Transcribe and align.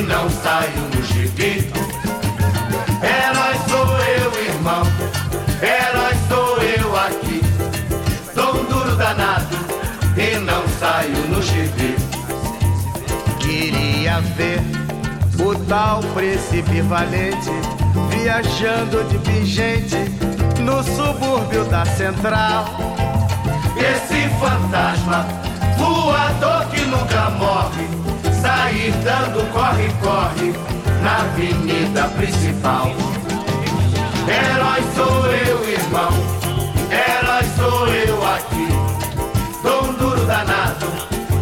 e 0.00 0.02
não 0.02 0.30
saio 0.30 0.80
no 0.94 1.02
gibi. 1.02 1.70
Herói 3.02 3.56
sou 3.68 3.98
eu, 3.98 4.44
irmão, 4.46 4.82
herói 5.60 6.14
sou 6.26 6.56
eu 6.62 6.96
aqui. 6.96 7.42
Sou 8.34 8.60
um 8.60 8.64
duro 8.64 8.96
danado 8.96 9.56
e 10.16 10.38
não 10.38 10.66
saio 10.78 11.18
no 11.28 11.42
gibi. 11.42 11.96
Queria 13.40 14.20
ver 14.36 14.60
o 15.38 15.54
tal 15.66 16.00
príncipe 16.14 16.80
valente 16.82 17.50
viajando 18.08 19.04
de 19.04 19.18
pingente 19.18 19.98
no 20.60 20.82
subúrbio 20.82 21.64
da 21.66 21.84
central. 21.84 22.64
Esse 23.76 24.28
fantasma 24.38 25.26
voador 25.76 26.66
que 26.70 26.80
nunca 26.86 27.30
morre, 27.30 27.99
sair 28.80 28.92
dando 29.04 29.52
corre-corre 29.52 30.52
na 31.02 31.20
avenida 31.22 32.08
principal. 32.16 32.86
Herói 34.26 34.82
sou 34.94 35.26
eu, 35.26 35.68
irmão, 35.68 36.10
herói 36.90 37.44
sou 37.56 37.88
eu 37.88 38.26
aqui. 38.26 38.68
Dou 39.62 39.84
um 39.84 39.92
duro 39.94 40.24
danado 40.24 40.86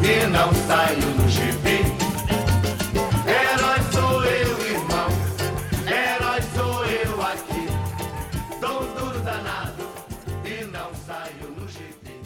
e 0.02 0.26
não 0.26 0.52
saio 0.66 1.06
no 1.16 1.28
gibi. 1.28 1.84
Herói 3.26 3.78
sou 3.92 4.24
eu, 4.24 4.66
irmão, 4.66 5.08
herói 5.86 6.42
sou 6.56 6.84
eu 6.86 7.22
aqui. 7.22 7.68
Dou 8.60 8.82
duro 8.98 9.20
danado 9.20 9.88
e 10.44 10.64
não 10.64 10.90
saio 11.06 11.54
no 11.56 11.68
gibi. 11.68 12.20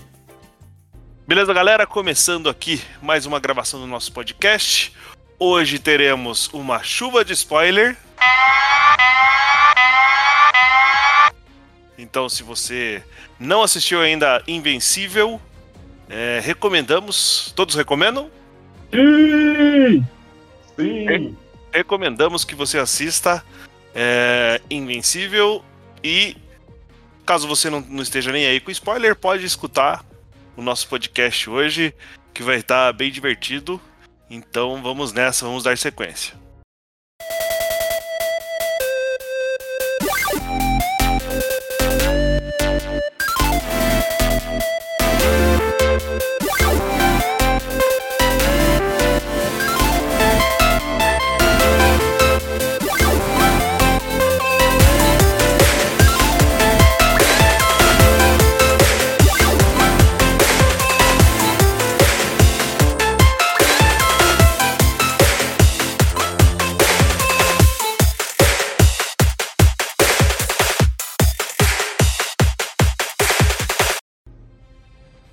Beleza, 1.27 1.53
galera? 1.53 1.87
Começando 1.87 2.49
aqui 2.49 2.81
mais 3.03 3.27
uma 3.27 3.41
gravação 3.41 3.81
do 3.81 3.87
nosso 3.87 4.13
podcast. 4.13 5.02
Hoje 5.45 5.81
teremos 5.81 6.49
uma 6.53 6.85
chuva 6.85 7.25
de 7.25 7.33
spoiler. 7.33 7.97
Então, 11.99 12.29
se 12.29 12.45
você 12.45 13.03
não 13.41 13.61
assistiu 13.61 14.01
ainda 14.01 14.41
Invencível, 14.47 15.43
é, 16.09 16.39
recomendamos. 16.41 17.53
Todos 17.57 17.75
recomendam? 17.75 18.31
Sim! 18.95 20.07
Sim! 20.77 21.37
Recomendamos 21.73 22.45
que 22.45 22.55
você 22.55 22.79
assista 22.79 23.45
é, 23.97 24.61
Invencível 24.71 25.65
e 26.05 26.37
caso 27.27 27.49
você 27.49 27.69
não, 27.69 27.81
não 27.81 28.05
esteja 28.05 28.31
nem 28.31 28.47
aí 28.47 28.61
com 28.61 28.71
spoiler, 28.71 29.17
pode 29.17 29.45
escutar 29.45 30.05
o 30.57 30.63
nosso 30.63 30.87
podcast 30.87 31.51
hoje, 31.51 31.93
que 32.33 32.45
vai 32.45 32.59
estar 32.59 32.93
bem 32.93 33.11
divertido. 33.11 33.81
Então 34.29 34.83
vamos 34.83 35.13
nessa, 35.13 35.45
vamos 35.45 35.65
dar 35.65 35.77
sequência. 35.77 36.35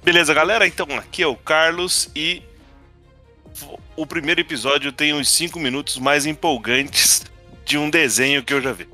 Beleza, 0.10 0.34
galera? 0.34 0.66
Então 0.66 0.88
aqui 0.98 1.22
é 1.22 1.28
o 1.28 1.36
Carlos 1.36 2.10
e 2.16 2.42
o 3.96 4.08
primeiro 4.08 4.42
episódio 4.42 4.92
tem 4.92 5.14
os 5.14 5.30
5 5.30 5.60
minutos 5.60 6.00
mais 6.00 6.26
empolgantes 6.26 7.24
de 7.64 7.78
um 7.78 7.92
desenho 7.92 8.44
que 8.44 8.52
eu 8.52 8.60
já 8.60 8.72
vi. 8.72 8.88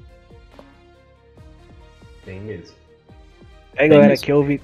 Tem 2.25 2.41
mesmo. 2.41 2.75
É 3.77 3.87
galera, 3.87 4.13
aqui 4.13 4.29
é, 4.29 4.35
o 4.35 4.43
Vi... 4.43 4.61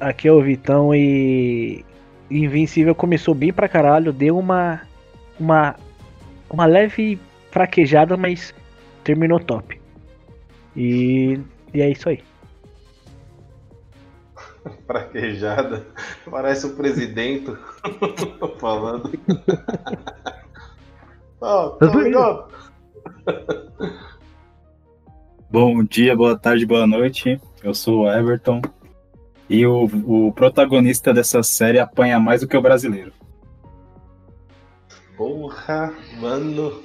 aqui 0.00 0.26
é 0.26 0.32
o 0.32 0.42
Vitão 0.42 0.92
e 0.92 1.84
Invencível 2.28 2.92
começou 2.92 3.32
bem 3.32 3.52
pra 3.52 3.68
caralho, 3.68 4.12
deu 4.12 4.36
uma 4.36 4.82
uma 5.38 5.76
uma 6.50 6.66
leve 6.66 7.16
fraquejada, 7.52 8.16
mas 8.16 8.52
terminou 9.04 9.38
top. 9.38 9.80
E, 10.76 11.38
e 11.72 11.80
é 11.80 11.88
isso 11.88 12.08
aí. 12.08 12.20
Fraquejada. 14.86 15.86
Parece 16.30 16.66
o 16.66 16.76
presidente 16.76 17.52
falando. 18.58 19.10
Tô 21.40 22.00
ligado. 22.00 22.52
Bom 25.50 25.82
dia, 25.84 26.14
boa 26.14 26.38
tarde, 26.38 26.66
boa 26.66 26.86
noite. 26.86 27.40
Eu 27.62 27.74
sou 27.74 28.02
o 28.02 28.12
Everton. 28.12 28.60
E 29.48 29.66
o, 29.66 29.84
o 30.06 30.32
protagonista 30.32 31.12
dessa 31.12 31.42
série 31.42 31.78
apanha 31.78 32.20
mais 32.20 32.42
do 32.42 32.46
que 32.46 32.56
o 32.56 32.62
brasileiro. 32.62 33.12
Porra, 35.16 35.92
mano. 36.20 36.82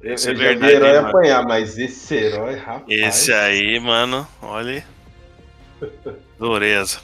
Eu, 0.00 0.14
Isso 0.14 0.30
é 0.30 0.34
verdade, 0.34 0.72
herói 0.72 0.90
hein, 0.90 0.96
apanhar, 0.96 1.44
mas 1.44 1.76
esse 1.76 2.14
herói, 2.14 2.54
rapaz. 2.56 2.84
Esse 2.88 3.32
aí, 3.32 3.78
mano, 3.80 4.26
olha. 4.40 4.84
Dureza. 6.38 7.00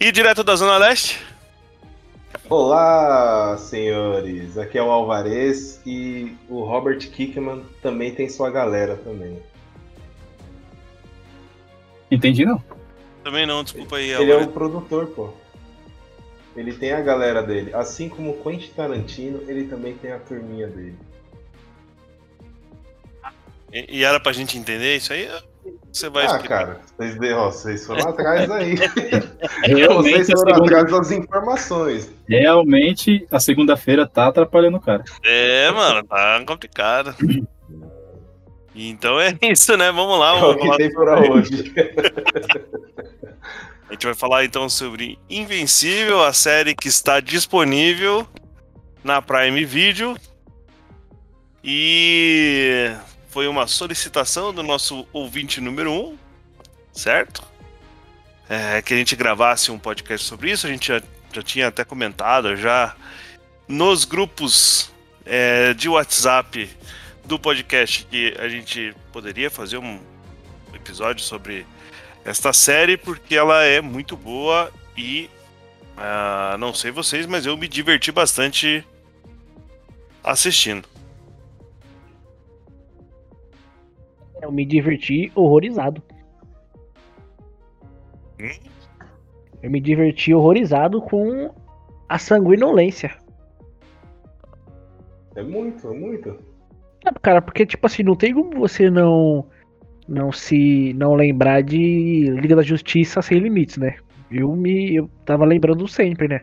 E 0.00 0.10
direto 0.10 0.42
da 0.42 0.56
Zona 0.56 0.76
Leste? 0.78 1.20
Olá, 2.48 3.56
senhores. 3.56 4.58
Aqui 4.58 4.76
é 4.76 4.82
o 4.82 4.90
Alvarez 4.90 5.80
e 5.86 6.36
o 6.48 6.64
Robert 6.64 6.98
Kickman 6.98 7.64
também 7.80 8.14
tem 8.14 8.28
sua 8.28 8.50
galera 8.50 8.96
também. 8.96 9.40
Entendi 12.10 12.44
não? 12.44 12.62
Também 13.24 13.46
não, 13.46 13.62
desculpa 13.62 13.96
aí. 13.96 14.10
Ele 14.10 14.32
é 14.32 14.36
o 14.36 14.48
produtor, 14.48 15.06
pô. 15.06 15.32
Ele 16.54 16.72
tem 16.74 16.92
a 16.92 17.00
galera 17.00 17.42
dele. 17.42 17.72
Assim 17.74 18.08
como 18.08 18.32
o 18.32 18.42
Quentin 18.42 18.72
Tarantino, 18.72 19.42
ele 19.48 19.68
também 19.68 19.94
tem 19.94 20.12
a 20.12 20.18
turminha 20.18 20.66
dele. 20.66 20.98
E, 23.72 23.98
e 23.98 24.04
era 24.04 24.20
pra 24.20 24.32
gente 24.32 24.58
entender 24.58 24.96
isso 24.96 25.12
aí? 25.12 25.26
Você 25.92 26.08
vai 26.08 26.24
ah, 26.24 26.26
explicar. 26.26 26.66
cara, 26.66 26.80
vocês, 26.96 27.16
vocês 27.18 27.86
foram 27.86 28.08
atrás 28.08 28.50
aí. 28.50 28.74
Realmente, 29.64 30.24
vocês 30.24 30.30
a 30.30 30.36
foram 30.36 30.54
segunda- 30.54 30.80
atrás 30.80 30.90
das 30.90 31.10
informações. 31.10 32.10
realmente 32.26 33.26
a 33.30 33.38
segunda-feira 33.38 34.06
tá 34.06 34.28
atrapalhando 34.28 34.78
o 34.78 34.80
cara. 34.80 35.04
É, 35.22 35.70
mano, 35.70 36.02
tá 36.04 36.42
complicado. 36.46 37.14
Então 38.74 39.20
é 39.20 39.36
isso, 39.42 39.76
né? 39.76 39.92
Vamos 39.92 40.18
lá, 40.18 40.34
É 40.36 40.40
vamos 40.40 40.54
o 40.54 40.58
que 40.58 40.64
falar. 40.64 40.76
tem 40.78 40.92
pra 40.94 41.20
hoje. 41.30 41.72
A 43.88 43.92
gente 43.92 44.06
vai 44.06 44.14
falar 44.14 44.44
então 44.46 44.68
sobre 44.70 45.18
Invencível, 45.28 46.24
a 46.24 46.32
série 46.32 46.74
que 46.74 46.88
está 46.88 47.20
disponível 47.20 48.26
na 49.04 49.20
Prime 49.20 49.62
Video. 49.66 50.16
E 51.62 52.90
foi 53.32 53.48
uma 53.48 53.66
solicitação 53.66 54.52
do 54.52 54.62
nosso 54.62 55.08
ouvinte 55.10 55.58
número 55.58 55.90
1, 55.90 55.94
um, 55.94 56.18
certo? 56.92 57.42
É, 58.46 58.82
que 58.82 58.92
a 58.92 58.96
gente 58.98 59.16
gravasse 59.16 59.70
um 59.72 59.78
podcast 59.78 60.26
sobre 60.26 60.50
isso. 60.50 60.66
A 60.66 60.70
gente 60.70 60.88
já, 60.88 61.02
já 61.32 61.42
tinha 61.42 61.68
até 61.68 61.82
comentado 61.82 62.54
já 62.56 62.94
nos 63.66 64.04
grupos 64.04 64.92
é, 65.24 65.72
de 65.72 65.88
WhatsApp 65.88 66.68
do 67.24 67.38
podcast 67.38 68.04
que 68.04 68.36
a 68.38 68.50
gente 68.50 68.94
poderia 69.10 69.50
fazer 69.50 69.78
um 69.78 69.98
episódio 70.74 71.24
sobre 71.24 71.64
esta 72.26 72.52
série 72.52 72.98
porque 72.98 73.34
ela 73.34 73.64
é 73.64 73.80
muito 73.80 74.14
boa 74.14 74.70
e 74.94 75.30
ah, 75.96 76.56
não 76.58 76.74
sei 76.74 76.90
vocês, 76.90 77.24
mas 77.24 77.46
eu 77.46 77.56
me 77.56 77.66
diverti 77.66 78.12
bastante 78.12 78.84
assistindo. 80.22 80.86
Eu 84.42 84.50
me 84.50 84.66
diverti 84.66 85.30
horrorizado. 85.36 86.02
Hum? 88.40 88.50
Eu 89.62 89.70
me 89.70 89.80
diverti 89.80 90.34
horrorizado 90.34 91.00
com 91.00 91.54
a 92.08 92.18
sanguinolência. 92.18 93.16
É 95.36 95.42
muito, 95.42 95.86
é 95.88 95.96
muito. 95.96 96.38
É, 97.06 97.12
cara, 97.22 97.40
porque 97.40 97.64
tipo 97.64 97.86
assim, 97.86 98.02
não 98.02 98.16
tem 98.16 98.34
como 98.34 98.58
você 98.58 98.90
não 98.90 99.46
não 100.08 100.32
se 100.32 100.92
não 100.94 101.14
lembrar 101.14 101.62
de 101.62 102.24
Liga 102.30 102.56
da 102.56 102.62
Justiça 102.62 103.22
sem 103.22 103.38
limites, 103.38 103.76
né? 103.76 103.96
Eu 104.30 104.54
me 104.56 104.96
eu 104.96 105.08
tava 105.24 105.44
lembrando 105.44 105.86
sempre, 105.86 106.26
né? 106.26 106.40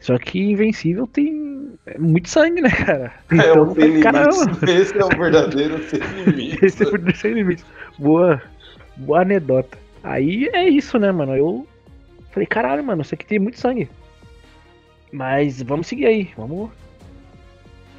Só 0.00 0.18
que 0.18 0.38
Invencível 0.38 1.06
tem 1.06 1.76
É 1.86 1.98
muito 1.98 2.28
sangue, 2.28 2.60
né, 2.60 2.70
cara? 2.70 3.12
é 3.30 3.34
Então, 3.34 3.62
o 3.70 3.74
sem 3.74 3.84
limites. 3.84 4.02
caramba. 4.02 4.70
Esse 4.72 4.98
é 4.98 5.04
o 5.04 5.08
verdadeiro 5.08 5.82
sem 5.88 6.00
limites. 6.00 6.62
Esse 6.62 6.82
é 6.84 6.86
o 6.86 7.16
sem 7.16 7.32
limites. 7.32 7.64
Boa, 7.98 8.42
boa 8.96 9.22
anedota. 9.22 9.78
Aí 10.02 10.48
é 10.52 10.68
isso, 10.68 10.98
né, 10.98 11.10
mano? 11.10 11.34
Eu 11.36 11.66
falei, 12.30 12.46
caralho, 12.46 12.84
mano, 12.84 13.02
isso 13.02 13.14
aqui 13.14 13.26
tem 13.26 13.38
muito 13.38 13.58
sangue. 13.58 13.88
Mas 15.12 15.62
vamos 15.62 15.86
seguir 15.86 16.06
aí, 16.06 16.30
vamos. 16.36 16.70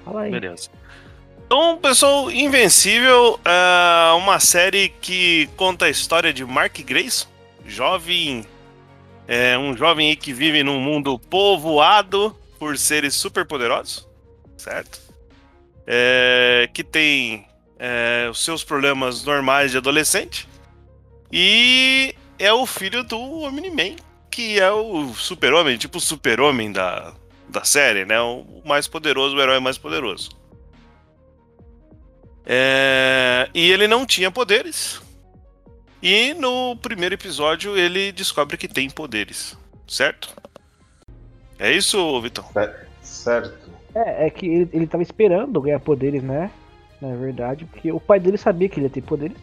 Fala 0.05 0.21
aí. 0.21 0.31
Beleza. 0.31 0.69
Então, 1.45 1.77
pessoal, 1.77 2.29
Invencível 2.29 3.39
é 3.45 4.11
uma 4.17 4.39
série 4.39 4.89
que 5.01 5.47
conta 5.55 5.85
a 5.85 5.89
história 5.89 6.33
de 6.33 6.43
Mark 6.45 6.77
Grayson, 6.85 7.27
jovem, 7.65 8.43
é 9.27 9.57
um 9.57 9.75
jovem 9.75 10.15
que 10.15 10.31
vive 10.31 10.63
num 10.63 10.79
mundo 10.79 11.19
povoado 11.19 12.35
por 12.57 12.77
seres 12.77 13.13
superpoderosos, 13.15 14.07
certo? 14.57 14.99
É, 15.85 16.69
que 16.73 16.83
tem 16.83 17.45
é, 17.77 18.27
os 18.29 18.43
seus 18.43 18.63
problemas 18.63 19.23
normais 19.23 19.71
de 19.71 19.77
adolescente 19.77 20.47
e 21.31 22.15
é 22.39 22.51
o 22.53 22.65
filho 22.65 23.03
do 23.03 23.19
Omni-Man, 23.19 23.95
que 24.31 24.59
é 24.59 24.71
o 24.71 25.13
super-homem, 25.13 25.77
tipo 25.77 25.97
o 25.97 26.01
super-homem 26.01 26.71
da, 26.71 27.13
da 27.49 27.63
série, 27.63 28.05
né? 28.05 28.19
O 28.21 28.45
mais 28.65 28.87
poderoso, 28.87 29.35
o 29.35 29.41
herói 29.41 29.59
mais 29.59 29.77
poderoso. 29.77 30.29
É, 32.45 33.49
e 33.53 33.69
ele 33.71 33.87
não 33.87 34.05
tinha 34.05 34.31
poderes. 34.31 35.01
E 36.01 36.33
no 36.35 36.75
primeiro 36.77 37.15
episódio 37.15 37.77
ele 37.77 38.11
descobre 38.11 38.55
que 38.57 38.67
tem 38.67 38.89
poderes, 38.89 39.57
certo? 39.87 40.35
É 41.59 41.71
isso, 41.71 42.21
Vitão? 42.21 42.45
Certo. 43.01 43.69
É, 43.95 44.27
é 44.27 44.29
que 44.29 44.45
ele, 44.45 44.69
ele 44.73 44.87
tava 44.87 45.01
esperando 45.01 45.59
ganhar 45.59 45.79
poderes, 45.79 46.21
né? 46.21 46.51
Na 47.01 47.15
verdade, 47.15 47.65
porque 47.65 47.91
o 47.91 47.99
pai 47.99 48.19
dele 48.19 48.37
sabia 48.37 48.69
que 48.69 48.79
ele 48.79 48.85
ia 48.85 48.91
ter 48.91 49.01
poderes. 49.01 49.37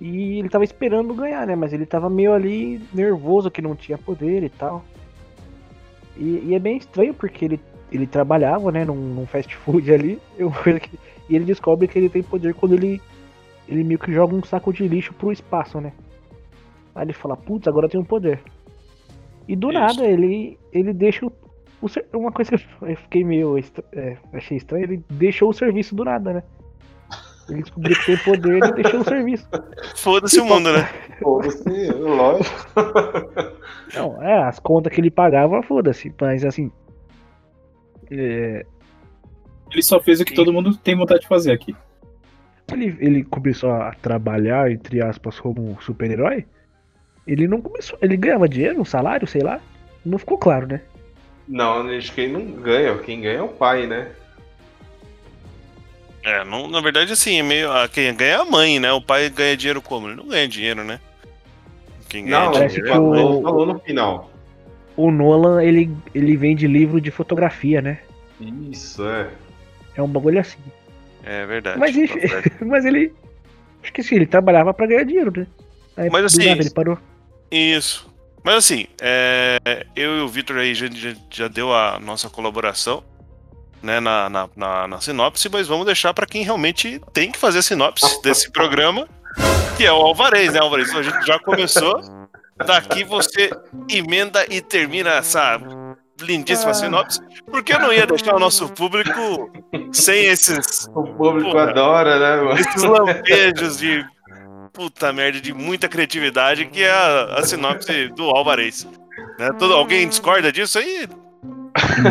E 0.00 0.38
ele 0.38 0.48
tava 0.48 0.64
esperando 0.64 1.14
ganhar, 1.14 1.46
né? 1.46 1.54
Mas 1.56 1.72
ele 1.72 1.86
tava 1.86 2.10
meio 2.10 2.32
ali 2.32 2.82
nervoso 2.92 3.50
que 3.50 3.62
não 3.62 3.74
tinha 3.74 3.96
poder 3.96 4.42
e 4.42 4.48
tal. 4.48 4.84
E, 6.16 6.42
e 6.48 6.54
é 6.54 6.58
bem 6.58 6.76
estranho 6.76 7.14
porque 7.14 7.44
ele, 7.44 7.60
ele 7.90 8.06
trabalhava, 8.06 8.70
né, 8.72 8.84
num, 8.84 8.94
num 8.96 9.26
fast 9.26 9.54
food 9.56 9.92
ali. 9.92 10.20
eu- 10.36 10.52
e 11.28 11.34
ele 11.36 11.44
descobre 11.44 11.88
que 11.88 11.98
ele 11.98 12.08
tem 12.08 12.22
poder 12.22 12.54
quando 12.54 12.74
ele, 12.74 13.00
ele 13.68 13.84
meio 13.84 13.98
que 13.98 14.12
joga 14.12 14.34
um 14.34 14.42
saco 14.42 14.72
de 14.72 14.86
lixo 14.86 15.12
pro 15.14 15.32
espaço, 15.32 15.80
né? 15.80 15.92
Aí 16.94 17.04
ele 17.04 17.12
fala, 17.12 17.36
putz, 17.36 17.66
agora 17.68 17.86
eu 17.86 17.90
tenho 17.90 18.04
poder. 18.04 18.40
E 19.48 19.54
do 19.54 19.70
Isso. 19.70 19.78
nada 19.78 20.04
ele, 20.04 20.58
ele 20.72 20.92
deixa 20.92 21.26
o, 21.26 21.32
o 21.80 21.88
ser- 21.88 22.06
Uma 22.12 22.32
coisa 22.32 22.50
que 22.56 22.64
eu 22.82 22.96
fiquei 22.96 23.22
meio. 23.24 23.58
estra- 23.58 23.84
é, 23.92 24.16
achei 24.32 24.56
estranho, 24.56 24.84
ele 24.84 25.04
deixou 25.10 25.50
o 25.50 25.52
serviço 25.54 25.94
do 25.94 26.04
nada, 26.04 26.32
né? 26.32 26.42
Ele 27.48 27.62
descobriu 27.62 27.96
que 27.96 28.06
tem 28.06 28.16
poder 28.18 28.64
e 28.64 28.72
deixou 28.72 29.00
o 29.00 29.04
serviço. 29.04 29.48
Foda-se 29.94 30.40
o 30.40 30.44
mundo, 30.44 30.72
né? 30.72 30.88
Foda-se, 31.22 31.90
lógico. 31.92 32.56
Não, 33.94 34.20
é, 34.22 34.42
as 34.42 34.58
contas 34.58 34.92
que 34.92 35.00
ele 35.00 35.12
pagava, 35.12 35.62
foda-se. 35.62 36.12
Mas 36.20 36.44
assim. 36.44 36.72
é, 38.10 38.66
Ele 39.70 39.82
só 39.82 40.00
fez 40.00 40.20
o 40.20 40.24
que 40.24 40.34
todo 40.34 40.52
mundo 40.52 40.76
tem 40.76 40.96
vontade 40.96 41.20
de 41.20 41.28
fazer 41.28 41.52
aqui. 41.52 41.74
Ele, 42.72 42.96
ele 43.00 43.24
começou 43.24 43.70
a 43.70 43.92
trabalhar, 43.94 44.70
entre 44.70 45.00
aspas, 45.02 45.38
como 45.38 45.70
um 45.72 45.80
super-herói. 45.80 46.44
Ele 47.26 47.46
não 47.46 47.60
começou. 47.60 47.98
Ele 48.02 48.16
ganhava 48.16 48.48
dinheiro, 48.48 48.80
um 48.80 48.84
salário, 48.84 49.26
sei 49.26 49.42
lá. 49.42 49.60
Não 50.04 50.18
ficou 50.18 50.38
claro, 50.38 50.66
né? 50.66 50.80
Não, 51.48 51.88
acho 51.90 52.08
que 52.12 52.22
quem 52.24 52.32
não 52.32 52.44
ganha, 52.60 52.96
quem 52.98 53.20
ganha 53.20 53.38
é 53.38 53.42
o 53.42 53.48
pai, 53.48 53.86
né? 53.86 54.08
É, 56.24 56.44
não, 56.44 56.66
na 56.68 56.80
verdade, 56.80 57.12
assim, 57.12 57.38
é 57.38 57.42
meio. 57.42 57.70
a- 57.70 57.88
Quem 57.88 58.12
ganha 58.14 58.32
é 58.32 58.34
a 58.40 58.44
mãe, 58.44 58.80
né? 58.80 58.92
O 58.92 59.00
pai 59.00 59.28
ganha 59.30 59.56
dinheiro 59.56 59.80
como? 59.80 60.08
Ele 60.08 60.16
não 60.16 60.26
ganha 60.28 60.48
dinheiro, 60.48 60.82
né? 60.82 60.98
Quem 62.08 62.24
ganha 62.24 62.44
Não, 62.46 62.50
dinheiro 62.52 62.82
que 62.82 62.88
é 62.90 62.92
a 62.94 63.00
o- 63.00 63.10
mãe. 63.10 63.32
ele 63.32 63.42
falou 63.42 63.66
no 63.66 63.78
final. 63.80 64.30
O 64.96 65.10
Nolan, 65.10 65.62
ele, 65.62 65.90
ele 66.14 66.36
vende 66.36 66.66
livro 66.66 67.00
de 67.00 67.10
fotografia, 67.12 67.80
né? 67.80 67.98
Isso, 68.40 69.06
é. 69.06 69.30
É 69.94 70.02
um 70.02 70.08
bagulho 70.08 70.40
assim. 70.40 70.58
É 71.26 71.44
verdade. 71.44 71.78
Mas, 71.78 71.96
enfim, 71.96 72.20
mas 72.64 72.84
ele. 72.84 73.12
Acho 73.82 73.92
que 73.92 74.02
sim, 74.02 74.14
ele 74.14 74.26
trabalhava 74.26 74.72
pra 74.72 74.86
ganhar 74.86 75.04
dinheiro, 75.04 75.32
né? 75.36 75.46
Aí, 75.96 76.08
Mas, 76.08 76.24
assim, 76.24 76.46
nada 76.46 76.60
ele 76.60 76.70
parou. 76.70 76.98
Isso. 77.50 78.08
Mas 78.46 78.56
assim, 78.56 78.86
é, 79.00 79.58
eu 79.96 80.18
e 80.18 80.20
o 80.20 80.28
Vitor 80.28 80.58
aí 80.58 80.72
já, 80.72 80.86
já, 81.28 81.48
deu 81.48 81.74
a 81.74 81.98
nossa 81.98 82.30
colaboração 82.30 83.02
né, 83.82 83.98
na, 83.98 84.30
na, 84.30 84.48
na, 84.54 84.86
na 84.86 85.00
sinopse, 85.00 85.48
mas 85.48 85.66
vamos 85.66 85.84
deixar 85.84 86.14
para 86.14 86.26
quem 86.26 86.44
realmente 86.44 87.00
tem 87.12 87.32
que 87.32 87.38
fazer 87.40 87.58
a 87.58 87.62
sinopse 87.62 88.22
desse 88.22 88.52
programa, 88.52 89.08
que 89.76 89.84
é 89.84 89.92
o 89.92 89.96
Alvarez, 89.96 90.52
né, 90.52 90.60
Alvarez? 90.60 90.94
A 90.94 91.02
gente 91.02 91.26
já 91.26 91.40
começou. 91.40 92.00
Daqui 92.64 93.02
você 93.02 93.50
emenda 93.90 94.46
e 94.48 94.60
termina 94.60 95.10
essa 95.10 95.58
lindíssima 96.20 96.72
sinopse, 96.74 97.20
porque 97.50 97.72
eu 97.74 97.78
não 97.80 97.92
ia 97.92 98.06
deixar 98.06 98.34
o 98.34 98.38
nosso 98.38 98.68
público 98.70 99.50
sem 99.92 100.26
esses, 100.26 100.86
O 100.94 101.02
público 101.04 101.50
Porra. 101.50 101.70
adora, 101.70 102.18
né, 102.18 102.42
mano? 102.42 102.58
esses 102.58 102.82
lampejos 102.82 103.78
de 103.78 104.04
puta 104.72 105.12
merda, 105.12 105.40
de 105.40 105.52
muita 105.54 105.88
criatividade, 105.88 106.66
que 106.66 106.82
é 106.82 106.90
a, 106.90 107.36
a 107.38 107.42
sinopse 107.42 108.08
do 108.08 108.24
Alvarez. 108.24 108.86
Né? 109.38 109.50
Todo, 109.58 109.74
alguém 109.74 110.08
discorda 110.08 110.50
disso 110.52 110.78
aí? 110.78 111.08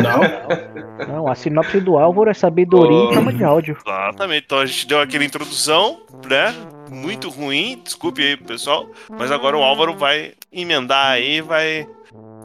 Não. 0.02 1.06
Não, 1.08 1.28
a 1.28 1.34
sinopse 1.34 1.80
do 1.80 1.98
Álvaro 1.98 2.30
é 2.30 2.34
sabedoria 2.34 2.96
Oh. 2.96 3.10
em 3.10 3.14
forma 3.14 3.32
de 3.32 3.44
áudio. 3.44 3.76
Exatamente. 3.84 4.44
Então 4.46 4.58
a 4.58 4.66
gente 4.66 4.86
deu 4.86 5.00
aquela 5.00 5.24
introdução, 5.24 6.00
né? 6.28 6.54
Muito 6.90 7.28
ruim, 7.28 7.80
desculpe 7.84 8.22
aí, 8.22 8.36
pessoal. 8.36 8.86
Mas 9.10 9.30
agora 9.32 9.56
o 9.56 9.62
Álvaro 9.62 9.94
vai 9.96 10.32
emendar 10.52 11.06
aí, 11.12 11.40
vai 11.40 11.86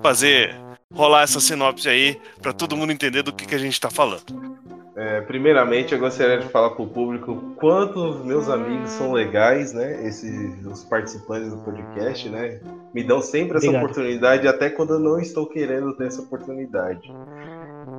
fazer 0.01 0.55
rolar 0.91 1.23
essa 1.23 1.39
sinopse 1.39 1.87
aí 1.87 2.19
pra 2.41 2.53
todo 2.53 2.75
mundo 2.77 2.91
entender 2.91 3.23
do 3.23 3.33
que, 3.33 3.45
que 3.45 3.55
a 3.55 3.59
gente 3.59 3.79
tá 3.79 3.89
falando. 3.89 4.59
É, 4.93 5.21
primeiramente, 5.21 5.93
eu 5.93 5.99
gostaria 5.99 6.37
de 6.37 6.49
falar 6.49 6.71
pro 6.71 6.85
público 6.85 7.53
quantos 7.55 8.23
meus 8.25 8.49
amigos 8.49 8.89
são 8.91 9.13
legais, 9.13 9.71
né? 9.71 10.05
Esses, 10.05 10.65
os 10.65 10.83
participantes 10.83 11.49
do 11.49 11.57
podcast, 11.59 12.27
né? 12.29 12.59
Me 12.93 13.01
dão 13.01 13.21
sempre 13.21 13.57
essa 13.57 13.67
Obrigado. 13.67 13.83
oportunidade, 13.83 14.47
até 14.47 14.69
quando 14.69 14.95
eu 14.95 14.99
não 14.99 15.17
estou 15.17 15.47
querendo 15.47 15.93
ter 15.93 16.07
essa 16.07 16.21
oportunidade. 16.21 17.09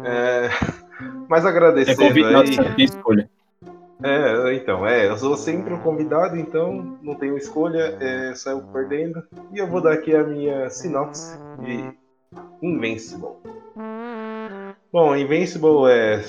É, 0.05 0.51
mas 1.29 1.45
É 1.45 1.49
agradecendo 1.49 1.99
convidado, 1.99 2.51
aí. 2.77 2.85
escolha. 2.85 3.29
É, 4.05 4.55
então, 4.55 4.87
é, 4.87 5.09
eu 5.09 5.17
sou 5.17 5.37
sempre 5.37 5.73
um 5.73 5.79
convidado, 5.79 6.37
então 6.37 6.99
não 7.03 7.15
tenho 7.15 7.39
escolha, 7.39 7.97
é, 8.01 8.35
saio 8.35 8.63
perdendo. 8.73 9.23
E 9.53 9.59
eu 9.59 9.67
vou 9.67 9.81
dar 9.81 9.93
aqui 9.95 10.15
a 10.15 10.25
minha 10.25 10.69
sinopse 10.69 11.39
de 11.61 11.91
Invincible. 12.63 13.37
Bom, 14.93 15.17
Invincible 15.17 15.91
é. 15.91 16.25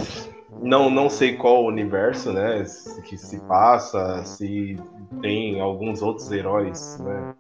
Não, 0.62 0.90
não 0.90 1.10
sei 1.10 1.36
qual 1.36 1.66
universo, 1.66 2.32
né? 2.32 2.64
Que 3.06 3.18
se 3.18 3.40
passa, 3.42 4.24
se 4.24 4.78
tem 5.22 5.60
alguns 5.60 6.02
outros 6.02 6.32
heróis, 6.32 6.98
né? 7.00 7.34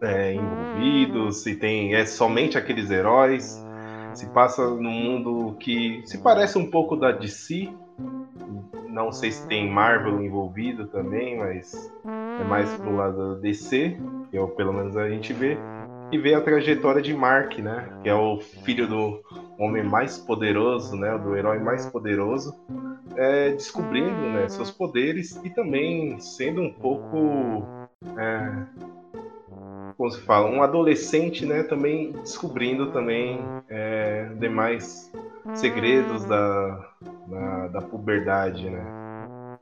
é, 0.00 0.34
envolvidos, 0.34 1.42
se 1.42 1.54
tem. 1.54 1.94
É 1.94 2.04
somente 2.06 2.56
aqueles 2.56 2.90
heróis. 2.90 3.64
Se 4.14 4.26
passa 4.30 4.68
num 4.68 4.90
mundo 4.90 5.56
que 5.60 6.02
se 6.04 6.18
parece 6.18 6.58
um 6.58 6.68
pouco 6.68 6.96
da 6.96 7.12
DC, 7.12 7.68
não 8.88 9.12
sei 9.12 9.30
se 9.30 9.46
tem 9.46 9.70
Marvel 9.70 10.20
envolvido 10.20 10.88
também, 10.88 11.38
mas 11.38 11.92
é 12.04 12.44
mais 12.44 12.68
pro 12.74 12.96
lado 12.96 13.34
da 13.34 13.40
DC, 13.40 13.96
que 14.30 14.36
é 14.36 14.46
pelo 14.48 14.72
menos 14.72 14.96
a 14.96 15.08
gente 15.08 15.32
vê. 15.32 15.56
E 16.12 16.18
vê 16.18 16.34
a 16.34 16.40
trajetória 16.40 17.00
de 17.00 17.14
Mark, 17.14 17.58
né? 17.58 17.88
Que 18.02 18.08
é 18.08 18.14
o 18.14 18.40
filho 18.40 18.86
do 18.86 19.22
homem 19.58 19.82
mais 19.82 20.18
poderoso, 20.18 20.96
né? 20.96 21.16
Do 21.18 21.36
herói 21.36 21.58
mais 21.58 21.86
poderoso, 21.86 22.54
é, 23.16 23.50
descobrindo 23.50 24.30
né, 24.32 24.48
seus 24.48 24.70
poderes 24.70 25.38
e 25.44 25.50
também 25.50 26.18
sendo 26.18 26.62
um 26.62 26.72
pouco. 26.72 27.64
É, 28.18 28.52
como 29.96 30.10
se 30.10 30.20
fala? 30.22 30.48
Um 30.48 30.62
adolescente, 30.62 31.44
né? 31.44 31.62
Também 31.62 32.12
descobrindo 32.12 32.90
também 32.90 33.38
é, 33.68 34.30
demais 34.38 35.12
segredos 35.54 36.24
da, 36.24 36.88
da, 37.28 37.68
da 37.68 37.82
puberdade, 37.82 38.68
né? 38.68 39.00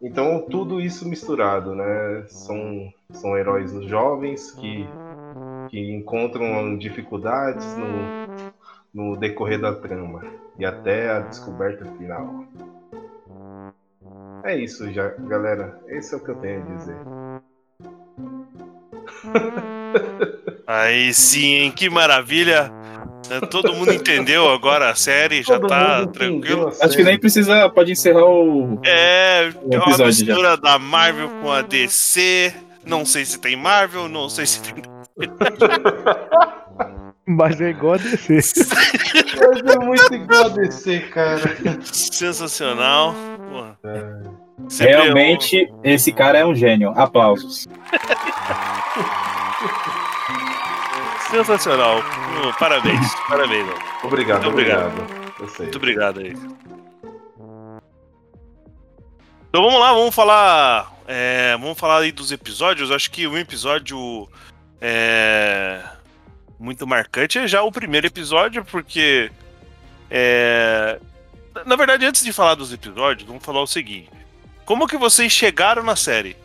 Então 0.01 0.47
tudo 0.49 0.81
isso 0.81 1.09
misturado, 1.09 1.75
né? 1.75 2.25
São, 2.29 2.93
são 3.11 3.37
heróis 3.37 3.73
jovens 3.85 4.53
que, 4.53 4.89
que 5.69 5.93
encontram 5.93 6.77
dificuldades 6.77 7.67
no, 7.77 8.53
no 8.95 9.17
decorrer 9.17 9.61
da 9.61 9.75
trama 9.75 10.25
e 10.59 10.65
até 10.65 11.11
a 11.11 11.21
descoberta 11.21 11.85
final. 11.97 12.45
É 14.45 14.57
isso 14.57 14.91
já, 14.93 15.09
galera. 15.19 15.79
Esse 15.89 16.15
é 16.15 16.17
o 16.17 16.21
que 16.21 16.31
eu 16.31 16.37
tenho 16.37 16.63
a 16.63 16.77
dizer. 16.77 16.97
Aí 20.67 21.13
sim, 21.15 21.55
hein? 21.55 21.73
Que 21.73 21.89
maravilha! 21.89 22.73
né? 23.29 23.41
Todo 23.51 23.75
mundo 23.75 23.93
entendeu 23.93 24.51
agora 24.51 24.91
a 24.91 24.95
série, 24.95 25.43
já 25.43 25.59
Todo 25.59 25.69
tá 25.69 26.07
tranquilo. 26.07 26.73
Acho 26.81 26.97
que 26.97 27.05
nem 27.05 27.19
precisa, 27.19 27.69
pode 27.69 27.93
encerrar 27.93 28.25
o. 28.25 28.81
É, 28.85 29.53
O 29.63 29.75
é 29.75 29.77
uma 29.77 29.85
episódio 29.85 30.13
já. 30.13 30.27
mistura 30.27 30.57
da 30.57 30.79
Marvel 30.79 31.29
com 31.43 31.53
a 31.53 31.63
DC. 31.63 32.53
Não 32.85 33.05
sei 33.05 33.25
se 33.25 33.39
tem 33.39 33.57
Marvel, 33.57 34.09
não 34.09 34.29
sei 34.29 34.47
se 34.47 34.63
tem. 34.63 34.83
Mas 37.27 37.61
é 37.61 37.71
igual 37.71 37.95
a 37.95 37.97
DC. 37.99 38.35
Mas 38.35 39.75
é 39.75 39.79
muito 39.79 40.15
igual 40.15 40.47
a 40.47 40.49
DC, 40.49 41.01
cara. 41.11 41.41
Sensacional. 41.85 43.15
Porra. 43.51 43.79
Sempre 44.69 44.97
Realmente, 44.97 45.73
esse 45.85 46.11
cara 46.13 46.39
é 46.39 46.47
um 46.47 46.55
gênio. 46.55 46.93
Aplausos. 46.97 47.67
um- 47.67 47.71
Sensacional. 51.31 52.03
Parabéns, 52.59 53.15
parabéns. 53.29 53.67
mano. 53.67 53.79
Obrigado, 54.05 54.43
Muito 54.45 54.53
obrigado. 54.55 54.93
obrigado. 55.01 55.59
Muito 55.59 55.77
obrigado 55.77 56.21
aí. 56.21 56.35
Então 59.51 59.63
vamos 59.63 59.81
lá, 59.81 59.93
vamos 59.93 60.15
falar. 60.15 60.93
é, 61.07 61.57
vamos 61.59 61.79
falar 61.79 61.99
aí 61.99 62.13
dos 62.13 62.33
episódios. 62.33 62.91
Acho 62.91 63.11
que 63.11 63.27
um 63.27 63.37
episódio 63.37 64.29
é, 64.81 65.83
muito 66.59 66.87
marcante 66.87 67.39
é 67.39 67.47
já 67.47 67.63
o 67.63 67.73
primeiro 67.73 68.07
episódio, 68.07 68.65
porque. 68.65 69.31
é, 70.11 70.99
na 71.67 71.77
verdade, 71.77 72.05
antes 72.05 72.25
de 72.25 72.33
falar 72.33 72.55
dos 72.55 72.73
episódios, 72.73 73.27
vamos 73.27 73.45
falar 73.45 73.63
o 73.63 73.67
seguinte. 73.67 74.11
Como 74.65 74.87
que 74.87 74.97
vocês 74.97 75.33
chegaram 75.33 75.83
na 75.83 75.97
série? 75.97 76.37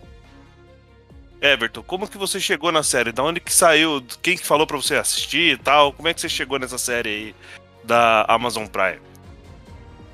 Everton, 1.42 1.84
como 1.84 2.08
que 2.08 2.18
você 2.18 2.40
chegou 2.40 2.72
na 2.72 2.84
série? 2.84 3.12
Da 3.12 3.22
onde 3.22 3.42
que 3.42 3.52
saiu? 3.52 4.02
Quem 4.22 4.38
que 4.38 4.46
falou 4.46 4.66
pra 4.66 4.78
você 4.78 4.96
assistir 4.96 5.56
e 5.56 5.58
tal? 5.58 5.92
Como 5.92 6.08
é 6.08 6.14
que 6.14 6.22
você 6.22 6.30
chegou 6.30 6.58
nessa 6.58 6.78
série 6.78 7.10
aí 7.10 7.36
da 7.84 8.26
Amazon 8.30 8.66
Prime? 8.66 9.02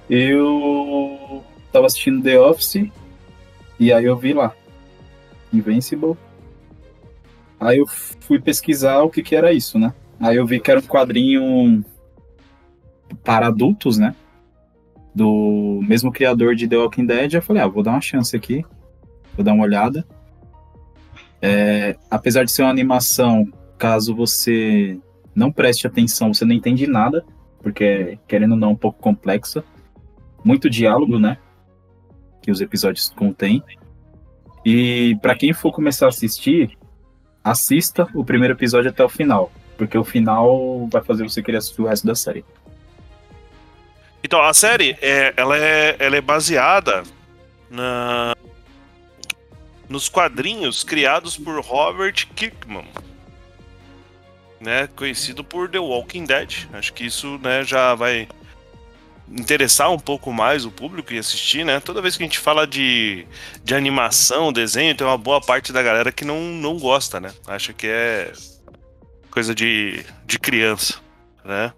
Eu 0.09 1.45
tava 1.71 1.85
assistindo 1.85 2.23
The 2.23 2.39
Office 2.39 2.89
e 3.79 3.93
aí 3.93 4.05
eu 4.05 4.17
vi 4.17 4.33
lá. 4.33 4.51
Invincible. 5.53 6.17
Aí 7.59 7.77
eu 7.77 7.85
fui 7.87 8.39
pesquisar 8.39 9.01
o 9.01 9.09
que 9.09 9.21
que 9.21 9.35
era 9.35 9.51
isso, 9.51 9.77
né? 9.77 9.93
Aí 10.19 10.35
eu 10.35 10.45
vi 10.45 10.59
que 10.59 10.71
era 10.71 10.79
um 10.79 10.83
quadrinho 10.83 11.83
para 13.23 13.47
adultos, 13.47 13.97
né? 13.97 14.15
Do 15.13 15.81
mesmo 15.83 16.11
criador 16.11 16.55
de 16.55 16.67
The 16.67 16.77
Walking 16.77 17.05
Dead. 17.05 17.33
Eu 17.33 17.41
falei, 17.41 17.61
ah, 17.61 17.67
vou 17.67 17.83
dar 17.83 17.91
uma 17.91 18.01
chance 18.01 18.35
aqui. 18.35 18.65
Vou 19.35 19.43
dar 19.43 19.53
uma 19.53 19.63
olhada. 19.63 20.05
É, 21.41 21.97
apesar 22.09 22.43
de 22.43 22.51
ser 22.51 22.63
uma 22.63 22.71
animação, 22.71 23.47
caso 23.77 24.15
você 24.15 24.99
não 25.33 25.51
preste 25.51 25.87
atenção, 25.87 26.33
você 26.33 26.43
não 26.43 26.53
entende 26.53 26.85
nada, 26.85 27.25
porque 27.61 28.19
querendo 28.27 28.51
ou 28.51 28.57
não, 28.57 28.69
é 28.69 28.71
um 28.71 28.75
pouco 28.75 28.99
complexa 29.01 29.63
muito 30.43 30.69
diálogo, 30.69 31.19
né? 31.19 31.37
Que 32.41 32.51
os 32.51 32.61
episódios 32.61 33.09
contêm. 33.09 33.63
E 34.65 35.17
pra 35.21 35.35
quem 35.35 35.53
for 35.53 35.71
começar 35.71 36.05
a 36.05 36.09
assistir, 36.09 36.77
assista 37.43 38.07
o 38.13 38.23
primeiro 38.23 38.53
episódio 38.53 38.89
até 38.89 39.03
o 39.03 39.09
final, 39.09 39.51
porque 39.77 39.97
o 39.97 40.03
final 40.03 40.87
vai 40.91 41.01
fazer 41.01 41.23
você 41.23 41.41
querer 41.41 41.57
assistir 41.57 41.81
o 41.81 41.87
resto 41.87 42.05
da 42.05 42.15
série. 42.15 42.43
Então, 44.23 44.41
a 44.41 44.53
série, 44.53 44.97
é, 45.01 45.33
ela, 45.37 45.57
é, 45.57 45.95
ela 45.97 46.17
é 46.17 46.21
baseada 46.21 47.03
na, 47.69 48.35
nos 49.87 50.09
quadrinhos 50.09 50.83
criados 50.83 51.37
por 51.37 51.59
Robert 51.61 52.27
Kirkman, 52.35 52.85
né, 54.59 54.89
conhecido 54.95 55.43
por 55.43 55.69
The 55.69 55.79
Walking 55.79 56.25
Dead. 56.25 56.67
Acho 56.73 56.93
que 56.93 57.05
isso 57.05 57.39
né, 57.41 57.63
já 57.63 57.95
vai 57.95 58.27
interessar 59.31 59.91
um 59.91 59.99
pouco 59.99 60.31
mais 60.31 60.65
o 60.65 60.71
público 60.71 61.13
e 61.13 61.19
assistir, 61.19 61.63
né? 61.63 61.79
Toda 61.79 62.01
vez 62.01 62.17
que 62.17 62.23
a 62.23 62.25
gente 62.25 62.39
fala 62.39 62.65
de, 62.65 63.25
de 63.63 63.75
animação, 63.75 64.51
desenho, 64.51 64.95
tem 64.95 65.05
uma 65.05 65.17
boa 65.17 65.39
parte 65.39 65.71
da 65.71 65.83
galera 65.83 66.11
que 66.11 66.25
não, 66.25 66.39
não 66.39 66.77
gosta, 66.77 67.19
né? 67.19 67.31
Acha 67.47 67.73
que 67.73 67.87
é 67.87 68.31
coisa 69.29 69.53
de, 69.53 70.03
de 70.25 70.39
criança, 70.39 70.99
né? 71.45 71.73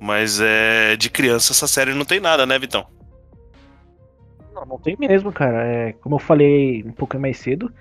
Mas 0.00 0.40
é 0.40 0.96
de 0.96 1.08
criança 1.08 1.52
essa 1.52 1.66
série 1.66 1.94
não 1.94 2.04
tem 2.04 2.20
nada, 2.20 2.44
né, 2.44 2.58
Vitão? 2.58 2.86
Não, 4.52 4.64
não 4.66 4.78
tem 4.78 4.96
mesmo, 4.98 5.32
cara. 5.32 5.64
É, 5.66 5.92
como 5.94 6.16
eu 6.16 6.20
falei 6.20 6.82
um 6.84 6.92
pouco 6.92 7.18
mais 7.18 7.38
cedo, 7.38 7.72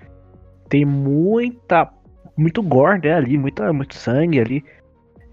tem 0.70 0.86
muita. 0.86 1.92
Muito 2.36 2.64
gore, 2.64 3.00
né, 3.04 3.14
ali, 3.14 3.38
muita, 3.38 3.72
muito 3.72 3.94
sangue 3.94 4.40
ali. 4.40 4.66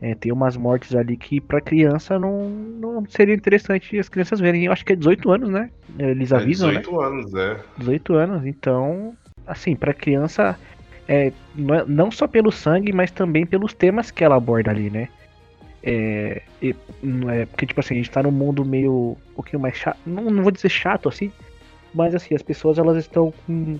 É, 0.02 0.14
tem 0.14 0.32
umas 0.32 0.56
mortes 0.56 0.94
ali 0.94 1.14
que 1.16 1.40
pra 1.40 1.60
criança 1.60 2.18
não, 2.18 2.48
não 2.48 3.04
seria 3.06 3.34
interessante 3.34 3.98
as 3.98 4.08
crianças 4.08 4.40
verem. 4.40 4.64
Eu 4.64 4.72
acho 4.72 4.84
que 4.84 4.94
é 4.94 4.96
18 4.96 5.30
anos, 5.30 5.50
né? 5.50 5.70
Eles 5.98 6.32
É 6.32 6.36
avisam, 6.36 6.68
18 6.70 7.00
anos, 7.00 7.34
é. 7.34 7.54
né? 7.54 7.60
18 7.76 8.14
anos. 8.14 8.46
Então, 8.46 9.14
assim, 9.46 9.76
pra 9.76 9.92
criança, 9.92 10.58
é, 11.06 11.30
não, 11.54 11.74
é- 11.74 11.84
não 11.86 12.10
só 12.10 12.26
pelo 12.26 12.50
sangue, 12.50 12.92
mas 12.92 13.10
também 13.10 13.44
pelos 13.44 13.74
temas 13.74 14.10
que 14.10 14.24
ela 14.24 14.36
aborda 14.36 14.70
ali, 14.70 14.88
né? 14.88 15.08
É, 15.82 16.42
não 17.02 17.28
é, 17.30 17.44
porque, 17.46 17.66
tipo 17.66 17.80
assim, 17.80 17.94
a 17.94 17.96
gente 17.98 18.10
tá 18.10 18.22
num 18.22 18.30
mundo 18.30 18.64
meio. 18.64 19.16
um 19.30 19.34
pouquinho 19.34 19.60
mais 19.60 19.76
chato. 19.76 19.98
Não, 20.06 20.24
não 20.24 20.42
vou 20.42 20.52
dizer 20.52 20.68
chato 20.70 21.08
assim, 21.10 21.30
mas 21.94 22.14
assim, 22.14 22.34
as 22.34 22.42
pessoas 22.42 22.78
elas 22.78 22.96
estão 22.96 23.32
com. 23.46 23.78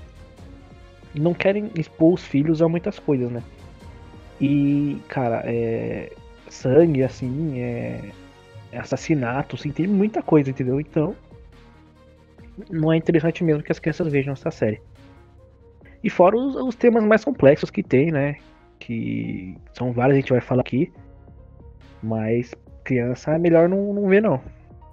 Não 1.15 1.33
querem 1.35 1.71
expor 1.75 2.15
os 2.15 2.25
filhos 2.25 2.61
a 2.63 2.69
muitas 2.69 2.99
coisas, 2.99 3.31
né? 3.31 3.43
E, 4.41 4.99
cara, 5.09 5.43
é. 5.45 6.13
Sangue, 6.49 7.05
assim, 7.05 7.61
é. 7.61 8.01
é 8.73 8.79
assassinato, 8.79 9.55
assim, 9.57 9.71
tem 9.71 9.87
muita 9.87 10.23
coisa, 10.23 10.51
entendeu? 10.51 10.81
Então. 10.81 11.15
Não 12.71 12.93
é 12.93 12.97
interessante 12.97 13.43
mesmo 13.43 13.63
que 13.63 13.73
as 13.73 13.79
crianças 13.79 14.09
vejam 14.13 14.33
essa 14.33 14.51
série. 14.51 14.83
E 16.03 16.11
fora 16.11 16.37
os, 16.37 16.55
os 16.57 16.75
temas 16.75 17.05
mais 17.05 17.25
complexos 17.25 17.71
que 17.71 17.83
tem, 17.83 18.11
né? 18.11 18.37
Que 18.79 19.57
são 19.73 19.93
vários, 19.93 20.17
a 20.17 20.21
gente 20.21 20.33
vai 20.33 20.41
falar 20.41 20.63
aqui. 20.63 20.93
Mas 22.03 22.55
criança 22.85 23.33
é 23.33 23.39
melhor 23.39 23.69
não, 23.69 23.95
não 23.95 24.09
ver, 24.09 24.21
não. 24.21 24.41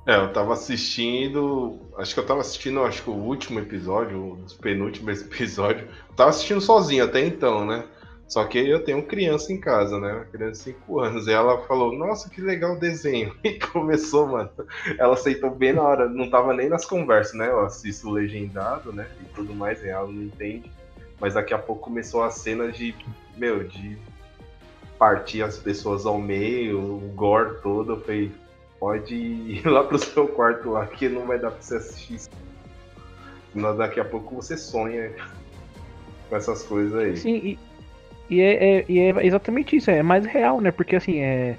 É, 0.06 0.16
eu 0.16 0.32
tava 0.32 0.54
assistindo. 0.54 1.80
Acho 1.98 2.14
que 2.14 2.20
eu 2.20 2.26
tava 2.26 2.40
assistindo, 2.40 2.82
acho 2.84 3.04
que 3.04 3.10
o 3.10 3.14
último 3.14 3.60
episódio, 3.60 4.40
os 4.46 4.54
penúltimos 4.54 5.22
episódios. 5.26 5.90
Eu 6.10 6.16
tava 6.16 6.30
assistindo 6.30 6.62
sozinho 6.62 7.04
até 7.04 7.26
então, 7.26 7.66
né? 7.66 7.84
Só 8.28 8.44
que 8.44 8.58
eu 8.58 8.84
tenho 8.84 9.06
criança 9.06 9.54
em 9.54 9.60
casa, 9.60 9.98
né? 10.00 10.14
Uma 10.14 10.26
criança 10.26 10.70
de 10.70 10.76
5 10.76 11.00
anos. 11.00 11.28
E 11.28 11.32
ela 11.32 11.62
falou, 11.66 11.94
nossa, 11.98 12.30
que 12.30 12.42
legal 12.42 12.76
o 12.76 12.80
desenho. 12.80 13.34
E 13.44 13.58
começou, 13.58 14.28
mano. 14.28 14.50
Ela 15.00 15.14
aceitou 15.14 15.50
bem 15.50 15.72
na 15.72 15.82
hora, 15.82 16.10
não 16.10 16.30
tava 16.30 16.54
nem 16.54 16.68
nas 16.68 16.86
conversas, 16.86 17.36
né? 17.36 17.48
Eu 17.48 17.62
assisto 17.62 18.10
legendado, 18.10 18.92
né? 18.92 19.08
E 19.22 19.26
tudo 19.34 19.56
mais, 19.56 19.82
e 19.82 19.88
ela 19.88 20.08
não 20.08 20.24
entende. 20.24 20.70
Mas 21.20 21.36
daqui 21.36 21.54
a 21.54 21.58
pouco 21.58 21.84
começou 21.84 22.22
a 22.22 22.30
cena 22.30 22.70
de, 22.70 22.94
meu, 23.38 23.64
de 23.64 23.98
partir 25.00 25.42
as 25.42 25.58
pessoas 25.58 26.06
ao 26.06 26.20
meio, 26.20 26.80
o 26.80 27.12
gore 27.16 27.62
todo. 27.62 27.94
Eu 27.94 28.02
falei, 28.02 28.32
pode 28.78 29.16
ir 29.16 29.64
lá 29.66 29.86
pro 29.86 29.98
seu 29.98 30.28
quarto 30.28 30.72
lá, 30.72 30.86
que 30.86 31.08
não 31.08 31.26
vai 31.26 31.40
dar 31.40 31.52
pra 31.52 31.62
você 31.62 31.78
assistir 31.78 32.16
isso. 32.16 32.30
Senão 33.54 33.76
daqui 33.76 34.02
a 34.02 34.06
pouco 34.06 34.36
você 34.36 34.58
sonha 34.58 35.14
com 36.30 36.36
essas 36.36 36.64
coisas 36.64 36.94
aí. 36.94 37.18
Sim, 37.18 37.36
e, 37.36 37.60
e, 38.30 38.42
é, 38.42 38.78
é- 38.80 38.86
e 38.90 39.00
é 39.00 39.26
exatamente 39.26 39.76
isso, 39.76 39.90
é 39.92 40.02
mais 40.04 40.26
real, 40.26 40.60
né? 40.62 40.72
Porque 40.72 40.96
assim, 40.96 41.20
é. 41.20 41.58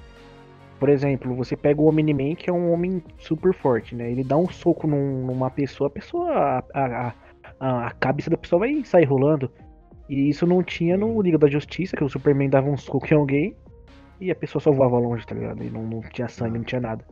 Por 0.78 0.88
exemplo, 0.88 1.34
você 1.34 1.56
pega 1.56 1.80
o 1.80 1.88
Omni-Man, 1.88 2.36
que 2.36 2.48
é 2.48 2.52
um 2.52 2.72
homem 2.72 3.02
super 3.18 3.52
forte, 3.52 3.96
né? 3.96 4.12
Ele 4.12 4.22
dá 4.22 4.36
um 4.36 4.48
soco 4.48 4.86
num- 4.86 5.26
numa 5.26 5.50
pessoa, 5.50 5.88
a 5.88 5.90
pessoa. 5.90 6.30
A, 6.32 6.62
a, 7.60 7.86
a, 7.86 7.90
cabeça 7.98 8.30
da 8.30 8.36
pessoa 8.36 8.60
vai 8.60 8.84
sair 8.84 9.04
rolando. 9.04 9.50
E 10.08 10.28
isso 10.28 10.46
não 10.46 10.62
tinha 10.62 10.96
no 10.96 11.20
Liga 11.20 11.36
da 11.36 11.48
Justiça, 11.48 11.96
que 11.96 12.04
o 12.04 12.08
Superman 12.08 12.48
dava 12.48 12.70
um 12.70 12.76
soco 12.76 13.06
em 13.12 13.16
alguém 13.16 13.56
e 14.20 14.30
a 14.30 14.34
pessoa 14.36 14.62
só 14.62 14.70
voava 14.70 14.96
longe, 14.98 15.26
tá 15.26 15.34
ligado? 15.34 15.62
E 15.64 15.68
não, 15.68 15.82
não 15.82 16.00
tinha 16.00 16.28
sangue, 16.28 16.58
não 16.58 16.64
tinha 16.64 16.80
nada. 16.80 17.04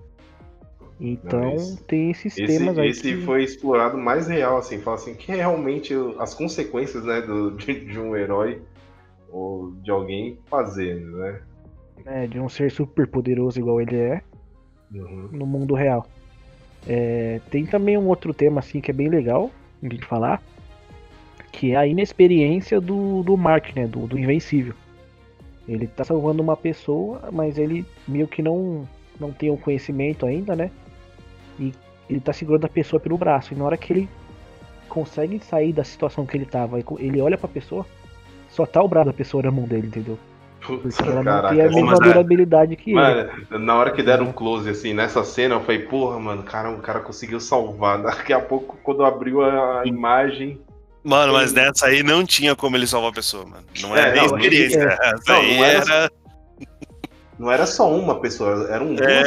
Então 1.01 1.41
Não, 1.41 1.55
esse- 1.57 1.85
tem 1.85 2.11
esses 2.11 2.39
Esse, 2.39 2.59
temas 2.59 2.79
aí. 2.79 2.89
esse 2.89 3.03
que- 3.17 3.23
foi 3.23 3.43
explorado 3.45 3.99
mais 3.99 4.29
real, 4.29 4.57
assim, 4.59 4.79
fala 4.81 4.97
assim, 4.97 5.15
que 5.15 5.31
é 5.33 5.35
realmente 5.37 5.93
as 6.19 6.33
consequências, 6.35 7.05
né, 7.05 7.21
do, 7.21 7.51
de, 7.51 7.85
de 7.85 7.99
um 7.99 8.17
herói 8.17 8.63
ou 9.37 9.73
de 9.83 9.91
alguém 9.91 10.39
fazendo, 10.47 11.19
né? 11.19 11.43
né, 12.05 12.27
de 12.27 12.39
um 12.39 12.49
ser 12.49 12.71
super 12.71 13.07
poderoso 13.07 13.59
igual 13.59 13.81
ele 13.81 13.97
é. 13.97 14.23
Uhum. 14.95 15.29
no 15.33 15.45
mundo 15.45 15.75
real. 15.75 16.07
É, 16.87 17.41
tem 17.51 17.67
também 17.67 17.99
um 17.99 18.07
outro 18.07 18.33
tema 18.33 18.61
assim 18.61 18.81
que 18.81 18.93
é 18.93 18.95
bem 18.95 19.09
legal 19.09 19.51
gente 19.83 20.07
falar, 20.07 20.43
que 21.53 21.73
é 21.73 21.77
a 21.77 21.87
inexperiência 21.87 22.81
do, 22.81 23.23
do 23.23 23.37
Mark, 23.37 23.75
né, 23.75 23.87
do, 23.87 24.07
do 24.07 24.19
Invencível. 24.19 24.75
Ele 25.69 25.87
tá 25.87 26.05
salvando 26.05 26.43
uma 26.43 26.57
pessoa, 26.57 27.29
mas 27.33 27.59
ele 27.59 27.85
meio 28.07 28.29
que 28.29 28.41
não, 28.41 28.89
não 29.19 29.33
tem 29.33 29.51
o 29.51 29.57
conhecimento 29.57 30.25
ainda, 30.25 30.55
né? 30.55 30.71
E 31.59 31.73
ele 32.09 32.21
tá 32.21 32.33
segurando 32.33 32.67
a 32.67 32.69
pessoa 32.69 33.01
pelo 33.01 33.19
braço. 33.19 33.53
E 33.53 33.57
na 33.57 33.65
hora 33.65 33.77
que 33.77 33.93
ele 33.93 34.09
consegue 34.89 35.41
sair 35.41 35.73
da 35.73 35.83
situação 35.83 36.25
que 36.25 36.37
ele 36.37 36.47
tava, 36.47 36.79
ele 37.01 37.21
olha 37.21 37.37
pra 37.37 37.49
pessoa, 37.49 37.85
só 38.57 38.65
tá 38.67 38.83
o 38.83 38.89
braço 38.89 39.07
da 39.07 39.13
pessoa 39.13 39.43
na 39.43 39.51
mão 39.51 39.65
dele, 39.65 39.87
entendeu? 39.89 40.19
Putz, 40.67 40.97
Porque 40.97 41.11
ela 41.11 41.23
não 41.23 41.25
caraca, 41.25 41.55
tem 41.55 41.65
a 41.65 41.69
mesma 41.71 41.93
é- 41.93 42.01
durabilidade 42.01 42.75
que 42.77 42.91
ele. 42.91 42.95
Mano, 43.01 43.31
na 43.61 43.75
hora 43.77 43.93
que 43.93 44.03
deram 44.03 44.25
um 44.27 44.33
close 44.33 44.69
assim 44.69 44.93
nessa 44.95 45.23
cena, 45.23 45.55
eu 45.55 45.61
falei, 45.61 45.81
porra, 45.81 46.19
mano, 46.19 46.43
cara, 46.43 46.71
o 46.71 46.79
cara 46.79 47.01
conseguiu 47.01 47.39
salvar. 47.39 48.03
Daqui 48.03 48.33
a 48.33 48.41
pouco, 48.41 48.77
quando 48.83 49.05
abriu 49.05 49.43
a 49.45 49.83
imagem. 49.85 50.61
Mano, 51.05 51.35
mas 51.35 51.53
nessa 51.53 51.87
aí 51.87 52.03
não 52.03 52.27
tinha 52.27 52.57
como 52.57 52.77
ele 52.77 52.87
salvar 52.87 53.11
a 53.11 53.15
pessoa, 53.15 53.45
mano. 53.47 53.63
Não 53.81 53.97
é, 53.97 54.09
É, 54.09 54.13
nem 54.15 54.17
não, 54.27 54.37
experiência. 54.37 54.81
ele- 54.83 54.93
Essa 54.93 55.23
Não, 55.29 55.37
aí 55.37 55.57
não 55.57 55.65
era- 55.65 55.95
era. 55.95 56.11
Não 57.39 57.53
era 57.53 57.67
só 57.67 57.95
uma 57.95 58.19
pessoa, 58.19 58.67
eram 58.71 58.95
duas 58.95 59.09
É. 59.09 59.23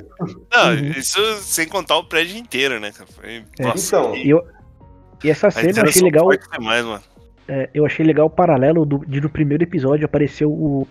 pessoas. 0.00 0.36
Não, 0.52 0.68
Uhum. 0.70 0.90
isso 0.96 1.20
sem 1.42 1.66
contar 1.68 1.96
o 1.98 2.04
prédio 2.04 2.38
inteiro, 2.38 2.78
né? 2.80 2.92
Foi... 2.92 3.44
É. 3.58 3.62
Nossa, 3.64 3.96
Então, 3.98 4.12
que- 4.12 4.22
E, 4.22 4.30
eu, 4.30 4.46
e 5.24 5.30
essa 5.30 5.50
cena 5.50 5.80
eu 5.80 5.84
achei 5.84 6.00
legal. 6.02 6.28
demais, 6.52 6.84
mano. 6.86 7.02
É, 7.48 7.68
eu 7.74 7.84
achei 7.84 8.04
legal 8.04 8.26
o 8.26 8.30
paralelo 8.30 8.84
do, 8.84 9.04
de 9.06 9.20
no 9.20 9.28
primeiro 9.28 9.62
episódio 9.62 10.04
apareceu 10.04 10.50
o. 10.50 10.86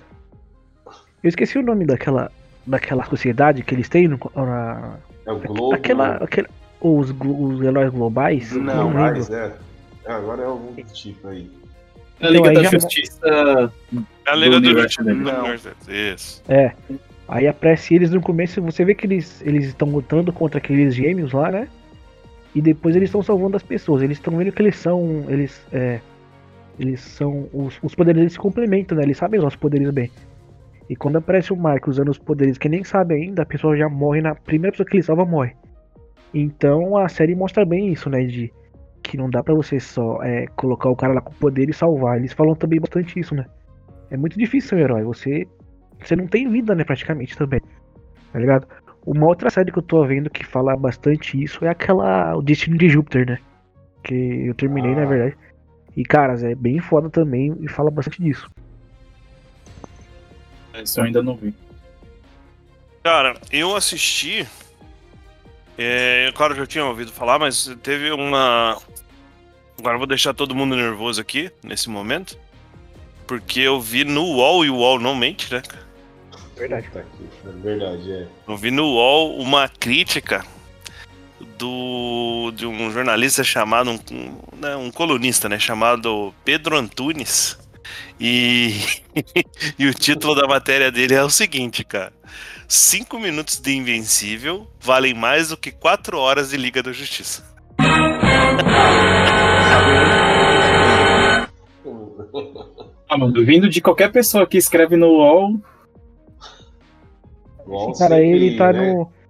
Eu 1.24 1.30
esqueci 1.30 1.58
o 1.58 1.64
nome 1.64 1.86
daquela. 1.86 2.32
Daquela 2.66 3.04
sociedade 3.04 3.62
que 3.62 3.76
eles 3.76 3.90
têm 3.90 4.08
no, 4.08 4.18
na, 4.34 4.96
é 5.26 5.32
o 5.34 5.40
Globo. 5.40 5.76
aquela, 5.76 6.16
aquela. 6.16 6.48
Os, 6.80 7.14
os 7.20 7.62
heróis 7.62 7.90
globais. 7.90 8.54
Não, 8.54 8.88
lembro. 8.88 9.00
mais, 9.02 9.30
é. 9.30 9.54
É, 10.06 10.12
Agora 10.14 10.44
é 10.44 10.46
algum 10.46 10.74
tipo 10.94 11.28
aí. 11.28 11.50
A 12.22 12.30
Liga 12.30 12.50
aí 12.50 12.56
da 12.56 12.64
Justiça. 12.64 13.20
É 14.26 14.32
a 14.32 14.36
Liga 14.36 14.56
Do 14.56 14.62
do 14.62 14.68
universo 14.68 15.04
do 15.04 15.14
Não. 15.14 15.40
universo. 15.40 15.70
Isso. 15.90 16.44
É. 16.48 16.74
Aí 17.28 17.48
aparece 17.48 17.96
eles 17.96 18.12
no 18.12 18.22
começo, 18.22 18.62
você 18.62 18.86
vê 18.86 18.94
que 18.94 19.06
eles 19.06 19.42
eles 19.46 19.66
estão 19.66 19.90
lutando 19.90 20.32
contra 20.32 20.58
aqueles 20.60 20.94
gêmeos 20.94 21.32
lá, 21.32 21.52
né? 21.52 21.68
E 22.54 22.62
depois 22.62 22.96
eles 22.96 23.08
estão 23.10 23.24
salvando 23.24 23.58
as 23.58 23.64
pessoas. 23.64 24.02
Eles 24.04 24.18
estão 24.18 24.38
vendo 24.38 24.52
que 24.52 24.62
eles 24.62 24.76
são. 24.76 25.26
Eles. 25.28 25.62
É, 25.72 26.00
eles 26.80 27.02
são. 27.02 27.48
Os, 27.54 27.80
os 27.84 27.96
poderes 27.96 28.22
eles 28.22 28.34
se 28.34 28.40
complementam, 28.40 28.98
né? 28.98 29.04
Eles 29.04 29.18
sabem 29.18 29.40
usar 29.40 29.48
os 29.48 29.56
poderes 29.56 29.90
bem. 29.92 30.10
E 30.90 30.96
quando 30.96 31.18
aparece 31.18 31.54
o 31.54 31.56
Mark 31.56 31.88
usando 31.88 32.10
os 32.10 32.18
poderes 32.18 32.58
que 32.58 32.68
nem 32.68 32.84
sabe 32.84 33.16
ainda, 33.16 33.44
a 33.44 33.46
pessoa 33.46 33.76
já 33.78 33.88
morre 33.88 34.22
na. 34.22 34.36
Primeira 34.36 34.72
pessoa 34.72 34.88
que 34.88 34.96
ele 34.96 35.04
salva 35.04 35.26
morre. 35.26 35.54
Então 36.34 36.98
a 36.98 37.08
série 37.08 37.36
mostra 37.36 37.66
bem 37.66 37.92
isso, 37.92 38.10
né? 38.10 38.24
De 38.24 38.52
que 39.02 39.18
não 39.18 39.30
dá 39.30 39.44
pra 39.44 39.54
você 39.54 39.80
só 39.80 40.22
é, 40.24 40.46
colocar 40.56 40.90
o 40.90 40.96
cara 40.96 41.14
lá 41.14 41.22
com 41.22 41.34
poder 41.34 41.70
e 41.70 41.74
salvar. 41.74 42.18
Eles 42.18 42.34
falam 42.34 42.56
também 42.56 42.80
bastante 42.80 43.20
isso, 43.20 43.36
né? 43.36 43.46
É 44.10 44.18
muito 44.18 44.38
difícil 44.38 44.70
ser 44.70 44.76
um 44.76 44.80
herói. 44.80 45.04
Você 45.04 45.48
você 46.00 46.16
não 46.16 46.28
tem 46.28 46.50
vida, 46.50 46.76
né, 46.76 46.84
praticamente 46.84 47.38
também. 47.38 47.62
Tá 48.32 48.40
ligado? 48.40 48.68
Uma 49.06 49.28
outra 49.28 49.50
série 49.50 49.72
que 49.72 49.78
eu 49.80 49.84
tô 49.84 50.06
vendo 50.06 50.30
que 50.30 50.46
fala 50.46 50.76
bastante 50.76 51.42
isso 51.42 51.64
é 51.64 51.70
aquela 51.70 52.36
O 52.36 52.42
Destino 52.42 52.78
de 52.78 52.90
Júpiter, 52.90 53.26
né? 53.28 53.38
Que 54.04 54.48
eu 54.48 54.54
terminei, 54.56 54.94
Ah. 54.94 55.02
na 55.02 55.06
verdade. 55.06 55.38
E, 55.96 56.04
caras, 56.04 56.44
é 56.44 56.56
bem 56.56 56.80
foda 56.80 57.10
também 57.10 57.56
e 57.60 57.68
fala 57.68 57.92
bastante 57.92 58.22
disso. 58.22 58.50
Isso 60.82 61.00
eu 61.00 61.04
ainda 61.04 61.22
não 61.22 61.36
vi. 61.36 61.54
Cara, 63.04 63.36
eu 63.52 63.76
assisti. 63.76 64.48
É, 65.78 66.32
claro 66.36 66.56
que 66.56 66.62
eu 66.62 66.68
tinha 66.68 66.86
ouvido 66.86 67.12
falar, 67.12 67.38
mas 67.38 67.70
teve 67.84 68.12
uma. 68.12 68.78
Agora 69.78 69.96
eu 69.96 70.00
vou 70.00 70.08
deixar 70.08 70.34
todo 70.34 70.56
mundo 70.56 70.76
nervoso 70.76 71.20
aqui, 71.20 71.52
nesse 71.64 71.90
momento. 71.90 72.38
Porque 73.28 73.60
eu 73.60 73.80
vi 73.80 74.04
no 74.04 74.24
UOL 74.24 74.66
e 74.66 74.70
o 74.70 74.76
UOL 74.76 75.00
não 75.00 75.16
mente, 75.16 75.54
né? 75.54 75.62
Verdade. 76.56 76.90
Tá 76.92 77.00
aqui, 77.00 77.30
é 77.46 77.52
verdade, 77.62 78.12
é. 78.12 78.28
Eu 78.48 78.58
vi 78.58 78.72
no 78.72 78.86
UOL 78.86 79.38
uma 79.38 79.68
crítica 79.68 80.46
do 81.64 82.52
de 82.52 82.66
um 82.66 82.92
jornalista 82.92 83.42
chamado, 83.42 83.90
um, 83.90 84.00
um, 84.12 84.38
né, 84.60 84.76
um 84.76 84.92
colunista, 84.92 85.48
né? 85.48 85.58
Chamado 85.58 86.34
Pedro 86.44 86.78
Antunes. 86.78 87.58
E, 88.20 88.76
e 89.80 89.88
o 89.88 89.94
título 89.94 90.36
da 90.36 90.46
matéria 90.46 90.92
dele 90.92 91.14
é 91.14 91.24
o 91.24 91.30
seguinte, 91.30 91.84
cara. 91.86 92.12
Cinco 92.68 93.18
minutos 93.18 93.60
de 93.60 93.76
Invencível 93.76 94.68
valem 94.80 95.14
mais 95.14 95.50
do 95.50 95.58
que 95.58 95.72
quatro 95.72 96.18
horas 96.18 96.50
de 96.50 96.58
Liga 96.58 96.84
da 96.84 96.92
Justiça. 96.92 97.46
Ah, 103.10 103.18
mano, 103.18 103.46
vindo 103.46 103.70
de 103.70 103.80
qualquer 103.80 104.12
pessoa 104.12 104.46
que 104.46 104.58
escreve 104.58 104.98
no 104.98 105.08
UOL, 105.08 105.62
Esse 107.92 108.00
cara, 108.00 108.20
ele 108.20 108.58
tá 108.58 108.74
né? 108.74 108.94
no. 108.94 109.23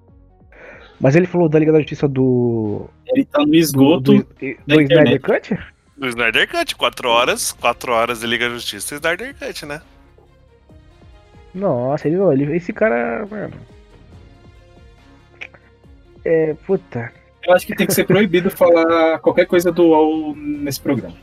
Mas 1.04 1.18
ele 1.18 1.28
falou 1.28 1.50
da 1.50 1.60
Liga 1.60 1.74
da 1.74 1.80
Justiça 1.80 2.08
do. 2.08 2.90
ele 3.08 3.26
tá 3.26 3.40
no 3.40 3.48
Do, 3.48 3.56
esgoto. 3.56 4.14
do, 4.14 4.24
do 4.66 4.82
Snyder 4.82 5.20
Cut? 5.22 5.60
Do 5.98 6.08
Snyder 6.08 6.50
Cut, 6.50 6.76
quatro 6.78 7.10
horas, 7.10 7.52
quatro 7.52 7.92
horas 7.92 8.22
de 8.22 8.26
Liga 8.28 8.48
da 8.48 8.56
Justiça 8.56 8.94
e 8.94 8.98
Snyder 9.00 9.36
Cut, 9.38 9.66
né? 9.66 9.82
Nossa, 11.54 12.08
ele, 12.08 12.16
ele, 12.42 12.56
esse 12.56 12.72
cara. 12.72 13.28
Mano. 13.30 13.54
É. 16.24 16.54
Puta. 16.66 17.12
Eu 17.46 17.54
acho 17.54 17.68
que 17.68 17.76
tem 17.76 17.86
que 17.86 17.94
ser 17.94 18.06
proibido 18.06 18.50
falar 18.56 19.20
qualquer 19.20 19.46
coisa 19.46 19.74
do 19.74 19.84
UOL 19.88 20.34
nesse 20.38 20.80
programa. 20.80 21.16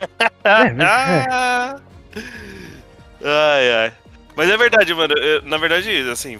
É, 0.44 0.68
é. 0.68 1.26
ai, 3.24 3.72
ai. 3.72 3.92
Mas 4.36 4.48
é 4.48 4.56
verdade, 4.56 4.94
mano. 4.94 5.12
eu- 5.18 5.42
na 5.42 5.56
verdade, 5.58 5.90
assim, 6.10 6.38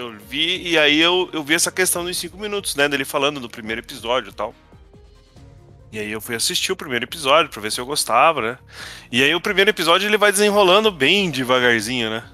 eu 0.00 0.18
vi 0.18 0.68
e 0.68 0.78
aí 0.78 1.00
eu, 1.00 1.28
eu 1.32 1.42
vi 1.42 1.54
essa 1.54 1.70
questão 1.70 2.04
dos 2.04 2.16
cinco 2.16 2.36
minutos, 2.38 2.74
né? 2.74 2.88
Dele 2.88 3.04
falando 3.04 3.38
do 3.40 3.48
primeiro 3.48 3.80
episódio 3.80 4.30
e 4.30 4.34
tal. 4.34 4.54
E 5.92 5.98
aí 5.98 6.10
eu 6.12 6.20
fui 6.20 6.34
assistir 6.36 6.70
o 6.72 6.76
primeiro 6.76 7.04
episódio 7.04 7.50
pra 7.50 7.60
ver 7.60 7.72
se 7.72 7.80
eu 7.80 7.86
gostava, 7.86 8.40
né? 8.40 8.58
E 9.10 9.22
aí 9.22 9.34
o 9.34 9.40
primeiro 9.40 9.70
episódio 9.70 10.08
ele 10.08 10.16
vai 10.16 10.30
desenrolando 10.30 10.90
bem 10.90 11.30
devagarzinho, 11.30 12.10
né? 12.10 12.24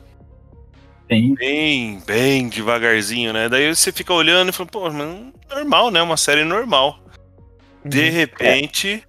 Tem. 1.09 1.35
Bem, 1.35 2.03
bem 2.05 2.49
devagarzinho, 2.49 3.33
né? 3.33 3.49
Daí 3.49 3.75
você 3.75 3.93
fica 3.93 4.13
olhando 4.13 4.49
e 4.51 4.53
fala, 4.53 4.69
pô, 4.69 4.91
mas 4.91 5.33
normal, 5.49 5.91
né? 5.91 6.03
Uma 6.03 6.17
série 6.17 6.45
normal. 6.45 6.99
De 7.85 8.01
Uhum. 8.03 8.11
repente. 8.13 9.03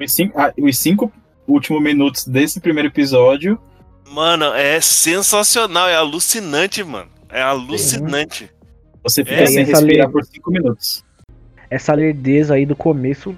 Os 0.00 0.12
cinco, 0.12 0.40
ah, 0.40 0.52
os 0.56 0.78
cinco 0.78 1.12
últimos 1.46 1.82
minutos 1.82 2.24
desse 2.26 2.60
primeiro 2.60 2.88
episódio, 2.88 3.60
Mano, 4.06 4.44
é 4.54 4.80
sensacional, 4.80 5.88
é 5.88 5.96
alucinante, 5.96 6.84
mano. 6.84 7.10
É 7.34 7.42
alucinante. 7.42 8.48
você 9.02 9.22
fica 9.24 9.42
É, 9.42 9.46
sem 9.46 9.64
respirar 9.64 10.06
lei- 10.06 10.12
por 10.12 10.24
cinco 10.24 10.50
minutos. 10.50 11.04
essa 11.68 11.92
lerdeza 11.92 12.54
aí 12.54 12.64
do 12.64 12.74
começo 12.76 13.34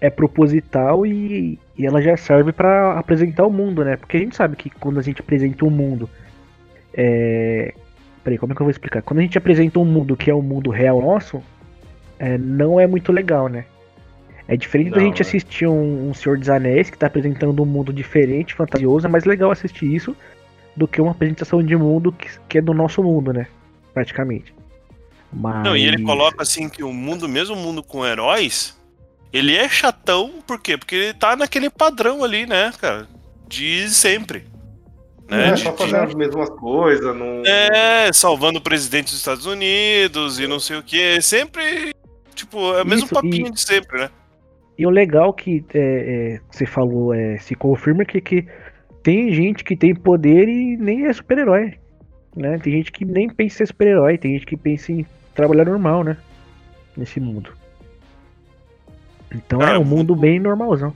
é 0.00 0.08
proposital 0.08 1.04
e, 1.04 1.58
e 1.76 1.84
ela 1.84 2.00
já 2.00 2.16
serve 2.16 2.52
pra 2.52 2.98
apresentar 2.98 3.44
o 3.44 3.50
mundo, 3.50 3.84
né? 3.84 3.96
Porque 3.96 4.16
a 4.16 4.20
gente 4.20 4.34
sabe 4.36 4.56
que 4.56 4.70
quando 4.70 4.98
a 4.98 5.02
gente 5.02 5.20
apresenta 5.20 5.64
um 5.66 5.70
mundo. 5.70 6.08
É... 6.94 7.74
Peraí, 8.24 8.38
como 8.38 8.52
é 8.52 8.56
que 8.56 8.62
eu 8.62 8.66
vou 8.66 8.70
explicar? 8.70 9.02
Quando 9.02 9.18
a 9.18 9.22
gente 9.22 9.36
apresenta 9.36 9.78
um 9.78 9.84
mundo 9.84 10.16
que 10.16 10.30
é 10.30 10.34
o 10.34 10.42
mundo 10.42 10.70
real 10.70 11.00
nosso, 11.02 11.42
é, 12.18 12.36
não 12.38 12.78
é 12.78 12.86
muito 12.86 13.12
legal, 13.12 13.48
né? 13.48 13.64
É 14.46 14.56
diferente 14.56 14.90
da 14.90 14.96
Não, 14.98 15.04
gente 15.06 15.20
é. 15.20 15.22
assistir 15.22 15.66
um, 15.66 16.08
um 16.10 16.14
Senhor 16.14 16.38
dos 16.38 16.48
Anéis 16.50 16.90
que 16.90 16.98
tá 16.98 17.06
apresentando 17.06 17.62
um 17.62 17.66
mundo 17.66 17.92
diferente, 17.92 18.54
fantasioso, 18.54 19.06
é 19.06 19.10
mais 19.10 19.24
legal 19.24 19.50
assistir 19.50 19.86
isso 19.94 20.14
do 20.76 20.86
que 20.88 21.00
uma 21.00 21.10
apresentação 21.12 21.62
de 21.62 21.76
mundo 21.76 22.12
que, 22.12 22.28
que 22.48 22.58
é 22.58 22.60
do 22.60 22.72
nosso 22.74 23.02
mundo, 23.02 23.32
né? 23.32 23.46
Praticamente. 23.92 24.54
Mas... 25.32 25.64
Não, 25.64 25.76
e 25.76 25.84
ele 25.84 26.02
coloca 26.02 26.42
assim 26.42 26.68
que 26.68 26.82
o 26.82 26.92
mundo, 26.92 27.28
mesmo 27.28 27.54
o 27.54 27.58
mundo 27.58 27.82
com 27.82 28.04
heróis, 28.04 28.78
ele 29.32 29.56
é 29.56 29.68
chatão, 29.68 30.34
por 30.46 30.60
quê? 30.60 30.76
Porque 30.76 30.94
ele 30.94 31.14
tá 31.14 31.36
naquele 31.36 31.70
padrão 31.70 32.24
ali, 32.24 32.46
né, 32.46 32.72
cara? 32.80 33.06
De 33.48 33.88
sempre. 33.90 34.44
Né? 35.28 35.48
É, 35.48 35.52
De- 35.52 35.60
só 35.60 35.70
de- 35.70 35.76
fazendo 35.78 36.04
as 36.04 36.14
mesmas 36.14 36.50
coisas, 36.50 37.16
não. 37.16 37.42
É, 37.46 38.12
salvando 38.12 38.58
o 38.58 38.62
presidente 38.62 39.06
dos 39.10 39.18
Estados 39.18 39.46
Unidos 39.46 40.40
e 40.40 40.46
não 40.48 40.58
sei 40.58 40.76
o 40.78 40.82
que. 40.82 41.20
Sempre, 41.22 41.94
tipo, 42.34 42.58
é 42.74 42.82
o 42.82 42.86
mesmo 42.86 43.04
Isso, 43.04 43.14
papinho 43.14 43.46
e- 43.46 43.50
de 43.52 43.60
sempre, 43.60 43.98
né? 44.00 44.10
E 44.76 44.86
o 44.86 44.90
legal 44.90 45.32
que 45.32 45.64
é, 45.74 45.78
é, 45.78 46.40
você 46.50 46.64
falou, 46.64 47.12
é, 47.14 47.36
se 47.38 47.54
confirma 47.54 48.04
que, 48.04 48.20
que 48.20 48.46
tem 49.02 49.32
gente 49.32 49.64
que 49.64 49.76
tem 49.76 49.94
poder 49.94 50.48
e 50.48 50.76
nem 50.76 51.06
é 51.06 51.12
super-herói. 51.12 51.74
Né? 52.36 52.58
Tem 52.58 52.72
gente 52.72 52.92
que 52.92 53.04
nem 53.04 53.28
pensa 53.28 53.54
em 53.54 53.56
ser 53.58 53.66
super-herói, 53.66 54.16
tem 54.18 54.32
gente 54.34 54.46
que 54.46 54.56
pensa 54.56 54.92
em 54.92 55.04
trabalhar 55.34 55.64
normal, 55.64 56.04
né? 56.04 56.16
Nesse 56.96 57.18
mundo. 57.20 57.52
Então 59.32 59.60
Cara, 59.60 59.76
é 59.76 59.78
um 59.78 59.84
mundo 59.84 60.14
bem 60.14 60.38
normalzão. 60.40 60.94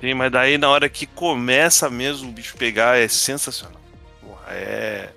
Sim, 0.00 0.14
mas 0.14 0.30
daí 0.30 0.56
na 0.56 0.68
hora 0.68 0.88
que 0.88 1.06
começa 1.06 1.90
mesmo 1.90 2.28
o 2.30 2.32
bicho 2.32 2.56
pegar 2.56 2.96
é 2.98 3.08
sensacional. 3.08 3.80
Porra, 4.20 4.52
é 4.52 5.10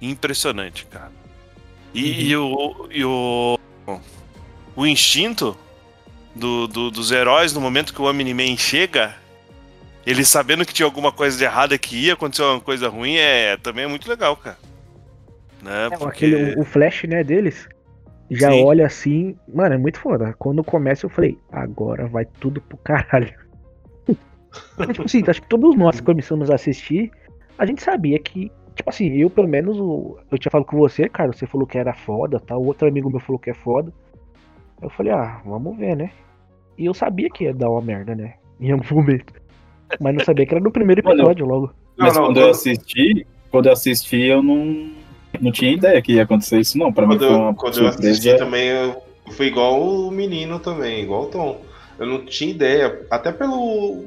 impressionante, 0.00 0.84
cara. 0.86 1.12
E, 1.94 2.28
e 2.30 2.36
o, 2.36 2.88
e 2.90 3.04
o 3.04 3.58
o 4.74 4.86
instinto 4.86 5.56
do, 6.34 6.66
do- 6.66 6.90
dos 6.90 7.10
heróis 7.10 7.52
no 7.54 7.60
momento 7.60 7.94
que 7.94 8.02
o 8.02 8.04
Omni-Man 8.10 8.56
chega, 8.58 9.14
ele 10.06 10.24
sabendo 10.24 10.64
que 10.64 10.72
tinha 10.72 10.86
alguma 10.86 11.10
coisa 11.10 11.36
de 11.36 11.42
errada 11.42 11.76
que 11.76 12.06
ia 12.06 12.12
acontecer 12.12 12.42
uma 12.44 12.60
coisa 12.60 12.88
ruim, 12.88 13.16
é 13.16 13.56
também 13.56 13.84
é 13.84 13.88
muito 13.88 14.08
legal, 14.08 14.36
cara. 14.36 14.56
Né? 15.60 15.86
É, 15.86 15.98
Porque 15.98 16.26
aquele, 16.26 16.60
o 16.60 16.64
flash, 16.64 17.02
né, 17.04 17.24
deles, 17.24 17.68
já 18.30 18.52
Sim. 18.52 18.64
olha 18.64 18.86
assim, 18.86 19.36
mano, 19.52 19.74
é 19.74 19.78
muito 19.78 19.98
foda. 19.98 20.32
Quando 20.38 20.62
começa 20.62 21.06
eu 21.06 21.10
falei, 21.10 21.36
agora 21.50 22.06
vai 22.06 22.24
tudo 22.24 22.60
pro 22.60 22.76
caralho. 22.78 23.34
Tipo 24.92 25.02
assim, 25.04 25.24
acho 25.26 25.42
que 25.42 25.48
todos 25.48 25.76
nós 25.76 25.98
que 25.98 26.06
começamos 26.06 26.50
a 26.50 26.54
assistir, 26.54 27.10
a 27.58 27.66
gente 27.66 27.82
sabia 27.82 28.18
que, 28.18 28.50
tipo 28.74 28.88
assim, 28.88 29.08
eu 29.16 29.28
pelo 29.28 29.48
menos, 29.48 29.76
eu 29.76 30.38
tinha 30.38 30.50
falado 30.50 30.66
com 30.66 30.78
você, 30.78 31.08
cara, 31.08 31.32
você 31.32 31.46
falou 31.46 31.66
que 31.66 31.76
era 31.76 31.92
foda, 31.92 32.40
tal, 32.40 32.62
o 32.62 32.66
outro 32.66 32.86
amigo 32.86 33.10
meu 33.10 33.20
falou 33.20 33.38
que 33.38 33.50
é 33.50 33.54
foda. 33.54 33.92
Eu 34.80 34.88
falei, 34.90 35.12
ah, 35.12 35.40
vamos 35.44 35.76
ver, 35.76 35.96
né? 35.96 36.10
E 36.78 36.86
eu 36.86 36.94
sabia 36.94 37.28
que 37.28 37.44
ia 37.44 37.54
dar 37.54 37.70
uma 37.70 37.80
merda, 37.80 38.14
né? 38.14 38.34
Em 38.60 38.70
algum 38.70 38.94
momento. 38.94 39.32
Mas 40.00 40.14
não 40.14 40.24
sabia 40.24 40.46
que 40.46 40.54
era 40.54 40.62
no 40.62 40.70
primeiro 40.70 41.00
episódio 41.00 41.46
logo. 41.46 41.72
Mas 41.96 42.14
Não, 42.14 42.22
não, 42.22 42.28
quando 42.28 42.40
eu 42.40 42.50
assisti, 42.50 43.26
quando 43.50 43.66
eu 43.66 43.72
assisti, 43.72 44.22
eu 44.22 44.42
não, 44.42 44.90
não 45.40 45.52
tinha 45.52 45.72
ideia 45.72 46.02
que 46.02 46.12
ia 46.12 46.22
acontecer 46.22 46.58
isso, 46.58 46.76
não. 46.78 46.92
Pra 46.92 47.06
mim 47.06 47.16
Quando, 47.16 47.26
foi 47.26 47.36
eu, 47.36 47.40
uma 47.40 47.54
quando 47.54 47.78
eu 47.78 47.88
assisti 47.88 48.36
também, 48.36 48.68
eu 48.68 49.02
fui 49.32 49.46
igual 49.46 49.80
o 49.80 50.10
menino 50.10 50.58
também, 50.58 51.02
igual 51.02 51.24
o 51.24 51.26
Tom. 51.26 51.60
Eu 51.98 52.06
não 52.06 52.24
tinha 52.24 52.50
ideia, 52.50 53.06
até 53.10 53.32
pelo 53.32 54.04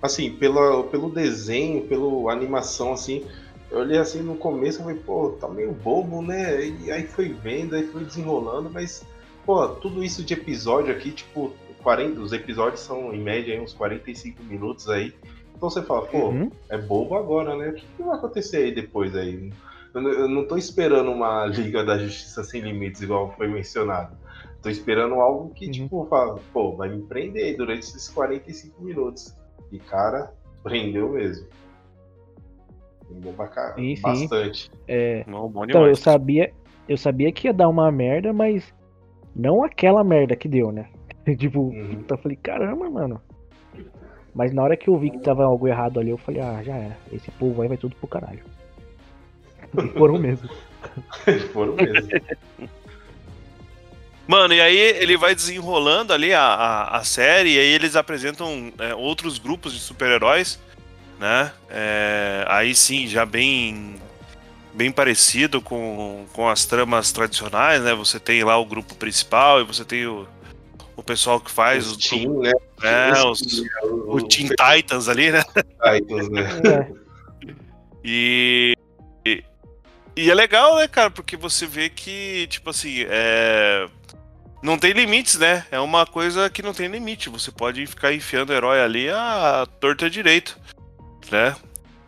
assim, 0.00 0.30
pela, 0.30 0.84
pelo 0.84 1.10
desenho, 1.10 1.82
pela 1.82 2.32
animação 2.32 2.92
assim. 2.92 3.24
Eu 3.70 3.80
olhei 3.80 3.98
assim 3.98 4.22
no 4.22 4.36
começo 4.36 4.78
e 4.78 4.82
falei, 4.82 4.98
pô, 4.98 5.30
tá 5.40 5.48
meio 5.48 5.72
bobo, 5.72 6.22
né? 6.22 6.66
E 6.84 6.90
aí 6.90 7.04
foi 7.06 7.28
vendo, 7.28 7.74
aí 7.74 7.86
foi 7.88 8.04
desenrolando, 8.04 8.70
mas 8.72 9.04
pô, 9.44 9.66
tudo 9.68 10.02
isso 10.02 10.22
de 10.22 10.34
episódio 10.34 10.92
aqui, 10.92 11.10
tipo, 11.10 11.52
40, 11.86 12.20
os 12.20 12.32
episódios 12.32 12.80
são 12.80 13.14
em 13.14 13.22
média 13.22 13.62
uns 13.62 13.72
45 13.72 14.42
minutos 14.42 14.88
aí. 14.90 15.14
Então 15.54 15.70
você 15.70 15.80
fala, 15.82 16.04
pô, 16.04 16.30
Uhum. 16.30 16.50
é 16.68 16.76
bobo 16.76 17.14
agora, 17.14 17.56
né? 17.56 17.68
O 17.68 17.74
que, 17.74 17.86
que 17.96 18.02
vai 18.02 18.16
acontecer 18.16 18.56
aí 18.56 18.74
depois 18.74 19.14
aí? 19.14 19.52
Eu, 19.94 20.00
não- 20.00 20.10
eu 20.10 20.28
não 20.28 20.44
tô 20.48 20.56
esperando 20.56 21.12
uma 21.12 21.46
Liga 21.46 21.84
da 21.84 21.96
Justiça 21.96 22.42
Sem 22.42 22.60
Limites, 22.60 23.02
igual 23.02 23.32
foi 23.36 23.46
mencionado. 23.46 24.16
Tô 24.60 24.68
esperando 24.68 25.14
algo 25.20 25.54
que, 25.54 25.66
Uhum. 25.66 25.70
tipo, 25.70 26.06
fala, 26.10 26.40
pô, 26.52 26.74
vai 26.74 26.88
me 26.88 27.02
prender 27.02 27.44
aí 27.44 27.56
durante 27.56 27.82
esses 27.84 28.08
45 28.08 28.82
minutos. 28.82 29.32
E, 29.70 29.78
cara, 29.78 30.32
prendeu 30.64 31.10
mesmo. 31.10 31.46
Prendeu 33.06 33.32
sim. 33.94 34.02
bastante. 34.02 34.70
É, 34.88 35.22
bom 35.48 35.64
então, 35.64 35.86
eu 35.86 35.94
sabia, 35.94 36.52
eu 36.88 36.96
sabia 36.96 37.30
que 37.30 37.46
ia 37.46 37.54
dar 37.54 37.68
uma 37.68 37.92
merda, 37.92 38.32
mas 38.32 38.74
não 39.36 39.62
aquela 39.62 40.02
merda 40.02 40.34
que 40.34 40.48
deu, 40.48 40.72
né? 40.72 40.88
tipo, 41.36 41.60
Uhum. 41.60 42.04
eu 42.08 42.18
falei, 42.18 42.36
caramba, 42.36 42.88
mano. 42.90 43.20
Mas 44.34 44.52
na 44.52 44.62
hora 44.62 44.76
que 44.76 44.88
eu 44.88 44.98
vi 44.98 45.10
que 45.10 45.18
tava 45.18 45.44
algo 45.44 45.66
errado 45.66 45.98
ali, 45.98 46.10
eu 46.10 46.18
falei, 46.18 46.42
ah, 46.42 46.62
já 46.62 46.76
era. 46.76 46.98
Esse 47.10 47.30
povo 47.32 47.62
aí 47.62 47.68
vai 47.68 47.76
tudo 47.78 47.96
pro 47.96 48.06
caralho. 48.06 48.44
E 49.82 49.88
foram 49.98 50.18
mesmo. 50.18 50.48
Foram 51.52 51.74
mesmo. 51.74 52.08
Mano, 54.26 54.54
e 54.54 54.60
aí 54.60 54.76
ele 54.76 55.16
vai 55.16 55.34
desenrolando 55.34 56.12
ali 56.12 56.32
a, 56.34 56.42
a, 56.42 56.96
a 56.98 57.04
série, 57.04 57.54
e 57.54 57.58
aí 57.58 57.68
eles 57.68 57.94
apresentam 57.94 58.72
é, 58.78 58.94
outros 58.94 59.38
grupos 59.38 59.72
de 59.72 59.78
super-heróis, 59.78 60.58
né? 61.18 61.52
É, 61.70 62.44
aí 62.48 62.74
sim, 62.74 63.06
já 63.06 63.24
bem 63.24 63.96
bem 64.74 64.90
parecido 64.92 65.62
com, 65.62 66.26
com 66.32 66.48
as 66.48 66.66
tramas 66.66 67.10
tradicionais, 67.12 67.82
né? 67.82 67.94
Você 67.94 68.18
tem 68.20 68.44
lá 68.44 68.58
o 68.58 68.64
grupo 68.66 68.94
principal 68.96 69.60
e 69.60 69.64
você 69.64 69.84
tem 69.84 70.06
o, 70.06 70.26
o 70.96 71.02
pessoal 71.02 71.38
que 71.40 71.50
faz 71.50 71.86
Os 71.86 71.92
os, 71.96 72.08
Teen, 72.08 72.28
né? 72.38 72.52
é, 72.82 73.12
os, 73.24 73.40
o, 73.82 74.16
o 74.16 74.28
Teen 74.28 74.48
Titans 74.48 75.08
ali, 75.08 75.30
né? 75.30 75.42
Titans, 75.54 76.28
né? 76.30 76.42
É, 76.64 77.06
E, 78.08 78.72
e, 79.26 79.42
e 80.16 80.30
é 80.30 80.34
legal, 80.34 80.76
né, 80.76 80.86
cara? 80.86 81.10
Porque 81.10 81.36
você 81.36 81.66
vê 81.66 81.88
que, 81.88 82.46
tipo 82.48 82.70
assim, 82.70 83.04
é, 83.08 83.88
não 84.62 84.78
tem 84.78 84.92
limites, 84.92 85.36
né? 85.38 85.66
É 85.72 85.80
uma 85.80 86.06
coisa 86.06 86.48
que 86.48 86.62
não 86.62 86.72
tem 86.72 86.86
limite. 86.86 87.28
Você 87.28 87.50
pode 87.50 87.84
ficar 87.86 88.12
enfiando 88.14 88.52
herói 88.52 88.80
ali 88.80 89.08
a 89.10 89.66
torta 89.80 90.08
direito, 90.08 90.56
né? 91.32 91.56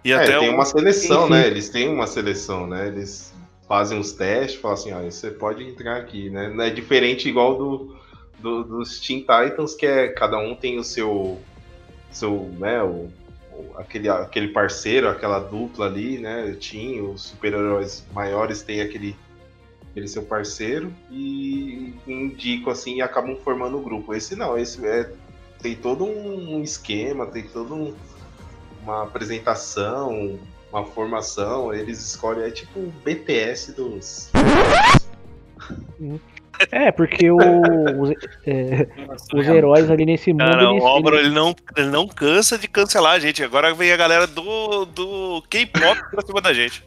E 0.05 0.12
É, 0.12 0.16
até 0.16 0.38
tem 0.38 0.48
o- 0.51 0.55
uma 0.55 0.64
seleção, 0.64 1.24
sim. 1.24 1.31
né? 1.33 1.46
Eles 1.48 1.68
têm 1.68 1.88
uma 1.88 2.07
seleção, 2.07 2.66
né? 2.68 2.87
Eles 2.87 3.35
fazem 3.66 3.98
uns 3.98 4.12
testes, 4.12 4.61
falam 4.61 4.77
assim, 4.77 4.92
olha, 4.92 5.11
você 5.11 5.33
pode 5.33 5.64
entrar 5.64 5.96
aqui, 5.96 6.31
né? 6.31 6.48
Não 6.48 6.62
é 6.62 6.70
diferente 6.70 7.29
igual 7.29 7.59
do, 7.59 7.97
do- 8.38 8.64
dos 8.64 9.01
Teen 9.01 9.20
Titans, 9.20 9.74
que 9.74 9.87
é 9.87 10.09
cada 10.09 10.38
um 10.38 10.55
tem 10.55 10.79
o 10.79 10.85
seu, 10.85 11.38
seu, 12.11 12.51
né? 12.59 12.83
O, 12.83 13.09
aquele, 13.77 14.09
aquele 14.09 14.48
parceiro, 14.48 15.09
aquela 15.09 15.38
dupla 15.40 15.87
ali, 15.87 16.18
né? 16.18 16.57
Tinha 16.59 17.03
os 17.03 17.22
super-heróis 17.22 18.05
maiores 18.12 18.62
têm 18.62 18.81
aquele, 18.81 19.16
aquele 19.90 20.07
seu 20.09 20.22
parceiro 20.22 20.92
e 21.11 21.92
indicam 22.07 22.72
assim 22.72 22.96
e 22.96 23.03
acabam 23.03 23.37
formando 23.37 23.77
o 23.79 23.83
grupo. 23.83 24.14
Esse 24.14 24.37
não, 24.37 24.57
esse 24.57 24.85
é 24.87 25.11
tem 25.61 25.74
todo 25.74 26.05
um 26.05 26.62
esquema, 26.62 27.27
tem 27.27 27.42
todo 27.42 27.74
um 27.74 27.94
uma 28.81 29.03
apresentação, 29.03 30.38
uma 30.72 30.85
formação, 30.85 31.74
eles 31.74 32.01
escolhem, 32.01 32.44
é 32.44 32.51
tipo 32.51 32.79
o 32.79 32.92
BTS 33.05 33.72
dos. 33.72 34.31
É 36.72 36.90
porque 36.92 37.30
o- 37.30 37.36
os, 38.00 38.10
é, 38.46 38.86
os 39.34 39.46
heróis 39.48 39.90
ali 39.90 40.04
nesse 40.06 40.32
mundo. 40.32 40.50
Cara, 40.50 40.62
eles- 40.70 40.82
o 40.82 40.86
Álvaro 40.86 41.16
eles- 41.16 41.26
ele 41.26 41.34
não, 41.34 41.54
ele 41.76 41.88
não 41.88 42.06
cansa 42.08 42.58
de 42.58 42.68
cancelar 42.68 43.14
a 43.14 43.18
gente. 43.18 43.42
Agora 43.42 43.74
vem 43.74 43.92
a 43.92 43.96
galera 43.96 44.26
do, 44.26 44.84
do 44.86 45.42
K-pop 45.48 46.00
pra 46.10 46.22
cima 46.22 46.40
da 46.40 46.52
gente. 46.52 46.84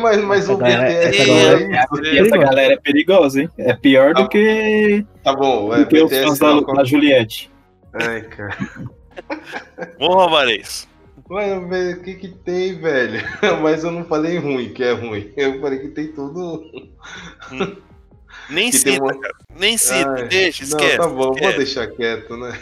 Mas, 0.00 0.22
mas 0.22 0.44
Essa 0.44 0.52
o 0.52 0.56
galera- 0.56 0.82
BTS 0.84 1.08
essa 1.08 1.22
é 1.22 1.26
galera- 1.26 1.58
isso. 1.92 2.04
E 2.04 2.18
essa 2.18 2.36
galera 2.38 2.74
é 2.74 2.76
perigosa, 2.76 3.42
hein? 3.42 3.48
É 3.58 3.74
pior 3.74 4.14
do 4.14 4.28
que, 4.28 5.04
Tá 5.24 5.34
bom, 5.34 5.74
é 5.74 5.78
do 5.78 5.86
que 5.86 5.96
os 5.96 6.10
BTS 6.10 6.26
fãs 6.28 6.38
da, 6.38 6.54
não, 6.54 6.62
da 6.62 6.84
Juliette. 6.84 7.50
Ai, 7.94 8.22
cara. 8.22 8.56
Ô, 9.98 10.04
Alvarez. 10.20 10.88
Mano, 11.28 11.68
velho, 11.68 11.96
o 11.98 12.02
que 12.02 12.14
que 12.14 12.28
tem, 12.28 12.78
velho? 12.78 13.20
Mas 13.62 13.82
eu 13.84 13.90
não 13.90 14.04
falei 14.04 14.38
ruim, 14.38 14.68
que 14.72 14.84
é 14.84 14.92
ruim. 14.92 15.32
Eu 15.36 15.60
falei 15.60 15.78
que 15.80 15.88
tem 15.88 16.08
tudo. 16.08 16.62
Nem 18.50 18.70
Que 18.70 18.78
cita, 18.78 19.02
uma-. 19.02 19.20
Nem 19.58 19.76
cita, 19.76 20.10
Ai, 20.10 20.28
deixa, 20.28 20.64
Não, 20.64 20.68
esquece. 20.78 20.96
tá 20.98 21.08
bom, 21.08 21.14
vou 21.14 21.32
esquece. 21.34 21.56
deixar 21.58 21.86
quieto, 21.88 22.36
né? 22.36 22.58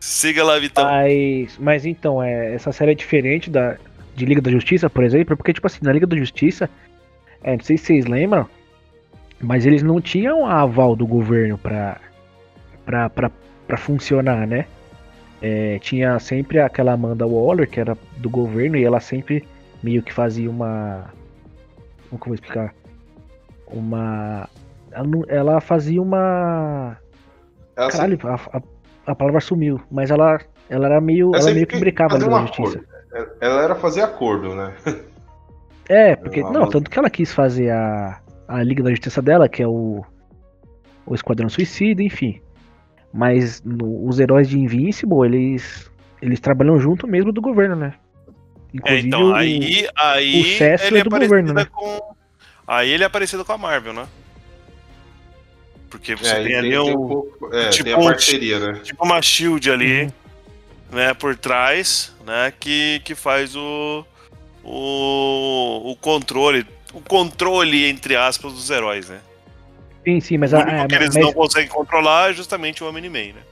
Siga 0.00 0.44
lá, 0.44 0.58
Vitão. 0.58 0.84
Mas, 0.84 1.56
mas 1.58 1.84
então, 1.86 2.22
é, 2.22 2.54
essa 2.54 2.70
série 2.72 2.92
é 2.92 2.94
diferente 2.94 3.50
da, 3.50 3.76
de 4.14 4.24
Liga 4.24 4.40
da 4.40 4.50
Justiça, 4.50 4.88
por 4.88 5.02
exemplo, 5.04 5.36
porque, 5.36 5.52
tipo 5.52 5.66
assim, 5.66 5.78
na 5.82 5.92
Liga 5.92 6.06
da 6.06 6.16
Justiça, 6.16 6.70
é, 7.42 7.56
não 7.56 7.64
sei 7.64 7.76
se 7.76 7.86
vocês 7.86 8.06
lembram, 8.06 8.46
mas 9.40 9.66
eles 9.66 9.82
não 9.82 10.00
tinham 10.00 10.46
a 10.46 10.60
aval 10.62 10.94
do 10.94 11.06
governo 11.06 11.58
pra, 11.58 12.00
pra, 12.84 13.10
pra, 13.10 13.30
pra 13.66 13.76
funcionar, 13.76 14.46
né? 14.46 14.66
É, 15.42 15.78
tinha 15.80 16.18
sempre 16.18 16.60
aquela 16.60 16.92
Amanda 16.92 17.26
Waller, 17.26 17.68
que 17.68 17.78
era 17.80 17.96
do 18.16 18.30
governo, 18.30 18.76
e 18.76 18.84
ela 18.84 19.00
sempre 19.00 19.44
meio 19.82 20.02
que 20.02 20.12
fazia 20.12 20.48
uma. 20.48 21.12
Como 22.08 22.20
que 22.20 22.26
eu 22.26 22.30
vou 22.30 22.34
explicar? 22.34 22.74
Uma. 23.66 24.48
Ela, 24.96 25.06
não- 25.06 25.24
ela 25.28 25.60
fazia 25.60 26.00
uma. 26.00 26.96
Ela 27.76 27.90
Caralho, 27.90 28.18
a, 28.24 28.34
a, 28.56 28.62
a 29.12 29.14
palavra 29.14 29.40
sumiu, 29.40 29.78
mas 29.90 30.10
ela, 30.10 30.40
ela 30.70 30.86
era 30.86 31.00
meio. 31.00 31.28
Ela 31.34 31.44
Ela 31.44 31.54
meio 31.54 31.66
que 31.66 31.78
brincava 31.78 32.14
a 32.16 32.18
fazia 32.18 32.26
Liga 32.28 32.36
um 32.36 32.40
da 32.40 32.46
Justiça. 32.46 32.78
acordo. 33.12 33.36
Ela 33.40 33.62
era 33.62 33.74
fazer 33.74 34.00
acordo, 34.02 34.54
né? 34.54 34.74
É, 35.88 36.16
porque. 36.16 36.42
Não, 36.42 36.62
mas- 36.62 36.70
tanto 36.70 36.90
que 36.90 36.98
ela 36.98 37.08
quis 37.08 37.32
fazer 37.32 37.70
a, 37.70 38.18
a 38.48 38.60
Liga 38.62 38.82
da 38.82 38.90
Justiça 38.90 39.22
dela, 39.22 39.48
que 39.48 39.62
é 39.62 39.68
o. 39.68 40.04
O 41.06 41.14
Esquadrão 41.14 41.48
Suicida, 41.48 42.02
enfim. 42.02 42.40
Mas 43.12 43.62
no- 43.62 44.04
os 44.08 44.18
heróis 44.18 44.48
de 44.48 44.58
Invincible, 44.58 45.24
eles. 45.24 45.88
Eles 46.20 46.40
trabalham 46.40 46.76
junto 46.80 47.06
mesmo 47.06 47.30
do 47.30 47.40
governo, 47.40 47.76
né? 47.76 47.94
É, 47.94 48.76
Inclusive, 48.76 49.06
então, 49.06 49.30
o- 49.30 49.34
aí, 49.34 49.86
aí 49.96 50.42
o 50.42 50.46
ele 50.46 50.96
é 50.96 51.00
é 51.00 51.04
do 51.04 51.10
governo, 51.10 51.52
né? 51.52 51.66
com. 51.70 52.00
Aí 52.66 52.90
ele 52.90 53.04
é 53.04 53.08
parecido 53.08 53.44
com 53.44 53.52
a 53.52 53.58
Marvel, 53.58 53.92
né? 53.92 54.06
Porque 55.90 56.14
você 56.16 56.34
É, 56.34 56.42
tem 56.42 56.54
ali 56.56 56.70
tem, 56.70 56.84
tem 56.84 56.96
um, 56.96 57.08
pouco, 57.08 57.54
é, 57.54 57.68
tipo 57.70 57.84
tem 57.84 57.92
a 57.94 57.98
um 57.98 58.04
parceria, 58.04 58.58
né? 58.58 58.80
tipo 58.82 59.04
uma 59.04 59.22
shield 59.22 59.70
ali, 59.70 60.02
Uhum. 60.02 60.10
né, 60.92 61.14
por 61.14 61.36
trás, 61.36 62.12
né, 62.26 62.52
que, 62.58 63.00
que 63.04 63.14
faz 63.14 63.54
o, 63.54 64.04
o 64.64 65.90
o 65.92 65.96
controle, 65.96 66.66
o 66.92 67.00
controle 67.00 67.86
entre 67.86 68.16
aspas 68.16 68.52
dos 68.52 68.68
heróis, 68.70 69.08
né? 69.08 69.20
Sim, 70.04 70.20
sim, 70.20 70.38
mas, 70.38 70.52
o 70.52 70.56
a, 70.56 70.60
único 70.60 70.74
é, 70.76 70.86
que 70.88 70.94
eles 70.94 71.14
mas, 71.14 71.24
não 71.24 71.32
conseguem 71.32 71.68
controlar 71.68 72.30
é 72.30 72.34
justamente 72.34 72.82
o 72.82 72.88
Omni-Man, 72.88 73.34
né? 73.34 73.42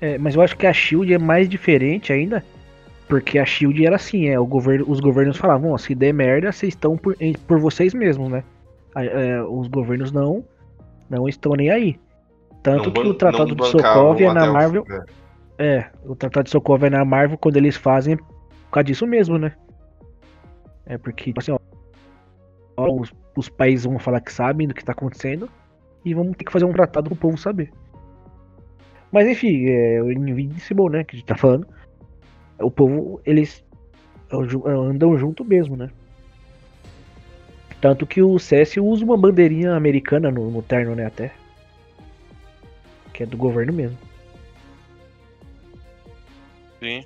é, 0.00 0.18
mas 0.18 0.34
eu 0.34 0.42
acho 0.42 0.56
que 0.56 0.66
a 0.66 0.72
Shield 0.72 1.12
é 1.12 1.18
mais 1.18 1.48
diferente 1.48 2.12
ainda. 2.12 2.44
Porque 3.08 3.38
a 3.38 3.46
Shield 3.46 3.86
era 3.86 3.94
assim, 3.96 4.26
é, 4.28 4.38
o 4.38 4.44
governo, 4.44 4.84
os 4.88 4.98
governos 4.98 5.36
falavam, 5.36 5.70
ó, 5.70 5.78
se 5.78 5.94
der 5.94 6.12
merda, 6.12 6.50
vocês 6.50 6.72
estão 6.74 6.96
por, 6.98 7.16
por 7.46 7.60
vocês 7.60 7.94
mesmos, 7.94 8.28
né? 8.28 8.42
A- 8.94 9.04
é, 9.04 9.40
os 9.42 9.68
governos 9.68 10.10
não, 10.10 10.44
não 11.08 11.28
estão 11.28 11.52
nem 11.52 11.70
aí. 11.70 11.98
Tanto 12.62 12.86
Não 12.86 12.92
que 12.92 13.08
o 13.08 13.14
Tratado 13.14 13.54
de 13.54 13.66
Sokovia 13.68 14.32
na 14.32 14.40
até 14.42 14.50
o- 14.50 14.52
Marvel. 14.52 14.84
é. 14.90 15.04
É, 15.58 15.90
o 16.04 16.14
Tratado 16.14 16.44
de 16.44 16.50
Sokovia 16.50 16.90
na 16.90 17.04
Marvel, 17.04 17.38
quando 17.38 17.56
eles 17.56 17.76
fazem, 17.76 18.14
é 18.14 18.16
por 18.16 18.70
causa 18.72 18.84
disso 18.84 19.06
mesmo, 19.06 19.38
né? 19.38 19.52
É 20.84 20.98
porque, 20.98 21.24
tipo 21.24 21.40
assim, 21.40 21.52
ó, 21.52 21.58
os, 23.00 23.12
os 23.36 23.48
países 23.48 23.86
vão 23.86 23.98
falar 23.98 24.20
que 24.20 24.32
sabem 24.32 24.68
do 24.68 24.74
que 24.74 24.84
tá 24.84 24.92
acontecendo 24.92 25.48
e 26.04 26.12
vamos 26.14 26.36
ter 26.36 26.44
que 26.44 26.52
fazer 26.52 26.64
um 26.64 26.72
tratado 26.72 27.08
pro 27.10 27.18
povo 27.18 27.38
saber. 27.38 27.70
Mas 29.10 29.26
enfim, 29.28 29.66
é 29.66 30.02
o 30.02 30.12
Invincible, 30.12 30.90
né, 30.90 31.04
que 31.04 31.16
a 31.16 31.18
gente 31.18 31.26
tá 31.26 31.36
falando. 31.36 31.66
O 32.60 32.70
povo, 32.70 33.20
eles 33.24 33.64
andam 34.30 35.16
junto 35.16 35.44
mesmo, 35.44 35.76
né? 35.76 35.88
Tanto 37.86 38.04
que 38.04 38.20
o 38.20 38.36
Cécio 38.36 38.84
usa 38.84 39.04
uma 39.04 39.16
bandeirinha 39.16 39.76
americana 39.76 40.28
no, 40.28 40.50
no 40.50 40.60
terno, 40.60 40.96
né? 40.96 41.06
Até. 41.06 41.32
Que 43.12 43.22
é 43.22 43.26
do 43.26 43.36
governo 43.36 43.72
mesmo. 43.72 43.96
Sim. 46.80 47.04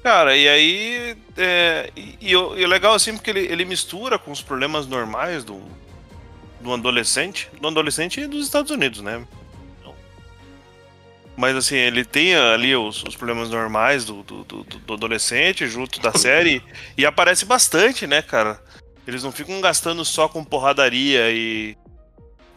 Cara, 0.00 0.36
e 0.36 0.48
aí. 0.48 1.16
É, 1.36 1.90
e, 1.96 2.16
e, 2.20 2.66
legal 2.68 2.94
assim, 2.94 3.16
porque 3.16 3.28
ele, 3.28 3.40
ele 3.40 3.64
mistura 3.64 4.20
com 4.20 4.30
os 4.30 4.40
problemas 4.40 4.86
normais 4.86 5.42
do, 5.42 5.60
do 6.60 6.72
adolescente. 6.72 7.50
Do 7.60 7.66
adolescente 7.66 8.24
dos 8.28 8.44
Estados 8.44 8.70
Unidos, 8.70 9.02
né? 9.02 9.26
Mas 11.36 11.56
assim, 11.56 11.74
ele 11.74 12.04
tem 12.04 12.36
ali 12.36 12.76
os, 12.76 13.02
os 13.02 13.16
problemas 13.16 13.50
normais 13.50 14.04
do, 14.04 14.22
do, 14.22 14.44
do, 14.44 14.62
do, 14.62 14.94
adolescente 14.94 15.66
junto 15.66 15.98
da 15.98 16.12
série. 16.12 16.62
e 16.96 17.04
aparece 17.04 17.44
bastante, 17.44 18.06
né, 18.06 18.22
cara? 18.22 18.62
Eles 19.08 19.22
não 19.22 19.32
ficam 19.32 19.58
gastando 19.58 20.04
só 20.04 20.28
com 20.28 20.44
porradaria 20.44 21.30
e. 21.30 21.74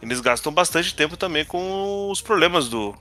Eles 0.02 0.20
gastam 0.20 0.52
bastante 0.52 0.94
tempo 0.94 1.16
também 1.16 1.46
com 1.46 2.10
os 2.10 2.20
problemas 2.20 2.68
do. 2.68 2.94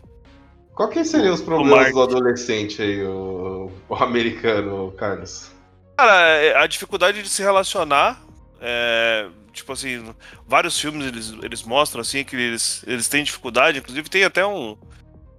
Qual 0.73 0.87
que 0.87 1.03
seriam 1.03 1.33
os 1.33 1.41
problemas 1.41 1.91
do, 1.91 2.01
adolescente 2.01 2.81
aí, 2.81 3.03
o, 3.03 3.69
o 3.89 3.95
americano, 3.95 4.93
Carlos? 4.93 5.51
Cara, 5.97 6.13
é, 6.37 6.55
a 6.55 6.65
dificuldade 6.65 7.21
de 7.21 7.27
se 7.27 7.41
relacionar. 7.41 8.23
É, 8.61 9.27
tipo 9.51 9.73
assim, 9.73 10.15
vários 10.47 10.79
filmes 10.79 11.05
eles, 11.07 11.33
eles 11.43 11.63
mostram 11.63 11.99
assim 11.99 12.23
que 12.23 12.37
eles, 12.37 12.85
eles 12.87 13.09
têm 13.09 13.21
dificuldade. 13.21 13.79
Inclusive 13.79 14.09
tem 14.09 14.23
até 14.23 14.45
um, 14.45 14.77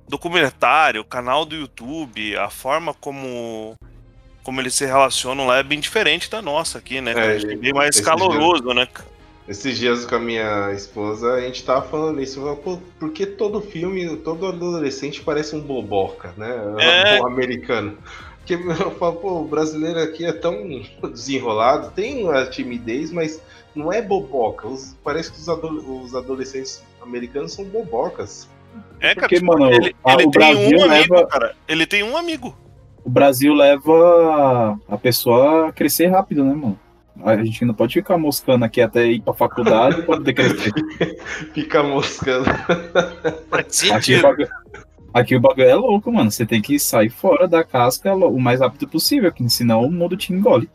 documentário, 0.07 1.03
canal 1.03 1.47
do 1.47 1.57
YouTube, 1.57 2.37
a 2.37 2.51
forma 2.51 2.93
como 2.93 3.75
como 4.43 4.61
eles 4.61 4.75
se 4.75 4.85
relacionam 4.85 5.47
lá 5.47 5.59
é 5.59 5.63
bem 5.63 5.81
diferente 5.81 6.31
da 6.31 6.43
nossa 6.43 6.79
aqui, 6.79 7.01
né? 7.01 7.13
É, 7.17 7.53
é 7.53 7.57
bem 7.57 7.73
mais 7.73 8.01
caloroso, 8.01 8.63
dias, 8.63 8.75
né? 8.77 8.89
Esses 9.49 9.77
dias 9.77 10.07
com 10.07 10.15
a 10.15 10.21
minha 10.21 10.73
esposa, 10.73 11.35
a 11.35 11.41
gente 11.41 11.65
tava 11.65 11.83
falando 11.83 12.21
isso, 12.21 12.41
Pô, 12.63 12.79
porque 12.99 13.27
todo 13.27 13.61
filme, 13.61 14.17
todo 14.19 14.47
adolescente 14.47 15.21
parece 15.21 15.57
um 15.57 15.61
boboca, 15.61 16.33
né? 16.37 16.55
É. 16.79 17.21
Um 17.21 17.27
americano. 17.27 17.99
Porque 18.39 18.55
eu 18.83 18.91
falo, 18.93 19.17
pô, 19.17 19.41
o 19.41 19.45
brasileiro 19.45 20.01
aqui 20.01 20.25
é 20.25 20.33
tão 20.33 20.83
desenrolado, 21.11 21.91
tem 21.91 22.31
a 22.31 22.47
timidez, 22.47 23.11
mas 23.11 23.41
não 23.75 23.93
é 23.93 24.01
boboca. 24.01 24.69
Os, 24.69 24.97
parece 25.03 25.33
que 25.33 25.39
os, 25.39 25.49
os 25.49 26.15
adolescentes 26.15 26.83
americanos 27.01 27.53
são 27.53 27.65
bobocas. 27.65 28.49
É, 29.01 29.15
cara, 29.15 29.29
Porque, 29.29 29.37
tipo, 29.37 29.47
mano, 29.47 29.71
ele, 29.71 29.95
ele 30.07 30.17
tem 30.17 30.31
Brasil 30.31 30.79
um 30.79 30.85
amigo, 30.85 31.15
leva... 31.15 31.27
cara. 31.27 31.57
Ele 31.67 31.87
tem 31.87 32.03
um 32.03 32.17
amigo. 32.17 32.57
O 33.05 33.11
Brasil 33.11 33.53
leva 33.55 34.79
a 34.89 34.97
pessoa 34.97 35.69
a 35.69 35.73
crescer 35.73 36.07
rápido, 36.07 36.45
né, 36.45 36.55
mano? 36.55 36.79
A 37.25 37.37
gente 37.37 37.65
não 37.65 37.75
pode 37.75 37.95
ficar 37.95 38.17
moscando 38.17 38.65
aqui 38.65 38.81
até 38.81 39.07
ir 39.07 39.21
pra 39.21 39.35
faculdade 39.35 39.97
pra 39.97 40.17
poder 40.17 40.33
crescer. 40.33 40.73
Fica 41.53 41.83
moscando. 41.83 42.47
Aqui 43.93 44.17
o, 44.17 44.23
bagulho, 44.23 44.49
aqui 45.13 45.37
o 45.37 45.41
bagulho 45.41 45.69
é 45.69 45.75
louco, 45.75 46.11
mano. 46.11 46.31
Você 46.31 46.47
tem 46.47 46.63
que 46.63 46.79
sair 46.79 47.11
fora 47.11 47.47
da 47.47 47.63
casca 47.63 48.15
o 48.15 48.41
mais 48.41 48.61
rápido 48.61 48.89
possível, 48.89 49.31
que 49.31 49.49
senão 49.51 49.85
o 49.85 49.93
mundo 49.93 50.17
te 50.17 50.33
engole. 50.33 50.71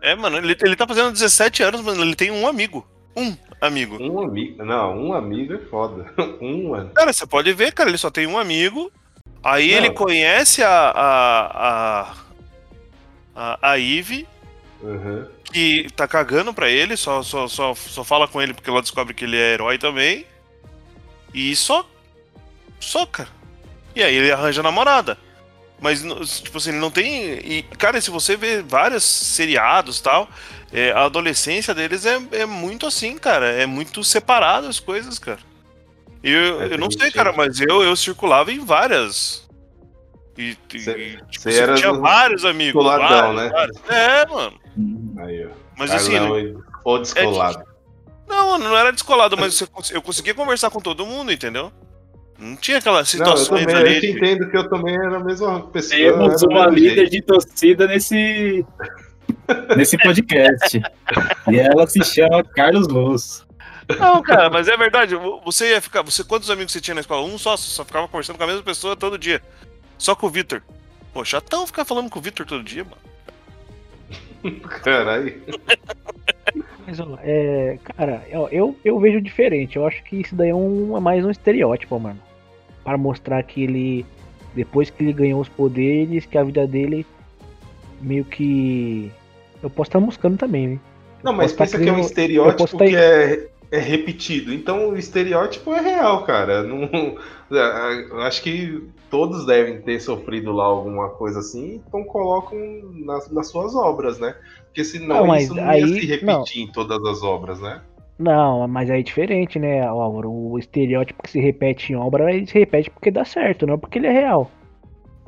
É, 0.00 0.14
mano, 0.14 0.38
ele, 0.38 0.56
ele 0.62 0.76
tá 0.76 0.86
fazendo 0.86 1.10
17 1.10 1.64
anos, 1.64 1.80
mano. 1.80 2.02
Ele 2.02 2.14
tem 2.14 2.30
um 2.30 2.46
amigo. 2.46 2.86
Um 3.16 3.34
amigo. 3.60 4.00
Um 4.00 4.22
amigo. 4.22 4.64
Não, 4.64 4.96
um 4.96 5.12
amigo 5.14 5.54
é 5.54 5.58
foda. 5.58 6.06
um, 6.40 6.70
mano. 6.70 6.90
Cara, 6.90 7.12
você 7.12 7.26
pode 7.26 7.52
ver, 7.52 7.72
cara, 7.72 7.88
ele 7.88 7.98
só 7.98 8.10
tem 8.10 8.26
um 8.26 8.38
amigo. 8.38 8.92
Aí 9.46 9.70
Não. 9.70 9.76
ele 9.76 9.90
conhece 9.90 10.60
a. 10.60 10.92
a. 10.96 12.14
a, 13.36 13.58
a, 13.70 13.78
Eve. 13.78 14.26
Uhum. 14.82 15.24
Que 15.52 15.86
tá 15.94 16.08
cagando 16.08 16.52
pra 16.52 16.68
ele, 16.68 16.96
só, 16.96 17.22
só, 17.22 17.46
só, 17.46 17.72
só 17.72 18.02
fala 18.02 18.26
com 18.26 18.42
ele 18.42 18.52
porque 18.52 18.68
ela 18.68 18.82
descobre 18.82 19.14
que 19.14 19.24
ele 19.24 19.36
é 19.36 19.52
herói 19.52 19.78
também. 19.78 20.26
E 21.32 21.54
só. 21.54 21.88
Só, 22.80 23.06
cara. 23.06 23.28
E 23.94 24.02
aí 24.02 24.16
ele 24.16 24.32
arranja 24.32 24.64
namorada. 24.64 25.16
Mas, 25.80 26.02
tipo 26.42 26.58
assim, 26.58 26.70
ele 26.70 26.78
não 26.78 26.90
tem. 26.90 27.34
E, 27.34 27.62
cara, 27.78 28.00
se 28.00 28.10
você 28.10 28.36
vê 28.36 28.62
vários 28.62 29.04
seriados 29.04 30.00
tal, 30.00 30.28
é, 30.72 30.90
a 30.90 31.04
adolescência 31.04 31.72
deles 31.72 32.04
é, 32.04 32.18
é 32.32 32.46
muito 32.46 32.84
assim, 32.84 33.16
cara. 33.16 33.46
É 33.52 33.64
muito 33.64 34.02
separado 34.02 34.66
as 34.66 34.80
coisas, 34.80 35.20
cara. 35.20 35.38
Eu, 36.28 36.60
é 36.60 36.74
eu 36.74 36.78
não 36.78 36.90
sei, 36.90 37.08
cara, 37.12 37.32
mas 37.32 37.60
eu, 37.60 37.84
eu 37.84 37.94
circulava 37.94 38.50
em 38.50 38.58
várias. 38.58 39.48
E, 40.36 40.56
cê, 40.76 40.90
e 40.90 41.30
tipo, 41.30 41.48
era 41.48 41.74
tinha 41.76 41.92
vários 41.92 42.44
amigos. 42.44 42.82
Coladão, 42.82 43.08
vários, 43.08 43.36
né? 43.36 43.48
Vários. 43.48 43.76
É, 43.88 44.26
mano. 44.26 44.60
Aí, 45.18 45.46
ó. 45.46 45.50
Mas 45.78 45.90
assim. 45.92 46.14
Ou 46.84 46.98
descolado. 46.98 47.60
É, 47.60 47.64
não, 48.28 48.58
não 48.58 48.76
era 48.76 48.90
descolado, 48.92 49.36
mas 49.36 49.64
eu 49.92 50.02
conseguia 50.02 50.34
conversar 50.34 50.68
com 50.68 50.80
todo 50.80 51.06
mundo, 51.06 51.32
entendeu? 51.32 51.72
Não 52.36 52.56
tinha 52.56 52.78
aquelas 52.78 53.08
situações 53.08 53.64
não, 53.64 53.72
eu 53.72 53.78
também, 53.78 53.94
ali. 53.94 53.94
Eu 53.94 54.00
te 54.00 54.18
entendo 54.18 54.50
que 54.50 54.56
eu 54.56 54.68
também 54.68 54.94
era 54.96 55.16
a 55.16 55.20
mesma 55.20 55.60
pessoa. 55.68 55.96
Temos 55.96 56.42
uma 56.42 56.66
líder 56.66 57.08
jeito. 57.08 57.10
de 57.12 57.22
torcida 57.22 57.86
nesse, 57.86 58.66
nesse 59.76 59.96
podcast. 59.96 60.82
e 61.50 61.58
ela 61.58 61.86
se 61.86 62.02
chama 62.04 62.42
Carlos 62.42 62.88
Luz. 62.88 63.45
Não, 63.98 64.22
cara, 64.22 64.48
mas 64.50 64.68
é 64.68 64.76
verdade. 64.76 65.14
Você 65.44 65.70
ia 65.70 65.80
ficar. 65.80 66.02
Você, 66.02 66.24
quantos 66.24 66.50
amigos 66.50 66.72
você 66.72 66.80
tinha 66.80 66.94
na 66.94 67.00
escola? 67.00 67.26
Um 67.26 67.38
só, 67.38 67.56
só 67.56 67.84
ficava 67.84 68.08
conversando 68.08 68.36
com 68.36 68.44
a 68.44 68.48
mesma 68.48 68.62
pessoa 68.62 68.96
todo 68.96 69.18
dia. 69.18 69.42
Só 69.98 70.14
com 70.14 70.26
o 70.26 70.30
Vitor. 70.30 70.62
Pô, 71.12 71.24
chatão 71.24 71.66
ficar 71.66 71.84
falando 71.84 72.10
com 72.10 72.18
o 72.18 72.22
Vitor 72.22 72.44
todo 72.44 72.62
dia, 72.62 72.84
mano. 72.84 74.60
Caralho. 74.82 75.42
Mas, 76.86 76.98
é, 77.22 77.78
cara, 77.82 78.22
eu, 78.30 78.76
eu 78.84 79.00
vejo 79.00 79.20
diferente. 79.20 79.76
Eu 79.76 79.86
acho 79.86 80.02
que 80.04 80.16
isso 80.16 80.36
daí 80.36 80.50
é, 80.50 80.54
um, 80.54 80.96
é 80.96 81.00
mais 81.00 81.24
um 81.24 81.30
estereótipo, 81.30 81.98
mano 81.98 82.20
para 82.86 82.96
mostrar 82.96 83.42
que 83.42 83.64
ele 83.64 84.06
depois 84.54 84.88
que 84.88 85.02
ele 85.02 85.12
ganhou 85.12 85.40
os 85.40 85.48
poderes, 85.48 86.24
que 86.24 86.38
a 86.38 86.44
vida 86.44 86.66
dele 86.68 87.04
meio 88.00 88.24
que 88.24 89.10
eu 89.60 89.68
posso 89.68 89.88
estar 89.88 89.98
buscando 89.98 90.38
também, 90.38 90.64
hein? 90.64 90.80
Não, 91.22 91.32
mas 91.32 91.52
pensa 91.52 91.78
que 91.78 91.88
é 91.88 91.92
um 91.92 91.98
estereótipo 91.98 92.78
que 92.78 92.94
é, 92.94 93.48
é 93.76 93.80
repetido. 93.80 94.52
Então 94.52 94.90
o 94.90 94.96
estereótipo 94.96 95.72
é 95.72 95.80
real, 95.80 96.24
cara. 96.24 96.62
Não, 96.62 97.16
é, 97.50 98.26
acho 98.26 98.42
que 98.42 98.82
todos 99.10 99.46
devem 99.46 99.80
ter 99.82 100.00
sofrido 100.00 100.52
lá 100.52 100.64
alguma 100.64 101.10
coisa 101.10 101.40
assim, 101.40 101.82
então 101.86 102.04
colocam 102.04 102.58
nas, 103.04 103.30
nas 103.30 103.48
suas 103.48 103.74
obras, 103.74 104.18
né? 104.18 104.34
Porque 104.64 104.84
senão 104.84 105.26
não, 105.26 105.36
isso 105.36 105.54
não 105.54 105.68
aí, 105.68 105.80
ia 105.80 105.86
se 105.86 106.06
repetir 106.06 106.62
não. 106.62 106.68
em 106.68 106.72
todas 106.72 107.04
as 107.04 107.22
obras, 107.22 107.60
né? 107.60 107.80
Não, 108.18 108.66
mas 108.66 108.90
aí 108.90 109.00
é 109.00 109.02
diferente, 109.02 109.58
né, 109.58 109.86
Álvaro? 109.86 110.32
O 110.32 110.58
estereótipo 110.58 111.22
que 111.22 111.30
se 111.30 111.40
repete 111.40 111.92
em 111.92 111.96
obra, 111.96 112.32
ele 112.32 112.46
se 112.46 112.58
repete 112.58 112.90
porque 112.90 113.10
dá 113.10 113.24
certo, 113.24 113.66
não 113.66 113.78
porque 113.78 113.98
ele 113.98 114.06
é 114.06 114.12
real. 114.12 114.50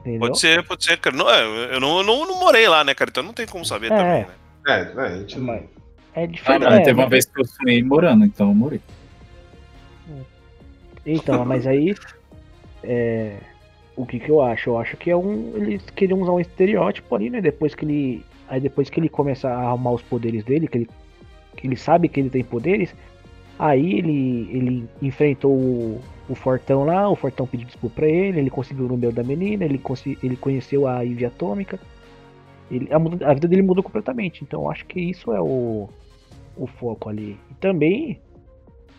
Entendeu? 0.00 0.20
Pode 0.20 0.38
ser, 0.38 0.66
pode 0.66 0.84
ser, 0.84 0.98
cara. 0.98 1.14
Não, 1.14 1.28
é, 1.28 1.74
eu 1.74 1.80
não, 1.80 2.02
não, 2.02 2.26
não 2.26 2.40
morei 2.40 2.66
lá, 2.66 2.82
né, 2.82 2.94
cara? 2.94 3.10
Então 3.10 3.22
não 3.22 3.34
tem 3.34 3.46
como 3.46 3.64
saber 3.64 3.92
é. 3.92 3.96
também, 3.96 4.26
né? 4.26 4.28
É, 4.66 4.80
é, 4.80 5.02
a 5.02 5.16
gente 5.18 5.38
não... 5.38 5.77
É 6.22 6.26
diferente. 6.26 6.66
Ah, 6.66 6.70
não, 6.70 6.82
teve 6.82 7.00
uma 7.00 7.08
vez 7.08 7.26
que 7.26 7.40
eu 7.40 7.44
sonhei 7.44 7.82
morando, 7.82 8.24
então 8.24 8.48
eu 8.48 8.54
morei. 8.54 8.80
Então, 11.06 11.44
mas 11.44 11.66
aí. 11.66 11.94
É, 12.82 13.38
o 13.96 14.06
que 14.06 14.20
que 14.20 14.30
eu 14.30 14.40
acho? 14.40 14.70
Eu 14.70 14.78
acho 14.78 14.96
que 14.96 15.10
é 15.10 15.16
um. 15.16 15.52
Eles 15.56 15.82
queriam 15.90 16.20
usar 16.20 16.32
um 16.32 16.40
estereótipo 16.40 17.14
ali, 17.14 17.30
né? 17.30 17.40
Depois 17.40 17.74
que 17.74 17.84
ele. 17.84 18.24
Aí 18.48 18.60
depois 18.60 18.88
que 18.88 18.98
ele 18.98 19.08
começa 19.08 19.48
a 19.48 19.68
arrumar 19.68 19.92
os 19.92 20.02
poderes 20.02 20.44
dele, 20.44 20.66
que 20.66 20.78
ele 20.78 20.88
que 21.58 21.66
ele 21.66 21.76
sabe 21.76 22.08
que 22.08 22.20
ele 22.20 22.30
tem 22.30 22.44
poderes, 22.44 22.94
aí 23.58 23.98
ele, 23.98 24.48
ele 24.52 24.88
enfrentou 25.02 25.50
o, 25.52 26.00
o 26.28 26.34
Fortão 26.34 26.84
lá, 26.84 27.08
o 27.08 27.16
Fortão 27.16 27.46
pediu 27.46 27.66
desculpa 27.66 27.96
pra 27.96 28.08
ele, 28.08 28.38
ele 28.38 28.50
conseguiu 28.50 28.86
o 28.86 28.88
número 28.88 29.12
da 29.12 29.24
menina, 29.24 29.64
ele, 29.64 29.80
ele 30.22 30.36
conheceu 30.36 30.86
a 30.86 31.00
Ivy 31.00 31.26
Atômica, 31.26 31.78
ele, 32.70 32.88
a, 32.92 33.30
a, 33.30 33.34
vida 33.34 33.48
dele 33.48 33.62
mudou 33.62 33.82
completamente, 33.82 34.44
então 34.44 34.70
acho 34.70 34.86
que 34.86 35.00
isso 35.00 35.32
é 35.32 35.40
o, 35.40 35.88
o 36.58 36.66
foco 36.66 37.08
ali. 37.08 37.38
E 37.50 37.54
também 37.54 38.20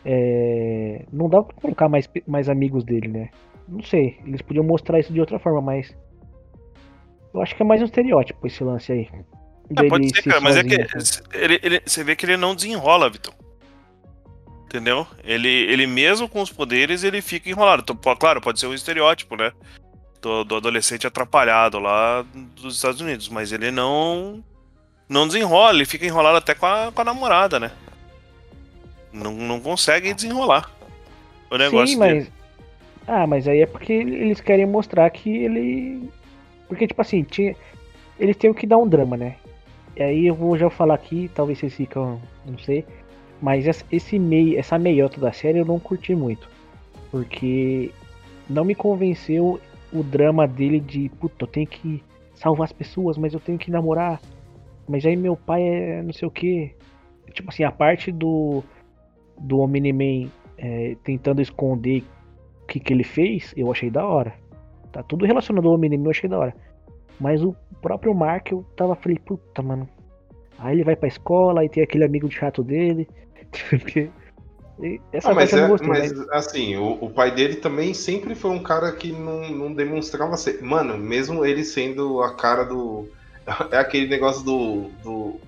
é, 0.05 1.05
não 1.11 1.29
dá 1.29 1.41
pra 1.43 1.55
colocar 1.61 1.89
mais, 1.89 2.09
mais 2.27 2.49
amigos 2.49 2.83
dele, 2.83 3.07
né? 3.07 3.29
Não 3.67 3.83
sei, 3.83 4.17
eles 4.25 4.41
podiam 4.41 4.63
mostrar 4.63 4.99
isso 4.99 5.13
de 5.13 5.19
outra 5.19 5.37
forma, 5.37 5.61
mas 5.61 5.95
eu 7.33 7.41
acho 7.41 7.55
que 7.55 7.61
é 7.61 7.65
mais 7.65 7.81
um 7.81 7.85
estereótipo 7.85 8.47
esse 8.47 8.63
lance 8.63 8.91
aí. 8.91 9.09
É, 9.77 9.87
pode 9.87 10.09
ser, 10.09 10.23
cara, 10.23 10.41
mas 10.41 10.57
é 10.57 10.63
que 10.63 10.75
ele, 11.33 11.59
ele, 11.61 11.81
você 11.85 12.03
vê 12.03 12.15
que 12.15 12.25
ele 12.25 12.37
não 12.37 12.55
desenrola, 12.55 13.09
Vitor. 13.09 13.33
Entendeu? 14.65 15.05
Ele, 15.23 15.47
ele 15.47 15.85
mesmo 15.87 16.27
com 16.27 16.41
os 16.41 16.51
poderes, 16.51 17.03
ele 17.03 17.21
fica 17.21 17.49
enrolado. 17.49 17.83
Então, 17.83 18.15
claro, 18.15 18.41
pode 18.41 18.59
ser 18.59 18.67
um 18.67 18.73
estereótipo, 18.73 19.35
né? 19.35 19.51
Do, 20.21 20.43
do, 20.43 20.55
adolescente 20.55 21.07
atrapalhado 21.07 21.79
lá 21.79 22.25
dos 22.55 22.75
Estados 22.75 22.99
Unidos, 22.99 23.29
mas 23.29 23.51
ele 23.51 23.71
não 23.71 24.43
não 25.09 25.27
desenrola, 25.27 25.73
ele 25.73 25.85
fica 25.85 26.05
enrolado 26.05 26.37
até 26.37 26.53
com 26.53 26.65
a, 26.65 26.91
com 26.93 27.01
a 27.01 27.05
namorada, 27.05 27.59
né? 27.59 27.71
Não, 29.11 29.33
não 29.33 29.59
consegue 29.59 30.13
desenrolar 30.13 30.71
o 31.49 31.57
negócio 31.57 31.87
Sim, 31.87 31.97
mas... 31.97 32.13
Dele. 32.25 32.33
Ah, 33.07 33.25
mas 33.25 33.47
aí 33.47 33.61
é 33.61 33.65
porque 33.65 33.91
eles 33.91 34.39
querem 34.39 34.67
mostrar 34.67 35.09
que 35.09 35.29
ele... 35.35 36.07
Porque, 36.67 36.85
tipo 36.85 37.01
assim, 37.01 37.23
tinha 37.23 37.55
eles 38.19 38.35
têm 38.35 38.53
que 38.53 38.67
dar 38.67 38.77
um 38.77 38.87
drama, 38.87 39.15
né? 39.15 39.35
E 39.95 40.03
aí 40.03 40.27
eu 40.27 40.35
vou 40.35 40.57
já 40.57 40.69
falar 40.69 40.95
aqui, 40.95 41.31
talvez 41.33 41.57
vocês 41.59 41.73
ficam, 41.73 42.21
não 42.45 42.57
sei, 42.57 42.85
mas 43.41 43.65
esse 43.91 44.19
meio, 44.19 44.59
essa 44.59 44.77
meiota 44.77 45.19
da 45.19 45.31
série 45.31 45.59
eu 45.59 45.65
não 45.65 45.79
curti 45.79 46.13
muito, 46.13 46.47
porque 47.09 47.91
não 48.49 48.65
me 48.65 48.75
convenceu 48.75 49.59
o 49.91 50.03
drama 50.03 50.47
dele 50.47 50.79
de, 50.79 51.09
puta, 51.19 51.45
eu 51.45 51.47
tenho 51.47 51.67
que 51.67 52.03
salvar 52.35 52.65
as 52.65 52.73
pessoas, 52.73 53.17
mas 53.17 53.33
eu 53.33 53.39
tenho 53.39 53.57
que 53.57 53.71
namorar, 53.71 54.21
mas 54.89 55.05
aí 55.05 55.15
meu 55.15 55.37
pai 55.37 55.61
é 55.63 56.01
não 56.01 56.11
sei 56.11 56.27
o 56.27 56.31
que. 56.31 56.75
Tipo 57.33 57.49
assim, 57.49 57.63
a 57.63 57.71
parte 57.71 58.11
do 58.11 58.63
do 59.37 59.59
Omni-Man 59.59 60.29
é, 60.57 60.97
tentando 61.03 61.41
esconder 61.41 62.03
o 62.63 62.65
que, 62.65 62.79
que 62.79 62.91
ele 62.91 63.03
fez, 63.03 63.53
eu 63.55 63.71
achei 63.71 63.89
da 63.89 64.05
hora. 64.05 64.33
Tá 64.91 65.01
tudo 65.03 65.25
relacionado 65.25 65.67
ao 65.67 65.75
Omni-Man, 65.75 66.03
eu 66.03 66.11
achei 66.11 66.29
da 66.29 66.39
hora. 66.39 66.55
Mas 67.19 67.43
o 67.43 67.55
próprio 67.81 68.13
Mark, 68.13 68.51
eu 68.51 68.65
tava, 68.75 68.95
falei, 68.95 69.17
puta, 69.19 69.61
mano. 69.61 69.87
Aí 70.57 70.75
ele 70.75 70.83
vai 70.83 70.95
pra 70.95 71.07
escola, 71.07 71.61
aí 71.61 71.69
tem 71.69 71.83
aquele 71.83 72.03
amigo 72.03 72.29
chato 72.29 72.63
dele. 72.63 73.07
Essa 75.11 75.31
ah, 75.31 75.35
mas, 75.35 75.51
é, 75.51 75.67
gostei, 75.67 75.89
mas 75.89 76.11
né? 76.13 76.25
assim, 76.31 76.77
o, 76.77 76.97
o, 77.01 77.09
pai 77.09 77.35
dele 77.35 77.55
também 77.55 77.93
sempre 77.93 78.33
foi 78.33 78.51
um 78.51 78.63
cara 78.63 78.89
que 78.93 79.11
não, 79.11 79.49
não 79.49 79.73
demonstrava 79.73 80.37
ser. 80.37 80.61
Mano, 80.61 80.97
mesmo 80.97 81.45
ele 81.45 81.65
sendo 81.65 82.21
a 82.21 82.33
cara 82.33 82.63
do. 82.63 83.09
É 83.71 83.77
aquele 83.77 84.07
negócio 84.07 84.43
do, 84.43 84.89
do 85.03 85.39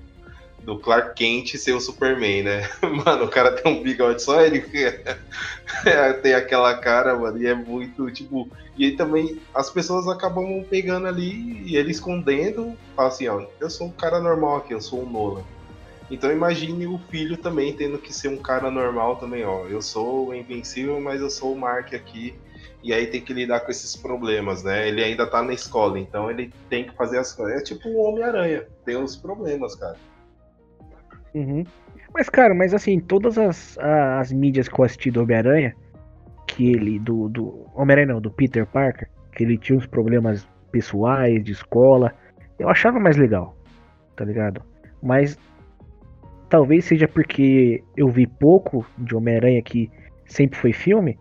do 0.64 0.78
Clark 0.78 1.16
Kent 1.16 1.58
ser 1.58 1.74
o 1.74 1.82
Superman, 1.82 2.44
né? 2.44 2.70
Mano, 2.82 3.26
o 3.26 3.30
cara 3.30 3.52
tem 3.52 3.72
um 3.72 3.82
bigode 3.82 4.22
só 4.22 4.42
ele 4.42 4.64
é, 5.86 6.14
tem 6.22 6.34
aquela 6.34 6.78
cara, 6.78 7.18
mano, 7.18 7.42
e 7.42 7.48
é 7.48 7.56
muito, 7.56 8.12
tipo. 8.12 8.50
E 8.78 8.86
aí 8.86 8.96
também 8.96 9.42
as 9.54 9.70
pessoas 9.70 10.08
acabam 10.08 10.64
pegando 10.70 11.08
ali 11.08 11.64
e 11.66 11.76
ele 11.76 11.92
escondendo, 11.92 12.78
fala 12.96 13.10
assim, 13.10 13.28
ó, 13.28 13.46
eu 13.60 13.70
sou 13.70 13.88
um 13.88 13.92
cara 13.92 14.20
normal 14.20 14.58
aqui, 14.58 14.74
eu 14.74 14.82
sou 14.82 15.04
um 15.04 15.10
Nolan. 15.10 15.44
Então 16.10 16.32
imagine 16.32 16.88
o 16.88 17.00
filho 17.10 17.38
também 17.38 17.74
tendo 17.74 17.98
que 17.98 18.14
ser 18.14 18.28
um 18.28 18.38
cara 18.38 18.70
normal 18.70 19.16
também, 19.16 19.44
ó. 19.44 19.66
Eu 19.66 19.82
sou 19.82 20.34
invencível, 20.36 21.00
mas 21.00 21.22
eu 21.22 21.30
sou 21.30 21.54
o 21.54 21.60
Mark 21.60 21.94
aqui. 21.94 22.36
E 22.84 22.94
aí 22.94 23.08
tem 23.08 23.22
que 23.22 23.34
lidar 23.34 23.60
com 23.60 23.70
esses 23.70 23.96
problemas, 23.96 24.63
né? 24.63 24.88
Ele 24.88 25.04
ainda 25.04 25.28
tá 25.28 25.44
na 25.44 25.54
escola, 25.54 26.00
então 26.00 26.32
ele 26.32 26.52
tem 26.70 26.86
que 26.86 26.96
fazer 26.96 27.20
as 27.20 27.32
coisas. 27.34 27.62
É 27.62 27.63
tipo 27.63 27.88
o 27.89 28.02
Homem-Aranha, 28.02 28.65
tem 28.84 28.98
os 28.98 29.15
problemas, 29.15 29.76
cara. 29.76 29.98
Uhum. 31.34 31.63
Mas, 32.13 32.28
cara, 32.28 32.54
mas 32.54 32.74
assim, 32.74 33.00
todas 33.00 33.38
as, 33.38 33.78
as 33.80 34.32
mídias 34.32 34.67
que 34.67 34.80
eu 34.80 34.86
assisti 34.86 35.12
do 35.12 35.22
Homem-Aranha, 35.22 35.76
que 36.48 36.72
ele, 36.72 37.00
do, 37.00 37.30
do 37.30 37.65
Homem-Aranha 37.76 38.13
não, 38.13 38.22
do 38.22 38.32
Peter 38.32 38.65
Parker, 38.65 39.10
que 39.34 39.44
ele 39.44 39.58
tinha 39.58 39.78
uns 39.78 39.86
problemas 39.86 40.48
pessoais, 40.72 41.44
de 41.44 41.52
escola, 41.52 42.13
eu 42.60 42.67
achava 42.67 43.00
mais 43.00 43.15
legal, 43.15 43.56
tá 44.15 44.26
ligado? 44.26 44.62
Mas 45.02 45.38
talvez 46.50 46.86
seja 46.86 47.08
porque 47.08 47.84
eu 47.96 48.10
vi 48.10 48.28
pouco 48.28 48.86
de 48.98 49.15
Homem-Aranha 49.15 49.62
que 49.62 49.89
sempre 50.26 50.60
foi 50.60 50.74
filme. 50.74 51.17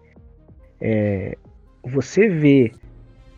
É, 0.80 1.36
você 1.82 2.28
vê 2.28 2.72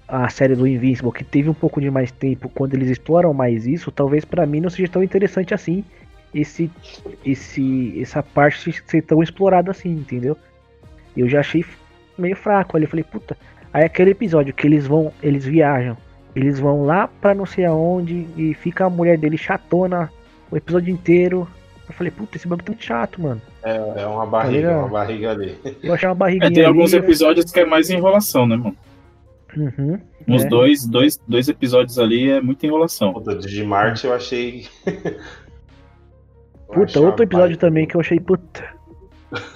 a 0.07 0.28
série 0.28 0.55
do 0.55 0.66
Invincible 0.66 1.12
que 1.12 1.24
teve 1.24 1.48
um 1.48 1.55
pouco 1.55 1.81
de 1.81 1.90
mais 1.90 2.11
tempo 2.11 2.48
quando 2.48 2.74
eles 2.74 2.90
exploram 2.90 3.33
mais 3.33 3.66
isso, 3.66 3.90
talvez 3.90 4.24
para 4.24 4.44
mim 4.44 4.61
não 4.61 4.68
seja 4.68 4.90
tão 4.90 5.02
interessante 5.02 5.55
assim 5.55 5.85
esse, 6.35 6.70
esse, 7.24 8.00
essa 8.00 8.22
parte 8.22 8.72
ser 8.87 9.02
tão 9.02 9.22
explorada 9.22 9.70
assim, 9.70 9.90
entendeu? 9.90 10.37
Eu 11.16 11.28
já 11.28 11.40
achei 11.40 11.64
meio 12.16 12.37
fraco 12.37 12.76
ali. 12.76 12.87
Falei, 12.87 13.05
puta. 13.05 13.37
Aí 13.72 13.85
aquele 13.85 14.11
episódio 14.11 14.55
que 14.55 14.66
eles 14.66 14.87
vão, 14.87 15.12
eles 15.22 15.44
viajam, 15.44 15.96
eles 16.35 16.59
vão 16.59 16.85
lá 16.85 17.07
pra 17.07 17.35
não 17.35 17.46
sei 17.46 17.64
aonde 17.64 18.26
e 18.37 18.55
fica 18.55 18.87
a 18.87 18.90
mulher 18.90 19.18
dele 19.18 19.37
chatona 19.37 20.11
o 20.50 20.57
episódio 20.57 20.92
inteiro. 20.92 21.46
Eu 21.92 21.96
falei, 21.96 22.11
puta, 22.11 22.37
esse 22.37 22.48
bagulho 22.48 22.64
tá 22.64 22.72
muito 22.72 22.85
chato, 22.85 23.20
mano. 23.20 23.42
É, 23.62 24.02
é 24.02 24.07
uma 24.07 24.26
barriga, 24.26 24.70
tá 24.70 24.78
uma 24.78 24.88
barriga 24.88 25.31
ali. 25.31 25.59
Eu 25.83 25.92
achei 25.94 26.09
uma 26.09 26.14
barriga. 26.14 26.46
É, 26.46 26.50
tem 26.50 26.64
alguns 26.64 26.92
episódios 26.94 27.50
que 27.50 27.61
é 27.61 27.66
mais 27.66 27.90
enrolação, 27.90 28.46
né, 28.46 28.57
mano? 28.57 28.76
Uhum, 29.55 30.00
Uns 30.26 30.44
é. 30.44 30.48
dois, 30.48 30.87
dois, 30.87 31.20
dois 31.28 31.46
episódios 31.46 31.98
ali 31.98 32.31
é 32.31 32.40
muita 32.40 32.66
enrolação. 32.66 33.12
O 33.14 33.20
de 33.20 33.62
Marte 33.62 34.07
eu 34.07 34.14
achei 34.14 34.66
Puta, 36.72 37.00
outro 37.00 37.22
episódio 37.22 37.59
também 37.59 37.87
que 37.87 37.94
eu 37.94 38.00
achei 38.00 38.18
puta. 38.18 38.66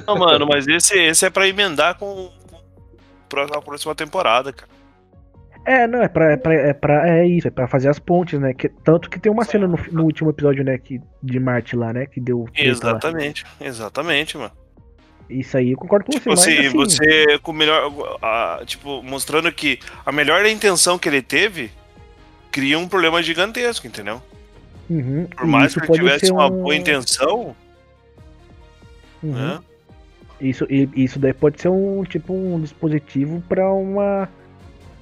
Não, 0.07 0.19
mano, 0.19 0.47
mas 0.47 0.69
esse, 0.69 0.99
esse 0.99 1.25
é 1.25 1.31
pra 1.31 1.49
emendar 1.49 1.99
com, 1.99 2.31
com 3.31 3.41
a 3.55 3.63
próxima 3.63 3.95
temporada, 3.95 4.53
cara. 4.53 4.71
É, 5.67 5.85
não, 5.89 6.01
é 6.01 6.07
pra, 6.07 6.31
é, 6.31 6.37
pra, 6.37 6.55
é 6.55 6.73
pra. 6.73 7.09
É 7.09 7.27
isso, 7.27 7.49
é 7.49 7.51
pra 7.51 7.67
fazer 7.67 7.89
as 7.89 7.99
pontes, 7.99 8.39
né? 8.39 8.55
Que, 8.55 8.69
tanto 8.69 9.11
que 9.11 9.19
tem 9.19 9.33
uma 9.33 9.45
cena 9.45 9.67
no, 9.67 9.77
no 9.91 10.05
último 10.05 10.31
episódio, 10.31 10.63
né, 10.63 10.79
que, 10.79 11.01
de 11.21 11.41
Marte 11.41 11.75
lá, 11.75 11.93
né? 11.93 12.07
Que 12.07 12.21
deu. 12.21 12.49
Exatamente, 12.55 13.45
lá. 13.61 13.67
exatamente, 13.67 14.39
mano. 14.39 14.53
Isso 15.29 15.57
aí 15.57 15.73
eu 15.73 15.77
concordo 15.77 16.07
com 16.07 16.13
tipo 16.13 16.31
você. 16.31 16.53
Assim, 16.53 16.67
assim, 16.69 16.77
você 16.77 17.39
com 17.41 17.51
o 17.51 17.55
melhor. 17.55 17.93
A, 18.23 18.63
tipo, 18.65 19.03
mostrando 19.03 19.51
que 19.51 19.81
a 20.05 20.13
melhor 20.13 20.47
intenção 20.47 21.01
que 21.01 21.09
ele 21.09 21.21
teve 21.21 21.73
cria 22.53 22.79
um 22.79 22.87
problema 22.87 23.21
gigantesco, 23.21 23.89
entendeu? 23.89 24.23
Uhum. 24.89 25.27
Por 25.37 25.47
mais 25.47 25.75
que 25.75 25.81
ele 25.81 25.93
tivesse 25.93 26.31
uma 26.31 26.47
um... 26.47 26.63
boa 26.63 26.77
intenção. 26.77 27.57
Uhum. 29.21 29.33
Né? 29.33 29.59
Isso, 30.41 30.65
isso 30.71 31.19
daí 31.19 31.33
pode 31.33 31.61
ser 31.61 31.71
um 31.71 32.05
tipo 32.05 32.33
um 32.33 32.61
dispositivo 32.61 33.43
para 33.49 33.69
uma 33.73 34.29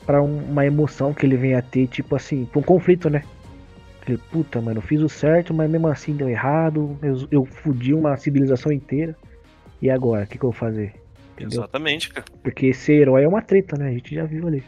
para 0.05 0.23
uma 0.23 0.65
emoção 0.65 1.13
que 1.13 1.25
ele 1.25 1.37
venha 1.37 1.59
a 1.59 1.63
ter, 1.63 1.87
tipo 1.87 2.15
assim, 2.15 2.45
pra 2.45 2.61
um 2.61 2.63
conflito, 2.63 3.09
né? 3.09 3.23
Ele, 4.07 4.19
puta, 4.31 4.61
mano, 4.61 4.79
eu 4.79 4.83
fiz 4.83 5.01
o 5.01 5.09
certo, 5.09 5.55
mas 5.55 5.71
mesmo 5.71 5.89
assim 5.89 6.15
deu 6.15 6.29
errado, 6.29 6.99
eu, 7.03 7.27
eu 7.31 7.45
fudi 7.45 7.95
uma 7.95 8.17
civilização 8.17 8.71
inteira. 8.71 9.17
E 9.81 9.91
agora, 9.91 10.25
o 10.25 10.27
que, 10.27 10.39
que 10.39 10.45
eu 10.45 10.51
vou 10.51 10.59
fazer? 10.59 10.95
Entendeu? 11.33 11.61
Exatamente, 11.61 12.11
cara. 12.11 12.25
Porque 12.43 12.73
ser 12.73 12.95
herói 12.95 13.25
é 13.25 13.29
uma 13.29 13.43
treta, 13.43 13.77
né? 13.77 13.89
A 13.89 13.93
gente 13.93 14.15
já 14.15 14.25
viu 14.25 14.47
ali. 14.47 14.63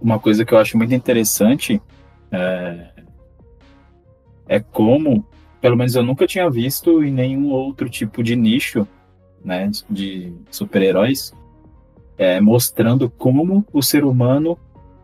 Uma 0.00 0.18
coisa 0.18 0.44
que 0.44 0.52
eu 0.52 0.58
acho 0.58 0.76
muito 0.76 0.94
interessante 0.94 1.80
é, 2.30 2.86
é 4.48 4.60
como, 4.60 5.24
pelo 5.60 5.76
menos 5.76 5.94
eu 5.94 6.02
nunca 6.02 6.26
tinha 6.26 6.50
visto 6.50 7.04
em 7.04 7.12
nenhum 7.12 7.50
outro 7.50 7.88
tipo 7.88 8.22
de 8.22 8.34
nicho, 8.34 8.86
né, 9.44 9.70
de 9.88 10.32
super-heróis, 10.50 11.32
é, 12.16 12.40
mostrando 12.40 13.10
como 13.10 13.64
o 13.72 13.82
ser 13.82 14.04
humano 14.04 14.58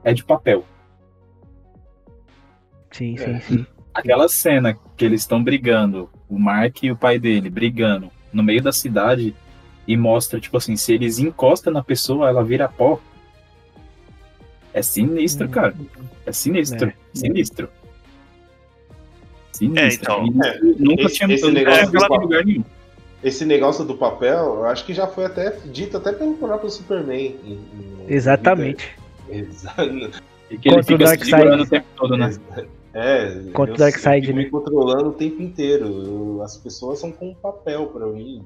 é 0.05 0.13
de 0.13 0.25
papel. 0.25 0.65
Sim, 2.91 3.17
sim, 3.17 3.31
é. 3.31 3.41
sim. 3.41 3.67
Aquela 3.93 4.29
cena 4.29 4.79
que 4.97 5.05
eles 5.05 5.23
estão 5.23 5.43
brigando, 5.43 6.09
o 6.29 6.39
Mark 6.39 6.83
e 6.83 6.91
o 6.91 6.97
pai 6.97 7.19
dele 7.19 7.51
brigando 7.51 8.11
no 8.33 8.43
meio 8.43 8.63
da 8.63 8.73
cidade 8.73 9.35
e 9.87 9.97
mostra, 9.97 10.39
tipo 10.39 10.57
assim, 10.57 10.77
se 10.77 10.93
eles 10.93 11.19
encostam 11.19 11.73
na 11.73 11.83
pessoa, 11.83 12.29
ela 12.29 12.45
vira 12.45 12.69
pó. 12.69 13.01
É 14.73 14.83
sinistro, 14.83 15.47
hum. 15.47 15.51
cara. 15.51 15.75
É 16.27 16.33
sinistro. 16.33 16.89
É. 16.89 16.95
Sinistro. 17.15 17.69
Sinistro. 19.53 19.83
É, 19.83 19.95
então. 19.95 20.45
É, 20.45 20.61
nunca 20.79 21.03
esse, 21.05 21.15
tinha 21.17 21.35
esse 21.35 21.51
negócio 21.51 21.91
do 21.91 22.15
lugar 22.17 22.45
nenhum. 22.45 22.65
Esse 23.23 23.45
negócio 23.45 23.85
do 23.85 23.97
papel, 23.97 24.57
eu 24.57 24.65
acho 24.67 24.85
que 24.85 24.95
já 24.95 25.07
foi 25.07 25.25
até 25.25 25.51
dito 25.67 25.97
até 25.97 26.13
pelo 26.13 26.35
próprio 26.35 26.71
Superman. 26.71 27.37
Em, 27.45 27.53
em 27.53 28.05
Exatamente. 28.07 28.97
Exato. 29.29 30.23
E 30.51 30.57
que 30.57 30.69
ele 30.69 30.83
fica 30.83 31.07
se 31.09 31.25
segurando 31.25 31.63
o 31.63 31.69
tempo 31.69 31.87
todo, 31.97 32.17
né? 32.17 32.31
É, 32.95 33.43
Contra 33.53 33.75
o 33.75 33.77
Darkseid, 33.77 34.33
né? 34.33 34.45
me 34.45 34.51
controlando 34.51 35.11
o 35.11 35.13
tempo 35.13 35.43
inteiro. 35.43 35.87
Eu, 35.87 36.43
as 36.43 36.57
pessoas 36.57 36.99
são 36.99 37.13
com 37.13 37.35
papel 37.35 37.87
pra 37.89 38.07
mim. 38.07 38.43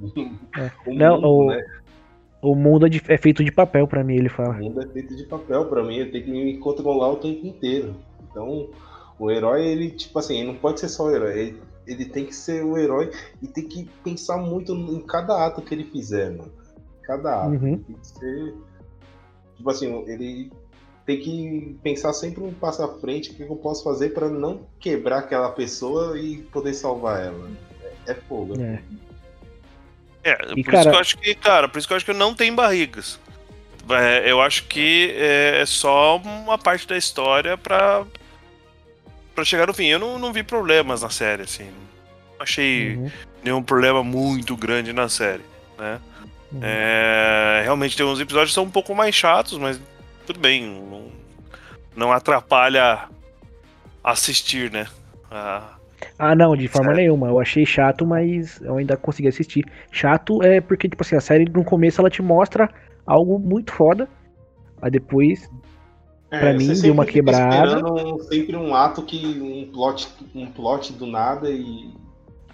É. 0.59 0.70
o 0.90 0.94
Não, 0.94 1.14
mundo, 1.14 1.28
o, 1.28 1.46
né? 1.46 1.64
o 2.42 2.55
mundo 2.55 2.86
é, 2.86 2.88
de, 2.88 3.03
é, 3.09 3.16
feito 3.16 3.44
de 3.44 3.53
papel 3.53 3.86
pra 3.86 4.03
mim, 4.03 4.16
ele 4.16 4.28
fala. 4.28 4.57
O 4.57 4.64
mundo 4.64 4.82
é 4.82 4.86
feito 4.86 5.14
de 5.16 5.24
papel 5.24 5.66
pra 5.66 5.84
mim, 5.84 5.99
eu 5.99 6.11
tenho 6.11 6.24
que 6.24 6.30
me 6.30 6.59
controlar 6.59 7.12
o 7.12 7.16
tempo 7.16 7.46
inteiro. 7.46 7.94
Então, 8.30 8.68
o 9.18 9.30
herói, 9.30 9.64
ele, 9.64 9.90
tipo 9.90 10.18
assim, 10.18 10.38
ele 10.38 10.49
não 10.49 10.57
pode 10.57 10.80
ser 10.80 10.88
só 10.88 11.05
o 11.05 11.14
herói. 11.14 11.38
Ele, 11.38 11.62
ele 11.87 12.05
tem 12.05 12.26
que 12.26 12.35
ser 12.35 12.64
o 12.64 12.76
herói 12.78 13.11
e 13.41 13.47
tem 13.47 13.66
que 13.66 13.89
pensar 14.05 14.37
muito 14.39 14.72
em 14.72 15.01
cada 15.01 15.47
ato 15.47 15.62
que 15.62 15.74
ele 15.74 15.85
fizer, 15.85 16.30
mano. 16.30 16.53
Cada 17.03 17.43
ato. 17.43 17.51
Uhum. 17.51 17.78
Tem 17.78 17.97
que 17.97 18.07
ser. 18.07 18.55
Tipo 19.57 19.70
assim, 19.70 20.05
ele 20.07 20.51
tem 21.05 21.20
que 21.20 21.76
pensar 21.83 22.12
sempre 22.12 22.43
um 22.43 22.55
passo 22.55 22.83
à 22.83 22.99
frente 22.99 23.30
o 23.30 23.35
que 23.35 23.43
eu 23.43 23.57
posso 23.57 23.83
fazer 23.83 24.11
para 24.11 24.28
não 24.28 24.66
quebrar 24.78 25.18
aquela 25.18 25.51
pessoa 25.51 26.18
e 26.18 26.39
poder 26.39 26.74
salvar 26.74 27.26
ela. 27.26 27.51
É, 28.07 28.12
é 28.12 28.14
fogo. 28.14 28.61
É. 28.61 28.83
É, 30.24 30.37
por 30.37 30.57
e, 30.57 30.61
isso 30.61 30.70
cara... 30.70 30.91
que 30.91 30.97
eu 30.97 31.01
acho 31.01 31.18
que, 31.18 31.35
cara, 31.35 31.68
por 31.68 31.78
isso 31.78 31.89
que 31.89 31.93
eu 31.93 31.97
acho 31.97 32.07
que 32.07 32.12
não 32.12 32.35
tem 32.35 32.55
barrigas. 32.55 33.18
É, 33.91 34.30
eu 34.30 34.41
acho 34.41 34.64
que 34.68 35.12
é, 35.16 35.61
é 35.61 35.66
só 35.66 36.16
uma 36.18 36.57
parte 36.57 36.87
da 36.87 36.97
história 36.97 37.59
para 37.59 38.05
para 39.35 39.45
chegar 39.45 39.66
no 39.66 39.74
fim. 39.74 39.87
Eu 39.87 39.99
não, 39.99 40.18
não 40.18 40.33
vi 40.33 40.43
problemas 40.43 41.03
na 41.03 41.11
série, 41.11 41.43
assim. 41.43 41.64
Não 41.64 42.43
achei 42.43 42.97
uhum. 42.97 43.11
nenhum 43.43 43.62
problema 43.62 44.03
muito 44.03 44.57
grande 44.57 44.93
na 44.93 45.09
série, 45.09 45.43
né? 45.78 46.01
Uhum. 46.53 46.61
É, 46.62 47.62
realmente 47.64 47.97
tem 47.97 48.05
uns 48.05 48.20
episódios 48.20 48.51
que 48.51 48.55
são 48.55 48.64
um 48.64 48.70
pouco 48.70 48.95
mais 48.95 49.14
chatos, 49.14 49.59
mas 49.59 49.80
tudo 50.26 50.39
bem. 50.39 50.64
Não, 50.64 51.07
não 51.97 52.12
atrapalha 52.12 53.09
assistir, 54.03 54.70
né? 54.70 54.87
Ah, 55.30 55.74
Ah, 56.18 56.35
não, 56.35 56.57
de 56.57 56.68
forma 56.68 56.93
nenhuma. 56.93 57.28
Eu 57.28 57.41
achei 57.41 57.64
chato, 57.64 58.07
mas 58.07 58.61
eu 58.61 58.76
ainda 58.76 58.97
consegui 58.97 59.28
assistir. 59.28 59.64
Chato 59.91 60.43
é 60.43 60.61
porque, 60.61 60.89
tipo 60.89 61.03
assim, 61.03 61.16
a 61.16 61.20
série 61.20 61.45
no 61.45 61.64
começo 61.64 62.01
ela 62.01 62.11
te 62.11 62.20
mostra 62.22 62.68
algo 63.07 63.39
muito 63.39 63.72
foda. 63.72 64.09
Aí 64.80 64.91
depois. 64.91 65.49
Pra 66.39 66.49
É, 66.49 66.53
mim, 66.55 66.61
você 66.61 66.66
deu 66.68 66.76
sempre 66.76 66.91
uma 66.93 67.05
quebrada. 67.05 67.85
um- 67.93 68.18
sempre 68.20 68.57
um 68.57 68.74
ato 68.74 69.03
que. 69.03 69.18
um 69.26 69.70
plot, 69.70 70.09
um 70.35 70.47
plot 70.47 70.93
do 70.95 71.07
nada 71.07 71.51
e. 71.51 71.91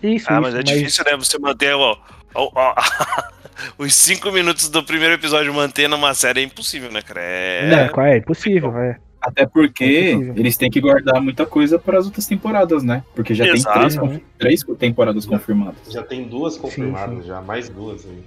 Isso, 0.03 0.27
ah, 0.29 0.33
isso. 0.35 0.41
mas 0.43 0.55
é 0.57 0.63
difícil, 0.65 1.05
né? 1.05 1.17
Você 1.17 1.39
manter 1.39 1.75
ó, 1.75 1.97
ó, 2.35 2.51
ó, 2.55 2.75
os 3.79 3.95
cinco 3.95 4.33
minutos 4.33 4.69
do 4.69 4.83
primeiro 4.83 5.15
episódio 5.15 5.55
manter 5.55 5.89
numa 5.89 6.13
série 6.13 6.41
é 6.41 6.43
impossível, 6.45 6.91
né, 6.91 7.03
cara? 7.03 7.21
É... 7.23 7.69
Não, 7.71 7.89
qual 7.93 8.05
é? 8.07 8.17
impossível, 8.17 8.77
é. 8.79 8.99
Até 9.21 9.47
porque 9.47 9.85
É 9.85 10.39
eles 10.41 10.57
têm 10.57 10.71
que 10.71 10.81
guardar 10.81 11.21
muita 11.21 11.45
coisa 11.47 11.79
para 11.79 11.99
as 11.99 12.07
outras 12.07 12.27
temporadas, 12.27 12.83
né? 12.85 13.03
Porque 13.15 13.33
já 13.35 13.47
Exato. 13.47 13.75
tem 13.75 13.81
três, 13.81 13.99
conf- 13.99 14.23
três 14.39 14.65
temporadas 14.79 15.27
confirmadas. 15.27 15.77
Já 15.91 16.03
tem 16.03 16.25
duas 16.25 16.57
confirmadas, 16.57 17.19
sim. 17.23 17.27
já, 17.29 17.41
mais 17.43 17.69
duas 17.69 18.05
aí. 18.07 18.23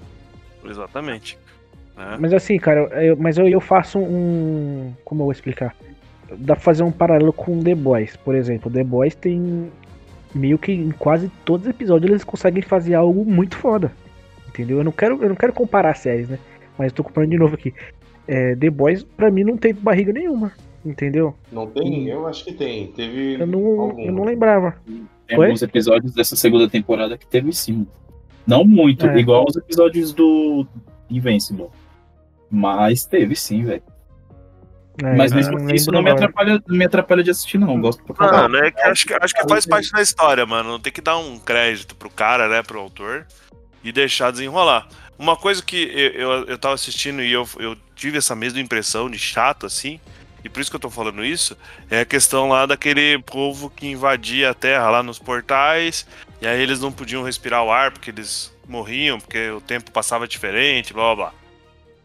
Exatamente. 0.70 1.38
Né? 2.12 2.18
Mas 2.20 2.34
assim, 2.34 2.58
cara, 2.58 2.82
eu, 3.04 3.16
mas 3.18 3.38
eu, 3.38 3.48
eu 3.48 3.62
faço 3.62 4.00
um. 4.00 4.92
Como 5.04 5.22
eu 5.22 5.26
vou 5.26 5.32
explicar? 5.32 5.76
Dá 6.38 6.56
pra 6.56 6.64
fazer 6.64 6.84
um 6.84 6.92
paralelo 6.92 7.34
com 7.34 7.62
The 7.62 7.76
Boys, 7.76 8.16
por 8.16 8.36
exemplo. 8.36 8.72
The 8.72 8.84
Boys 8.84 9.16
tem. 9.16 9.72
Meio 10.34 10.58
que 10.58 10.72
em 10.72 10.92
quase 10.92 11.30
todos 11.44 11.68
os 11.68 11.72
episódios 11.72 12.10
eles 12.10 12.24
conseguem 12.24 12.62
fazer 12.62 12.94
algo 12.94 13.26
muito 13.26 13.58
foda. 13.58 13.92
Entendeu? 14.48 14.78
Eu 14.78 14.84
não 14.84 14.92
quero, 14.92 15.22
eu 15.22 15.30
não 15.30 15.36
quero 15.36 15.52
comparar 15.52 15.94
séries, 15.96 16.30
né? 16.30 16.40
Mas 16.78 16.88
eu 16.88 16.96
tô 16.96 17.04
comparando 17.04 17.32
de 17.32 17.38
novo 17.38 17.56
aqui. 17.56 17.74
É, 18.28 18.56
The 18.56 18.70
Boys, 18.70 19.04
pra 19.04 19.30
mim, 19.30 19.44
não 19.44 19.58
tem 19.58 19.74
barriga 19.74 20.14
nenhuma. 20.14 20.54
Entendeu? 20.86 21.36
Não 21.52 21.68
tem? 21.68 22.06
Hum. 22.06 22.08
Eu 22.08 22.28
acho 22.28 22.46
que 22.46 22.54
tem. 22.54 22.88
Teve. 22.88 23.34
Eu 23.40 23.46
não, 23.46 23.82
algum. 23.82 24.02
eu 24.02 24.12
não 24.12 24.24
lembrava. 24.24 24.76
Tem 25.28 25.38
Oi? 25.38 25.46
alguns 25.46 25.62
episódios 25.62 26.14
dessa 26.14 26.36
segunda 26.36 26.68
temporada 26.70 27.18
que 27.18 27.28
teve 27.28 27.52
sim. 27.54 27.86
Não 28.48 28.64
muito, 28.66 29.06
É. 29.06 29.20
igual 29.20 29.46
os 29.48 29.56
episódios 29.56 30.14
do 30.14 30.66
Invincible. 31.10 31.68
Mas 32.52 33.06
teve 33.06 33.36
sim, 33.36 33.64
velho. 33.64 33.84
É, 35.02 35.16
Mas 35.16 35.32
mesmo 35.32 35.58
não 35.58 35.66
assim, 35.66 35.76
isso 35.76 35.92
não 35.92 36.02
me 36.02 36.12
atrapalha, 36.12 36.62
não 36.68 36.78
me 36.78 36.86
atrapalha 36.86 37.24
de 37.24 37.32
assistir, 37.32 37.58
não. 37.58 37.80
Gosto 37.80 38.04
pra 38.04 38.14
caralho. 38.14 38.52
Mano, 38.52 38.66
é 38.66 38.72
que 38.72 38.82
acho 38.82 39.08
que, 39.08 39.14
acho 39.14 39.34
que 39.34 39.48
faz 39.48 39.66
parte 39.66 39.92
da 39.92 40.02
história, 40.02 40.46
mano. 40.46 40.78
Tem 40.80 40.92
que 40.92 41.02
dar 41.02 41.18
um 41.18 41.40
crédito 41.40 41.96
pro 41.96 42.10
cara, 42.10 42.50
né, 42.50 42.62
pro 42.62 42.80
autor, 42.80 43.26
e 43.84 43.92
deixar 43.92 44.32
desenrolar. 44.32 44.88
Uma 45.18 45.38
coisa 45.38 45.64
que 45.64 45.78
eu, 45.78 46.12
eu, 46.12 46.46
eu 46.46 46.58
tava 46.58 46.74
assistindo 46.74 47.22
e 47.22 47.32
eu, 47.32 47.48
eu 47.58 47.78
tive 47.96 48.18
essa 48.18 48.36
mesma 48.36 48.60
impressão 48.60 49.10
de 49.10 49.18
chato, 49.18 49.66
assim, 49.66 50.00
e 50.44 50.50
por 50.50 50.60
isso 50.60 50.70
que 50.70 50.76
eu 50.76 50.80
tô 50.80 50.90
falando 50.90 51.24
isso, 51.24 51.56
é 51.90 52.02
a 52.02 52.06
questão 52.06 52.50
lá 52.50 52.66
daquele 52.66 53.20
povo 53.20 53.70
que 53.70 53.88
invadia 53.88 54.50
a 54.50 54.54
Terra 54.54 54.90
lá 54.90 55.04
nos 55.04 55.20
portais, 55.20 56.08
e 56.42 56.48
aí 56.48 56.60
eles 56.60 56.80
não 56.80 56.92
podiam 56.92 57.24
respirar 57.24 57.64
o 57.64 57.72
ar 57.72 57.92
porque 57.92 58.10
eles 58.10 58.52
morriam, 58.68 59.20
porque 59.20 59.52
o 59.52 59.62
tempo 59.62 59.92
passava 59.92 60.28
diferente, 60.28 60.94
blá 60.94 61.16
blá 61.16 61.16
blá. 61.16 61.41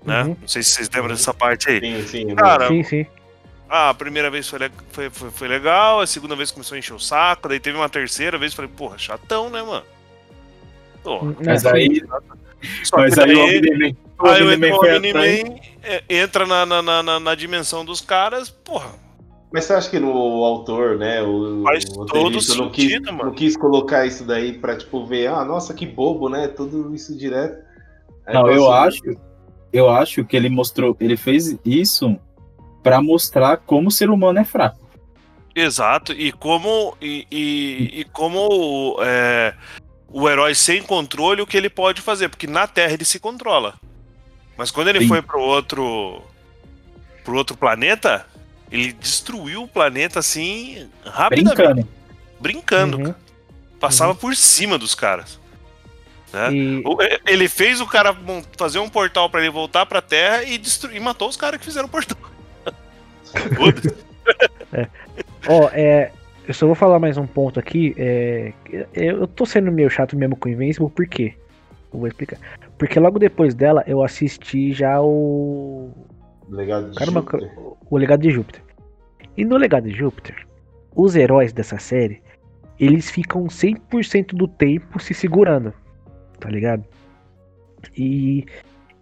Né? 0.04 0.22
Uhum. 0.22 0.36
Não 0.40 0.48
sei 0.48 0.62
se 0.62 0.70
vocês 0.70 0.88
lembram 0.92 1.08
dessa 1.14 1.34
parte 1.34 1.68
aí. 1.68 1.80
Sim, 1.80 2.06
sim. 2.06 2.34
Cara, 2.34 2.68
Sim, 2.68 2.82
sim. 2.84 3.06
Ah, 3.68 3.90
a 3.90 3.94
primeira 3.94 4.30
vez 4.30 4.48
foi, 4.48 4.60
foi, 4.92 5.10
foi, 5.10 5.30
foi 5.30 5.48
legal, 5.48 6.00
a 6.00 6.06
segunda 6.06 6.36
vez 6.36 6.52
começou 6.52 6.76
a 6.76 6.78
encher 6.78 6.94
o 6.94 7.00
saco, 7.00 7.48
daí 7.48 7.58
teve 7.58 7.76
uma 7.76 7.88
terceira 7.88 8.38
vez, 8.38 8.54
falei, 8.54 8.70
porra, 8.70 8.96
chatão, 8.96 9.50
né, 9.50 9.60
mano? 9.60 9.82
Porra. 11.02 11.34
Mas 11.44 11.64
É, 11.64 11.72
aí, 11.72 12.00
Só 12.84 12.96
mas 12.98 13.18
aí 13.18 13.32
aí 13.32 14.42
o 14.42 14.96
Omni-Man 14.96 15.56
é, 15.82 16.02
entra 16.08 16.46
na, 16.46 16.64
na, 16.64 16.80
na, 16.82 17.02
na- 17.02 17.20
na 17.20 17.34
dimensão 17.34 17.84
dos 17.84 18.00
caras, 18.00 18.48
porra. 18.48 18.90
Mas 19.52 19.64
você 19.64 19.74
acha 19.74 19.90
que 19.90 19.98
no 19.98 20.10
autor, 20.44 20.96
né? 20.98 21.22
O, 21.22 21.62
Faz 21.64 21.84
o 21.84 22.04
todo 22.06 22.18
roteirista 22.22 22.54
não 22.56 22.70
quis, 22.70 22.84
sentido, 22.92 23.12
mano. 23.12 23.24
não 23.26 23.32
quis 23.32 23.56
colocar 23.56 24.04
isso 24.06 24.24
daí 24.24 24.52
pra, 24.58 24.76
tipo, 24.76 25.04
ver, 25.06 25.28
ah, 25.28 25.44
nossa, 25.44 25.72
que 25.74 25.86
bobo, 25.86 26.28
né? 26.28 26.48
Tudo 26.48 26.94
isso 26.94 27.16
direto. 27.16 27.64
Aí 28.26 28.34
Não, 28.34 28.48
eu 28.48 28.62
passou- 28.66 28.72
acho, 28.72 29.00
eu 29.72 29.88
acho 29.90 30.24
que 30.24 30.36
ele 30.36 30.48
mostrou, 30.48 30.96
ele 31.00 31.16
fez 31.16 31.56
isso 31.64 32.16
pra 32.82 33.00
mostrar 33.02 33.56
como 33.58 33.88
o 33.88 33.90
ser 33.90 34.10
humano 34.10 34.38
é 34.38 34.44
fraco. 34.44 34.78
Exato, 35.54 36.12
e 36.12 36.32
como, 36.32 36.96
e, 37.00 37.26
e, 37.30 38.00
e 38.00 38.04
como 38.04 38.96
é, 39.00 39.54
o 40.08 40.28
herói 40.28 40.54
sem 40.54 40.82
controle, 40.82 41.40
o 41.40 41.46
que 41.46 41.56
ele 41.56 41.70
pode 41.70 42.00
fazer, 42.02 42.28
porque 42.28 42.46
na 42.46 42.66
Terra 42.66 42.92
ele 42.92 43.04
se 43.04 43.18
controla. 43.18 43.74
Mas 44.56 44.70
quando 44.70 44.88
ele 44.88 45.00
Sim. 45.00 45.08
foi 45.08 45.22
pro 45.22 45.40
outro, 45.40 46.22
pro 47.24 47.36
outro 47.36 47.56
planeta, 47.56 48.26
ele 48.70 48.92
destruiu 48.92 49.62
o 49.62 49.68
planeta 49.68 50.18
assim, 50.18 50.88
rapidamente. 51.04 51.56
Brincando. 51.56 51.88
brincando, 52.40 52.96
Uhum. 52.98 53.04
cara. 53.04 53.18
Passava 53.80 54.14
por 54.14 54.34
cima 54.36 54.78
dos 54.78 54.94
caras. 54.94 55.38
Né? 56.36 56.52
E, 56.52 56.82
e- 56.82 57.20
Ele 57.32 57.48
fez 57.48 57.80
o 57.80 57.86
cara 57.86 58.14
fazer 58.58 58.78
um 58.78 58.88
portal 58.88 59.30
pra 59.30 59.40
ele 59.40 59.50
voltar 59.50 59.86
pra 59.86 60.02
Terra 60.02 60.42
e, 60.42 60.58
destruir, 60.58 60.96
e 60.96 61.00
matou 61.00 61.28
os 61.28 61.36
caras 61.36 61.58
que 61.58 61.64
fizeram 61.64 61.86
o 61.86 61.90
portal. 61.90 62.18
Foda-se. 63.56 63.96
Ó, 65.48 65.70
é. 65.72 66.12
Eu 66.46 66.54
só 66.54 66.64
vou 66.66 66.76
falar 66.76 66.98
mais 67.00 67.16
um 67.16 67.26
ponto 67.26 67.58
aqui. 67.58 67.94
É, 67.96 68.52
eu 68.94 69.20
eu 69.20 69.26
tô 69.26 69.44
sendo 69.44 69.72
meio 69.72 69.90
chato 69.90 70.16
mesmo 70.16 70.36
com 70.36 70.48
Invincible, 70.48 70.90
por 70.90 71.06
quê? 71.08 71.34
Eu 71.92 71.98
vou 71.98 72.06
explicar. 72.08 72.38
Porque 72.78 73.00
logo 73.00 73.18
depois 73.18 73.54
dela 73.54 73.82
eu 73.86 74.02
assisti 74.02 74.72
já 74.72 75.00
o. 75.00 75.90
Legado 76.48 76.90
de 76.90 76.96
Caramba, 76.98 77.20
Júpiter. 77.20 77.50
O 77.90 77.96
Legado 77.98 78.20
de 78.20 78.30
Júpiter. 78.30 78.62
E 79.36 79.44
no 79.44 79.56
Legado 79.56 79.88
de 79.88 79.96
Júpiter, 79.96 80.46
os 80.94 81.16
heróis 81.16 81.52
dessa 81.52 81.78
série, 81.78 82.22
eles 82.78 83.10
ficam 83.10 83.44
100% 83.46 84.28
do 84.34 84.46
tempo 84.46 85.00
se 85.00 85.14
segurando. 85.14 85.72
Tá 86.38 86.48
ligado? 86.48 86.84
E. 87.96 88.44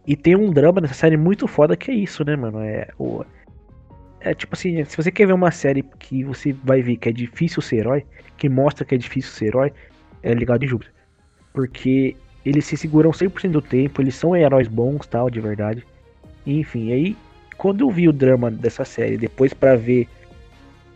E 0.06 0.14
tem 0.14 0.36
um 0.36 0.50
drama 0.52 0.82
nessa 0.82 0.92
série 0.92 1.16
muito 1.16 1.48
foda 1.48 1.78
que 1.78 1.90
é 1.90 1.94
isso, 1.94 2.22
né, 2.26 2.36
mano? 2.36 2.60
É, 2.60 2.88
o, 2.98 3.24
é 4.20 4.34
tipo 4.34 4.54
assim, 4.54 4.84
se 4.84 4.96
você 4.96 5.10
quer 5.10 5.26
ver 5.26 5.32
uma 5.32 5.50
série 5.50 5.82
que 5.98 6.22
você 6.24 6.52
vai 6.64 6.82
ver 6.82 6.96
que 6.96 7.08
é 7.08 7.12
difícil 7.12 7.62
ser 7.62 7.76
herói, 7.76 8.04
que 8.36 8.48
mostra 8.48 8.84
que 8.84 8.94
é 8.94 8.98
difícil 8.98 9.32
ser 9.32 9.46
herói, 9.46 9.72
é 10.22 10.34
Legado 10.34 10.60
de 10.60 10.66
Júpiter. 10.66 10.92
Porque 11.54 12.14
eles 12.44 12.66
se 12.66 12.76
seguram 12.76 13.10
100% 13.12 13.50
do 13.50 13.62
tempo, 13.62 14.02
eles 14.02 14.14
são 14.14 14.36
heróis 14.36 14.68
bons, 14.68 15.06
tal, 15.06 15.30
de 15.30 15.40
verdade. 15.40 15.86
Enfim, 16.46 16.92
aí 16.92 17.16
quando 17.56 17.82
eu 17.82 17.90
vi 17.90 18.08
o 18.08 18.12
drama 18.12 18.50
dessa 18.50 18.84
série, 18.84 19.16
depois 19.16 19.54
pra 19.54 19.76
ver, 19.76 20.08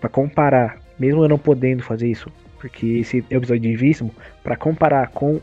pra 0.01 0.09
comparar, 0.09 0.78
mesmo 0.99 1.22
eu 1.22 1.28
não 1.28 1.39
podendo 1.39 1.82
fazer 1.82 2.09
isso, 2.09 2.30
porque 2.59 2.86
esse 2.86 3.24
é 3.30 3.36
episódio 3.36 3.62
de 3.62 3.68
Invincible, 3.68 4.12
pra 4.43 4.57
comparar 4.57 5.09
com 5.09 5.41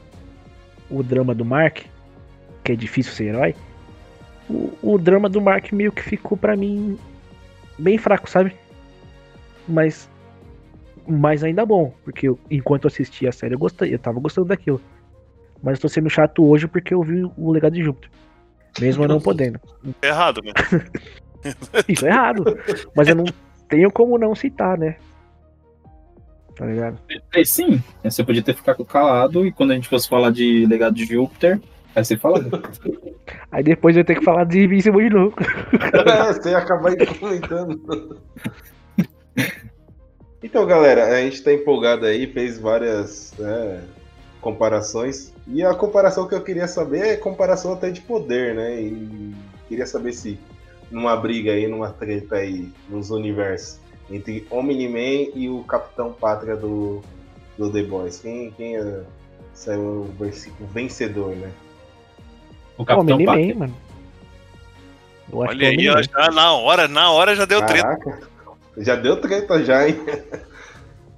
o 0.89 1.01
drama 1.03 1.33
do 1.33 1.43
Mark, 1.45 1.79
que 2.63 2.71
é 2.71 2.75
difícil 2.75 3.13
ser 3.13 3.25
herói, 3.25 3.55
o, 4.49 4.71
o 4.81 4.97
drama 4.97 5.27
do 5.29 5.41
Mark 5.41 5.71
meio 5.71 5.91
que 5.91 6.01
ficou 6.03 6.37
pra 6.37 6.55
mim 6.55 6.97
bem 7.77 7.97
fraco, 7.97 8.29
sabe? 8.29 8.55
Mas 9.67 10.09
mas 11.07 11.43
ainda 11.43 11.63
bom, 11.65 11.93
porque 12.03 12.27
eu- 12.27 12.39
enquanto 12.49 12.85
eu 12.85 12.87
assistia 12.87 13.29
a 13.29 13.31
série 13.31 13.53
eu 13.53 13.59
gostei, 13.59 13.93
eu 13.93 13.99
tava 13.99 14.19
gostando 14.19 14.47
daquilo. 14.47 14.81
Mas 15.61 15.77
eu 15.77 15.81
tô 15.83 15.89
sendo 15.89 16.09
chato 16.09 16.43
hoje 16.43 16.67
porque 16.67 16.93
eu 16.93 17.01
vi 17.03 17.23
o 17.37 17.51
Legado 17.51 17.73
de 17.73 17.83
Júpiter. 17.83 18.09
Mesmo 18.81 19.03
eu 19.03 19.07
não 19.07 19.21
podendo. 19.21 19.59
É 20.01 20.07
errado, 20.07 20.41
né? 20.43 20.51
Isso 21.87 22.05
é 22.05 22.09
errado. 22.09 22.43
Mas 22.95 23.07
eu 23.07 23.15
não 23.15 23.25
tenho 23.69 23.91
como 23.91 24.17
não 24.17 24.33
citar, 24.35 24.77
né? 24.77 24.97
Tá 26.55 26.65
ligado? 26.65 26.97
É, 27.33 27.43
sim, 27.43 27.83
você 28.03 28.23
podia 28.23 28.41
ter 28.41 28.55
ficado 28.55 28.85
calado 28.85 29.45
e 29.45 29.51
quando 29.51 29.71
a 29.71 29.75
gente 29.75 29.89
fosse 29.89 30.07
falar 30.07 30.31
de 30.31 30.65
legado 30.65 30.95
de 30.95 31.05
Júpiter, 31.05 31.59
aí 31.93 32.03
você 32.03 32.17
fala. 32.17 32.39
Aí 33.51 33.63
depois 33.63 33.97
eu 33.97 34.05
tenho 34.05 34.19
que 34.19 34.25
falar 34.25 34.43
de 34.43 34.63
Invincible 34.63 35.09
de 35.09 35.15
novo. 35.15 35.35
É, 36.05 36.33
você 36.33 36.49
ia 36.51 36.57
acabar 36.57 36.93
comentando. 37.19 38.19
Então, 40.43 40.63
galera, 40.67 41.07
a 41.07 41.21
gente 41.21 41.41
tá 41.41 41.51
empolgado 41.51 42.05
aí, 42.05 42.27
fez 42.27 42.59
várias 42.59 43.33
né, 43.39 43.83
comparações. 44.39 45.33
E 45.47 45.63
a 45.63 45.73
comparação 45.73 46.27
que 46.27 46.35
eu 46.35 46.43
queria 46.43 46.67
saber 46.67 46.99
é 46.99 47.17
comparação 47.17 47.73
até 47.73 47.89
de 47.89 47.99
poder, 48.01 48.53
né? 48.53 48.79
E 48.79 49.33
queria 49.67 49.87
saber 49.87 50.13
se 50.13 50.39
numa 50.91 51.15
briga 51.17 51.51
aí, 51.51 51.67
numa 51.67 51.89
treta 51.89 52.35
aí, 52.35 52.71
nos 52.87 53.09
universos, 53.09 53.79
entre 54.09 54.45
Omni-Man 54.49 55.31
e 55.35 55.49
o 55.49 55.63
Capitão 55.63 56.13
Pátria 56.13 56.55
do, 56.55 57.01
do 57.57 57.71
The 57.71 57.83
Boys, 57.83 58.19
quem, 58.19 58.51
quem 58.51 58.77
é, 58.77 59.01
saiu 59.53 59.81
o 59.81 60.13
versi- 60.19 60.53
o 60.59 60.65
vencedor, 60.67 61.35
né? 61.35 61.51
O 62.77 62.85
Capitão 62.85 63.23
Pátria. 63.23 63.55
mano. 63.55 63.75
Eu 65.31 65.41
acho 65.41 65.51
Olha 65.51 65.59
que 65.59 65.65
é 65.65 65.69
aí, 65.69 65.89
ó, 65.89 66.01
já 66.01 66.31
na 66.31 66.53
hora, 66.53 66.87
na 66.87 67.11
hora 67.11 67.35
já 67.35 67.45
deu 67.45 67.65
treta. 67.65 67.83
Caraca, 67.83 68.19
já 68.77 68.95
deu 68.95 69.19
treta 69.19 69.63
já, 69.63 69.87
hein? 69.87 69.99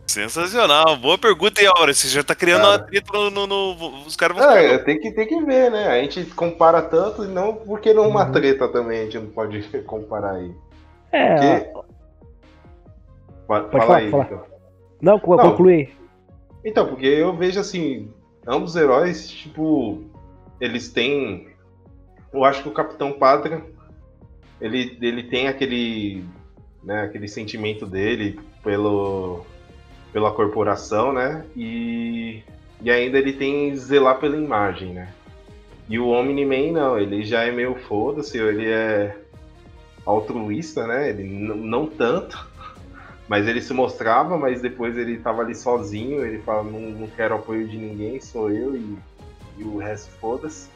Sensacional. 0.06 0.96
Boa 0.98 1.18
pergunta, 1.18 1.62
e 1.62 1.68
hora. 1.68 1.94
Você 1.94 2.08
já 2.08 2.24
tá 2.24 2.34
criando 2.34 2.62
Cara. 2.62 2.78
uma 2.78 2.80
treta 2.80 3.12
no, 3.14 3.30
no- 3.30 3.48
no- 3.48 4.06
Os 4.06 4.16
caras 4.16 4.38
vão 4.38 4.50
É, 4.52 4.78
tem 4.78 4.98
que, 5.00 5.12
tem 5.12 5.28
que 5.28 5.42
ver, 5.44 5.70
né? 5.70 5.88
A 5.90 6.02
gente 6.02 6.24
compara 6.28 6.82
tanto 6.82 7.26
e 7.26 7.28
não 7.28 7.54
porque 7.54 7.94
numa 7.94 8.26
Uhum. 8.26 8.32
treta 8.32 8.68
também 8.70 9.02
a 9.02 9.04
gente 9.04 9.20
não 9.20 9.28
pode 9.28 9.62
comparar 9.86 10.36
aí. 10.36 10.52
É, 11.12 11.60
Porque 11.60 11.87
Pode 13.48 13.72
fala 13.72 13.84
falar, 13.86 13.98
aí, 13.98 14.12
fala. 14.12 14.24
então. 14.26 14.44
Não, 15.02 15.20
co- 15.20 15.36
Não. 15.36 15.52
conclui. 15.52 15.90
Então, 16.66 16.88
porque 16.88 17.06
eu 17.06 17.34
vejo 17.36 17.60
assim, 17.60 18.12
ambos 18.46 18.72
os 18.72 18.76
heróis, 18.76 19.30
tipo, 19.30 20.02
eles 20.60 20.90
têm. 20.92 21.48
Eu 22.34 22.44
acho 22.44 22.62
que 22.64 22.70
o 22.70 22.74
Capitão 22.74 23.14
Pátria, 23.14 23.64
ele, 24.60 24.98
ele 25.02 25.24
tem 25.24 25.48
aquele. 25.48 26.24
Né, 26.84 27.04
aquele 27.04 27.28
sentimento 27.28 27.86
dele 27.86 28.40
pelo, 28.64 29.46
pela 30.14 30.32
corporação, 30.32 31.12
né? 31.12 31.44
E, 31.56 32.42
e 32.82 32.90
ainda 32.90 33.18
ele 33.18 33.34
tem 33.34 33.76
zelar 33.76 34.20
pela 34.20 34.38
imagem, 34.38 34.94
né? 34.94 35.10
E 35.90 36.00
o 36.00 36.08
Omni-Man 36.08 36.72
não, 36.72 36.98
ele 36.98 37.26
já 37.26 37.44
é 37.44 37.52
meio 37.52 37.76
foda-se, 37.76 38.38
ele 38.38 38.70
é 38.70 39.18
altruísta, 40.06 40.88
né? 40.88 41.10
Ele 41.10 41.24
não 41.26 41.88
tanto, 41.88 42.48
mas 43.28 43.48
ele 43.48 43.62
se 43.62 43.74
mostrava, 43.74 44.38
mas 44.38 44.62
depois 44.62 44.98
ele 44.98 45.18
tava 45.18 45.42
ali 45.42 45.54
sozinho, 45.54 46.26
ele 46.26 46.40
fala, 46.40 46.64
não, 46.64 46.80
não 46.80 47.08
quero 47.08 47.36
apoio 47.36 47.68
de 47.68 47.78
ninguém, 47.78 48.20
sou 48.22 48.50
eu 48.50 48.76
e, 48.76 48.98
e 49.58 49.64
o 49.64 49.78
resto 49.78 50.12
foda-se. 50.12 50.70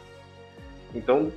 Então, 0.93 1.31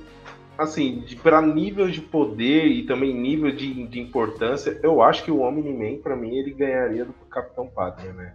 assim, 0.57 0.99
de, 0.99 1.15
pra 1.15 1.41
nível 1.41 1.89
de 1.89 2.01
poder 2.01 2.65
e 2.65 2.85
também 2.85 3.13
nível 3.13 3.51
de, 3.51 3.87
de 3.87 3.99
importância, 3.99 4.77
eu 4.83 5.01
acho 5.01 5.23
que 5.23 5.31
o 5.31 5.39
Omni-Man, 5.39 6.01
pra 6.01 6.15
mim, 6.15 6.35
ele 6.35 6.51
ganharia 6.51 7.05
do 7.05 7.13
Capitão 7.29 7.67
Pátria, 7.67 8.11
né? 8.11 8.33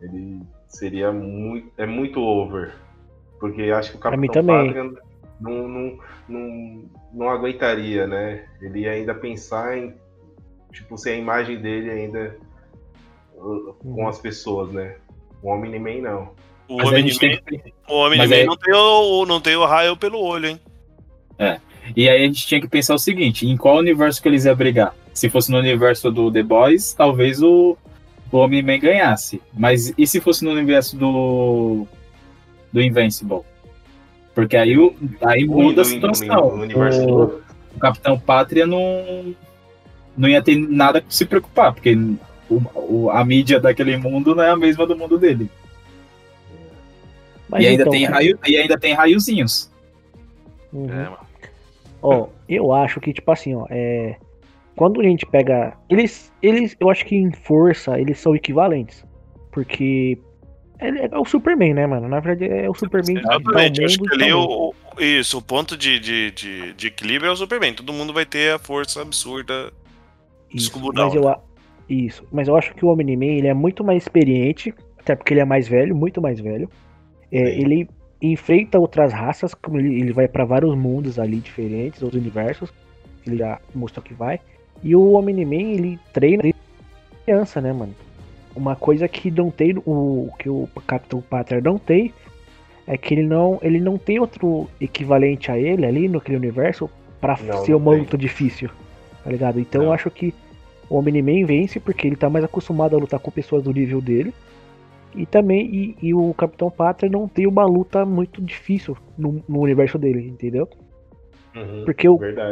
Ele 0.00 0.40
seria 0.68 1.10
muito, 1.10 1.70
é 1.76 1.86
muito 1.86 2.20
over. 2.20 2.74
Porque 3.40 3.62
acho 3.62 3.92
que 3.92 3.96
o 3.96 4.00
Capitão. 4.00 4.46
Pátria 4.46 4.92
não, 5.40 5.68
não, 5.68 5.98
não, 6.28 6.84
não 7.12 7.28
aguentaria, 7.28 8.06
né? 8.06 8.46
Ele 8.60 8.88
ainda 8.88 9.14
pensar 9.14 9.76
em, 9.76 9.94
tipo, 10.74 10.98
se 10.98 11.08
a 11.08 11.16
imagem 11.16 11.58
dele 11.58 11.90
ainda 11.90 12.36
uh, 13.36 13.74
com 13.74 14.06
as 14.08 14.18
pessoas, 14.18 14.70
né? 14.72 14.96
O 15.42 15.50
Omni-Man 15.50 16.02
não. 16.02 16.30
O 16.68 16.78
tem 16.90 17.38
que... 17.42 17.72
Man 17.88 18.34
aí- 18.34 18.44
não, 18.44 18.56
tem 18.56 18.74
o, 18.74 19.26
não 19.26 19.40
tem 19.40 19.56
o 19.56 19.64
raio 19.64 19.96
pelo 19.96 20.20
olho, 20.20 20.48
hein? 20.48 20.60
E 21.94 22.08
aí 22.08 22.22
a 22.22 22.26
gente 22.26 22.46
tinha 22.46 22.60
que 22.60 22.68
pensar 22.68 22.94
o 22.94 22.98
seguinte, 22.98 23.46
em 23.46 23.56
qual 23.56 23.76
universo 23.76 24.20
que 24.20 24.28
eles 24.28 24.44
iam 24.44 24.56
brigar? 24.56 24.94
Se 25.12 25.28
fosse 25.28 25.50
no 25.50 25.58
universo 25.58 26.10
do 26.10 26.32
The 26.32 26.42
Boys, 26.42 26.94
talvez 26.94 27.42
o, 27.42 27.76
o 28.32 28.36
Homem-Man 28.36 28.78
ganhasse. 28.78 29.40
Mas 29.52 29.92
e 29.96 30.06
se 30.06 30.20
fosse 30.20 30.44
no 30.44 30.50
universo 30.50 30.96
do, 30.96 31.86
do 32.72 32.82
Invincible? 32.82 33.42
Porque 34.34 34.56
aí, 34.56 34.76
o, 34.76 34.94
aí 35.22 35.44
muda 35.44 35.82
a 35.82 35.84
situação. 35.84 36.58
o, 36.74 37.24
o 37.76 37.78
Capitão 37.78 38.18
Pátria 38.18 38.66
não, 38.66 39.34
não 40.16 40.28
ia 40.28 40.42
ter 40.42 40.56
nada 40.56 41.00
que 41.00 41.14
se 41.14 41.24
preocupar, 41.26 41.72
porque 41.72 41.96
o- 42.48 42.62
o- 42.74 43.10
a 43.10 43.24
mídia 43.24 43.58
daquele 43.60 43.96
mundo 43.96 44.34
não 44.34 44.42
é 44.42 44.50
a 44.50 44.56
mesma 44.56 44.86
do 44.86 44.96
mundo 44.96 45.18
dele. 45.18 45.48
Mas 47.48 47.62
e, 47.64 47.66
ainda 47.68 47.82
então, 47.82 47.92
tem 47.92 48.04
raio, 48.04 48.38
e 48.46 48.56
ainda 48.56 48.78
tem 48.78 48.94
raiozinhos. 48.94 49.70
uhum. 50.72 50.90
É, 50.90 51.04
mano. 51.04 51.18
Ó, 52.02 52.28
eu 52.48 52.72
acho 52.72 53.00
que, 53.00 53.12
tipo 53.12 53.30
assim, 53.30 53.54
ó, 53.54 53.66
é. 53.70 54.16
Quando 54.76 55.00
a 55.00 55.04
gente 55.04 55.24
pega. 55.24 55.74
Eles. 55.88 56.32
Eles, 56.42 56.76
eu 56.80 56.90
acho 56.90 57.04
que 57.06 57.14
em 57.16 57.30
força, 57.32 57.98
eles 57.98 58.18
são 58.18 58.34
equivalentes. 58.34 59.04
Porque. 59.52 60.18
É, 60.80 61.16
o 61.16 61.24
Superman, 61.24 61.72
né, 61.72 61.86
mano? 61.86 62.08
Na 62.08 62.18
verdade, 62.20 62.52
é 62.52 62.68
o 62.68 62.74
Superman. 62.74 63.18
Exatamente, 63.18 63.80
eu 63.80 63.86
acho 63.86 63.98
que 63.98 64.12
ali 64.14 64.32
o- 64.32 64.74
isso, 64.98 65.38
o 65.38 65.42
ponto 65.42 65.76
de, 65.78 65.98
de, 66.00 66.30
de, 66.32 66.72
de 66.74 66.86
equilíbrio 66.88 67.28
é 67.28 67.32
o 67.32 67.36
Superman. 67.36 67.72
Todo 67.72 67.92
mundo 67.92 68.12
vai 68.12 68.26
ter 68.26 68.52
a 68.52 68.58
força 68.58 69.00
absurda. 69.00 69.72
Isso, 70.54 70.92
mas 70.94 71.14
eu, 71.14 71.34
isso. 71.88 72.24
Mas 72.32 72.48
eu 72.48 72.56
acho 72.56 72.74
que 72.74 72.84
o 72.84 72.88
Omni-Man 72.88 73.24
ele 73.26 73.48
é 73.48 73.54
muito 73.54 73.82
mais 73.84 74.02
experiente, 74.02 74.72
até 74.98 75.14
porque 75.14 75.34
ele 75.34 75.40
é 75.40 75.44
mais 75.44 75.68
velho, 75.68 75.94
muito 75.94 76.20
mais 76.22 76.40
velho. 76.40 76.68
É, 77.30 77.60
ele 77.60 77.88
enfrenta 78.22 78.78
outras 78.78 79.12
raças, 79.12 79.52
como 79.54 79.78
ele, 79.78 80.00
ele 80.00 80.12
vai 80.12 80.28
pra 80.28 80.44
vários 80.44 80.74
mundos 80.76 81.18
ali 81.18 81.36
diferentes, 81.36 82.02
outros 82.02 82.20
universos. 82.20 82.72
Ele 83.26 83.36
já 83.36 83.60
mostrou 83.74 84.02
que 84.02 84.14
vai. 84.14 84.40
E 84.82 84.94
o 84.94 85.12
Omni-Man 85.14 85.72
ele 85.72 85.98
treina 86.12 86.42
desde 86.42 86.60
criança, 87.24 87.60
né, 87.60 87.72
mano? 87.72 87.94
Uma 88.54 88.76
coisa 88.76 89.08
que 89.08 89.30
não 89.30 89.50
tem 89.50 89.76
o 89.84 90.28
que 90.38 90.48
o 90.48 90.68
Capitão 90.86 91.20
Pátria 91.20 91.60
não 91.60 91.76
tem 91.76 92.12
é 92.86 92.96
que 92.96 93.14
ele 93.14 93.26
não 93.26 93.58
ele 93.62 93.80
não 93.80 93.96
tem 93.98 94.20
outro 94.20 94.68
equivalente 94.80 95.50
a 95.50 95.58
ele 95.58 95.84
ali 95.86 96.08
naquele 96.08 96.36
universo 96.36 96.88
pra 97.20 97.36
Não, 97.42 97.64
ser 97.64 97.72
tem. 97.72 97.98
luta 97.98 98.16
difícil, 98.16 98.70
tá 99.24 99.30
ligado? 99.30 99.58
Então 99.58 99.82
eu 99.82 99.86
Não. 99.88 99.94
acho 99.94 100.10
que 100.10 100.32
o 100.88 100.98
Omni-Man 100.98 101.46
vence 101.46 101.80
porque 101.80 102.06
ele 102.06 102.16
tá 102.16 102.28
mais 102.28 102.44
acostumado 102.44 102.96
a 102.96 102.98
lutar 102.98 103.20
com 103.20 103.30
pessoas 103.30 103.62
do 103.62 103.72
nível 103.72 104.00
dele. 104.00 104.34
E 105.14 105.24
também 105.24 105.66
e, 105.66 106.08
e 106.08 106.14
o 106.14 106.34
Capitão 106.34 106.70
Pátria 106.70 107.10
não 107.10 107.28
tem 107.28 107.46
uma 107.46 107.64
luta 107.64 108.04
muito 108.04 108.42
difícil 108.42 108.96
no, 109.16 109.42
no 109.48 109.60
universo 109.60 109.96
dele, 109.96 110.26
entendeu? 110.28 110.68
Uhum, 111.54 111.84
Porque 111.84 112.08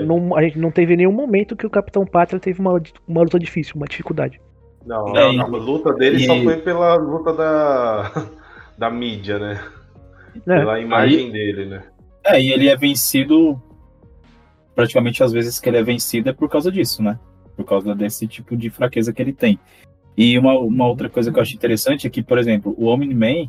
não, 0.06 0.36
a 0.36 0.42
gente 0.42 0.58
não 0.58 0.70
teve 0.70 0.96
nenhum 0.96 1.10
momento 1.10 1.56
que 1.56 1.66
o 1.66 1.70
Capitão 1.70 2.06
Pátria 2.06 2.38
teve 2.38 2.60
uma, 2.60 2.80
uma 3.06 3.22
luta 3.22 3.38
difícil, 3.38 3.74
uma 3.76 3.86
dificuldade. 3.86 4.40
Não, 4.86 5.06
Não, 5.06 5.40
a 5.40 5.46
luta 5.46 5.92
dele 5.94 6.18
e- 6.18 6.26
só 6.26 6.40
foi 6.42 6.56
pela 6.58 6.94
luta 6.94 7.32
da, 7.32 8.12
da 8.78 8.90
mídia, 8.90 9.38
né? 9.38 9.60
Né? 10.46 10.58
Pela 10.60 10.80
imagem 10.80 11.30
dele, 11.30 11.66
né? 11.66 11.82
É, 12.24 12.40
e 12.40 12.52
ele 12.52 12.68
é 12.68 12.76
vencido. 12.76 13.60
Praticamente 14.74 15.22
as 15.22 15.32
vezes 15.32 15.60
que 15.60 15.68
ele 15.68 15.76
é 15.78 15.82
vencido 15.82 16.30
é 16.30 16.32
por 16.32 16.48
causa 16.48 16.70
disso, 16.72 17.02
né? 17.02 17.18
Por 17.56 17.64
causa 17.64 17.94
desse 17.94 18.26
tipo 18.26 18.56
de 18.56 18.70
fraqueza 18.70 19.12
que 19.12 19.20
ele 19.22 19.32
tem. 19.32 19.58
E 20.16 20.38
uma, 20.38 20.58
uma 20.58 20.86
outra 20.86 21.08
coisa 21.08 21.30
que 21.32 21.38
eu 21.38 21.42
acho 21.42 21.54
interessante 21.54 22.06
é 22.06 22.10
que, 22.10 22.22
por 22.22 22.38
exemplo, 22.38 22.74
o 22.78 22.86
Omni-Man. 22.86 23.48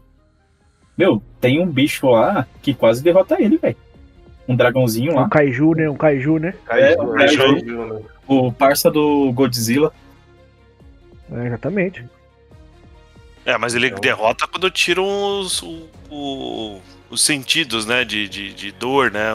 Meu, 0.97 1.21
tem 1.41 1.59
um 1.59 1.65
bicho 1.67 2.07
lá 2.09 2.47
que 2.61 2.73
quase 2.73 3.01
derrota 3.03 3.41
ele, 3.41 3.57
velho. 3.57 3.75
Um 4.47 4.55
dragãozinho 4.55 5.13
Um 5.13 5.15
lá. 5.15 5.29
Kaiju, 5.29 5.71
né? 5.73 5.89
Um 5.89 5.95
Kaiju, 5.95 6.37
né? 6.37 6.53
É, 6.69 6.95
né? 6.97 7.13
Kaiju. 7.17 7.37
Kaiju, 7.55 7.85
né? 7.93 8.01
O 8.27 8.51
parça 8.51 8.91
do 8.91 9.31
Godzilla. 9.33 9.91
É, 11.31 11.47
exatamente. 11.47 12.05
É, 13.45 13.57
mas 13.57 13.73
ele 13.75 13.87
Então- 13.87 13.99
derrota 13.99 14.47
quando 14.47 14.69
tiram 14.69 15.05
os, 15.39 15.61
o- 15.63 15.89
o- 16.09 16.81
os 17.09 17.21
sentidos, 17.21 17.85
né? 17.85 18.05
De, 18.05 18.27
de, 18.29 18.53
de 18.53 18.71
dor, 18.71 19.11
né? 19.11 19.31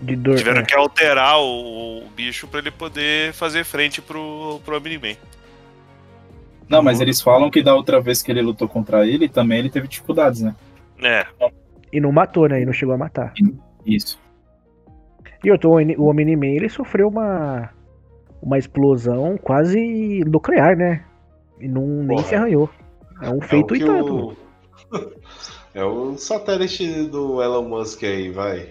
Dor. 0.00 0.36
Tiveram 0.36 0.60
né? 0.60 0.66
que 0.66 0.74
alterar 0.74 1.38
o, 1.40 1.98
o 1.98 2.08
bicho 2.16 2.46
pra 2.48 2.60
ele 2.60 2.70
poder 2.70 3.32
fazer 3.34 3.64
frente 3.64 4.00
pro, 4.00 4.60
pro 4.64 4.76
Omni-Man. 4.76 5.14
Não, 6.68 6.82
mas 6.82 7.00
eles 7.00 7.20
falam 7.20 7.50
que 7.50 7.62
da 7.62 7.74
outra 7.74 8.00
vez 8.00 8.22
que 8.22 8.30
ele 8.30 8.40
lutou 8.40 8.68
contra 8.68 9.06
ele, 9.06 9.28
também 9.28 9.58
ele 9.58 9.70
teve 9.70 9.88
dificuldades, 9.88 10.40
né? 10.40 10.54
É, 11.02 11.26
E 11.92 12.00
não 12.00 12.12
matou, 12.12 12.48
né? 12.48 12.62
E 12.62 12.64
não 12.64 12.72
chegou 12.72 12.94
a 12.94 12.98
matar. 12.98 13.32
Isso. 13.84 14.18
E 15.42 15.50
outro, 15.50 15.70
o 15.70 16.08
Omni-Man, 16.08 16.46
ele 16.46 16.68
sofreu 16.68 17.08
uma 17.08 17.70
uma 18.42 18.56
explosão 18.56 19.36
quase 19.36 20.22
nuclear, 20.26 20.76
né? 20.76 21.04
E 21.60 21.68
não, 21.68 21.82
nem 21.86 22.16
Porra. 22.16 22.22
se 22.28 22.34
arranhou. 22.34 22.70
É 23.20 23.28
um 23.30 23.40
feito 23.40 23.74
é 23.74 23.78
e 23.78 23.80
tanto. 23.84 24.14
o- 24.14 24.36
É 25.72 25.84
o 25.84 26.16
satélite 26.18 27.04
do 27.04 27.40
Elon 27.40 27.68
Musk 27.68 28.02
aí, 28.02 28.30
vai. 28.30 28.68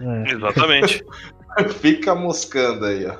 É. 0.00 0.30
exatamente. 0.32 1.04
Fica 1.80 2.14
moscando 2.14 2.84
aí, 2.84 3.06
ó. 3.06 3.16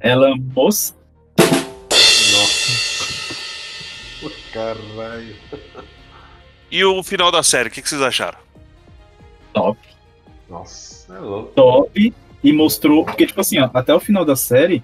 Ela 0.00 0.34
moça. 0.36 0.94
Nossa. 1.38 2.92
Caralho. 4.52 5.34
e 6.70 6.84
o 6.84 7.02
final 7.02 7.30
da 7.30 7.42
série, 7.42 7.68
o 7.68 7.72
que, 7.72 7.80
que 7.80 7.88
vocês 7.88 8.02
acharam? 8.02 8.38
Top. 9.52 9.78
Nossa, 10.48 11.14
é 11.14 11.18
louco. 11.18 11.52
top 11.54 12.14
e 12.42 12.52
mostrou. 12.52 13.04
Porque, 13.04 13.26
tipo 13.26 13.40
assim, 13.40 13.58
ó, 13.58 13.70
até 13.72 13.94
o 13.94 14.00
final 14.00 14.24
da 14.24 14.36
série, 14.36 14.82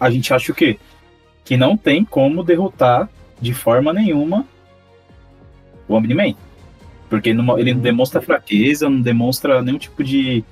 a 0.00 0.10
gente 0.10 0.32
acha 0.32 0.50
o 0.50 0.54
quê? 0.54 0.78
Que 1.44 1.56
não 1.56 1.76
tem 1.76 2.04
como 2.04 2.42
derrotar 2.42 3.08
de 3.40 3.54
forma 3.54 3.92
nenhuma 3.92 4.44
o 5.88 5.94
Omni-Man. 5.94 6.34
Porque 7.08 7.32
não- 7.32 7.58
ele 7.58 7.72
não 7.74 7.80
demonstra 7.80 8.20
fraqueza, 8.20 8.88
não 8.90 9.00
demonstra 9.00 9.62
nenhum 9.62 9.78
tipo 9.78 10.02
de 10.02 10.44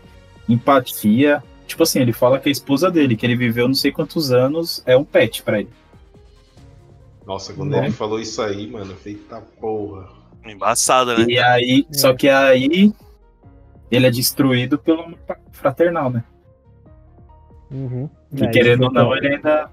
empatia. 0.49 1.43
Tipo 1.67 1.83
assim, 1.83 2.01
ele 2.01 2.13
fala 2.13 2.39
que 2.39 2.49
a 2.49 2.53
esposa 2.53 2.91
dele, 2.91 3.17
que 3.17 3.25
ele 3.27 3.35
viveu 3.37 3.67
não 3.67 3.75
sei 3.75 3.91
quantos 3.91 4.31
anos, 4.31 4.83
é 4.87 4.97
um 4.97 5.05
pet 5.05 5.43
pra 5.43 5.61
ele. 5.61 5.71
Nossa, 7.27 7.55
quando 7.55 7.75
ele 7.75 7.91
falou 7.91 8.21
isso 8.21 8.43
aí, 8.43 8.67
mano, 8.71 8.95
feita 8.95 9.41
porra. 9.61 10.09
Embaçada, 10.47 11.17
né? 11.19 11.25
E 11.29 11.39
aí, 11.39 11.87
É. 11.91 11.95
só 11.97 12.13
que 12.15 12.29
aí 12.29 12.93
ele 13.91 14.07
é 14.07 14.11
destruído 14.11 14.79
pelo 14.79 15.01
amor 15.03 15.19
fraternal, 15.51 16.11
né? 16.11 16.23
Uhum. 17.71 18.09
Que 18.37 18.45
É, 18.45 18.49
querendo 18.49 18.85
ou 18.85 18.93
não, 18.93 19.07
foi- 19.09 19.19
ele 19.19 19.35
ainda, 19.37 19.71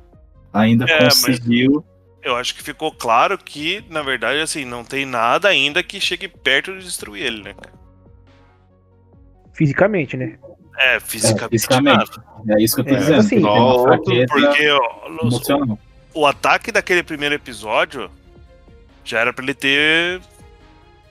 ainda 0.53 0.85
É, 0.85 1.03
mas- 1.03 1.25
conseguiu. 1.25 1.83
Eu 2.23 2.35
acho 2.35 2.53
que 2.55 2.61
ficou 2.63 2.91
claro 2.91 3.37
que, 3.37 3.83
na 3.89 4.01
verdade, 4.03 4.39
assim, 4.39 4.63
não 4.63 4.83
tem 4.83 5.05
nada 5.05 5.47
ainda 5.49 5.81
que 5.81 5.99
chegue 5.99 6.27
perto 6.27 6.77
de 6.77 6.83
destruir 6.85 7.23
ele, 7.23 7.43
né? 7.43 7.55
Fisicamente, 9.53 10.15
né? 10.17 10.37
É, 10.77 10.99
fisicamente. 10.99 11.49
fisicamente. 11.51 11.97
nada. 11.97 12.55
É 12.57 12.63
isso 12.63 12.75
que 12.75 12.81
eu 12.81 12.85
tô 12.85 12.93
É, 12.95 12.97
dizendo. 12.97 13.19
assim, 13.19 13.35
tem 13.35 13.45
uma 13.45 13.75
ó, 13.75 13.83
fraqueza 13.83 14.25
Porque 14.33 14.69
ó, 14.69 15.09
os- 15.23 15.33
emocional. 15.33 15.79
o 16.13 16.25
ataque 16.25 16.71
daquele 16.71 17.03
primeiro 17.03 17.35
episódio 17.35 18.09
já 19.03 19.19
era 19.19 19.33
pra 19.33 19.43
ele 19.43 19.53
ter. 19.53 20.21